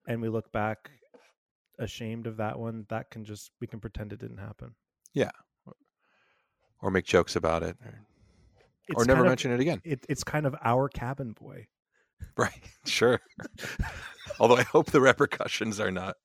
and 0.09 0.21
we 0.21 0.27
look 0.27 0.51
back 0.51 0.91
ashamed 1.79 2.27
of 2.27 2.35
that 2.37 2.59
one, 2.59 2.85
that 2.89 3.09
can 3.09 3.23
just 3.23 3.51
we 3.61 3.67
can 3.67 3.79
pretend 3.79 4.11
it 4.11 4.19
didn't 4.19 4.39
happen. 4.39 4.75
Yeah. 5.13 5.31
Or 6.81 6.91
make 6.91 7.05
jokes 7.05 7.37
about 7.37 7.63
it 7.63 7.77
or, 7.81 8.03
or 8.95 9.05
never 9.05 9.21
of- 9.21 9.27
mention 9.29 9.51
it 9.51 9.59
again. 9.59 9.81
It, 9.83 10.05
it's 10.09 10.23
kind 10.23 10.45
of 10.45 10.55
our 10.63 10.89
cabin 10.89 11.31
boy. 11.33 11.67
Right. 12.37 12.63
Sure. 12.85 13.19
Although 14.39 14.55
I 14.55 14.63
hope 14.63 14.91
the 14.91 15.01
repercussions 15.01 15.79
are 15.81 15.91
not 15.91 16.15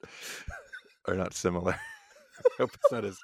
are 1.08 1.14
not 1.16 1.34
similar. 1.34 1.72
I 2.38 2.50
hope 2.58 2.70
it's 2.74 2.92
not 2.92 3.04
as 3.04 3.18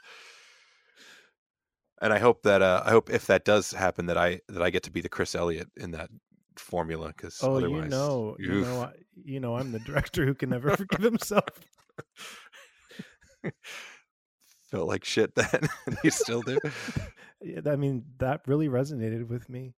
and 2.02 2.12
I 2.12 2.18
hope 2.18 2.42
that 2.42 2.62
uh, 2.62 2.82
I 2.84 2.90
hope 2.90 3.10
if 3.10 3.26
that 3.28 3.44
does 3.44 3.70
happen 3.70 4.06
that 4.06 4.18
I 4.18 4.40
that 4.48 4.60
I 4.60 4.70
get 4.70 4.82
to 4.84 4.90
be 4.90 5.00
the 5.00 5.08
Chris 5.08 5.36
Elliott 5.36 5.68
in 5.76 5.92
that 5.92 6.10
formula 6.56 7.08
because 7.16 7.38
Oh, 7.42 7.56
otherwise 7.56 7.84
you 7.84 7.90
know, 7.90 8.36
you 8.40 8.60
know, 8.62 8.80
I- 8.82 8.92
you 9.24 9.38
know, 9.38 9.56
I'm 9.56 9.70
the 9.70 9.78
director 9.80 10.24
who 10.26 10.34
can 10.34 10.50
never 10.50 10.76
forgive 10.76 11.00
himself. 11.02 11.44
Felt 14.74 14.88
like 14.88 15.04
shit 15.04 15.34
then 15.34 15.68
and 15.86 15.96
you 16.02 16.10
still 16.10 16.42
do 16.42 16.58
Yeah, 17.44 17.60
I 17.66 17.76
mean, 17.76 18.04
that 18.18 18.40
really 18.46 18.68
resonated 18.68 19.28
with 19.28 19.50
me. 19.50 19.74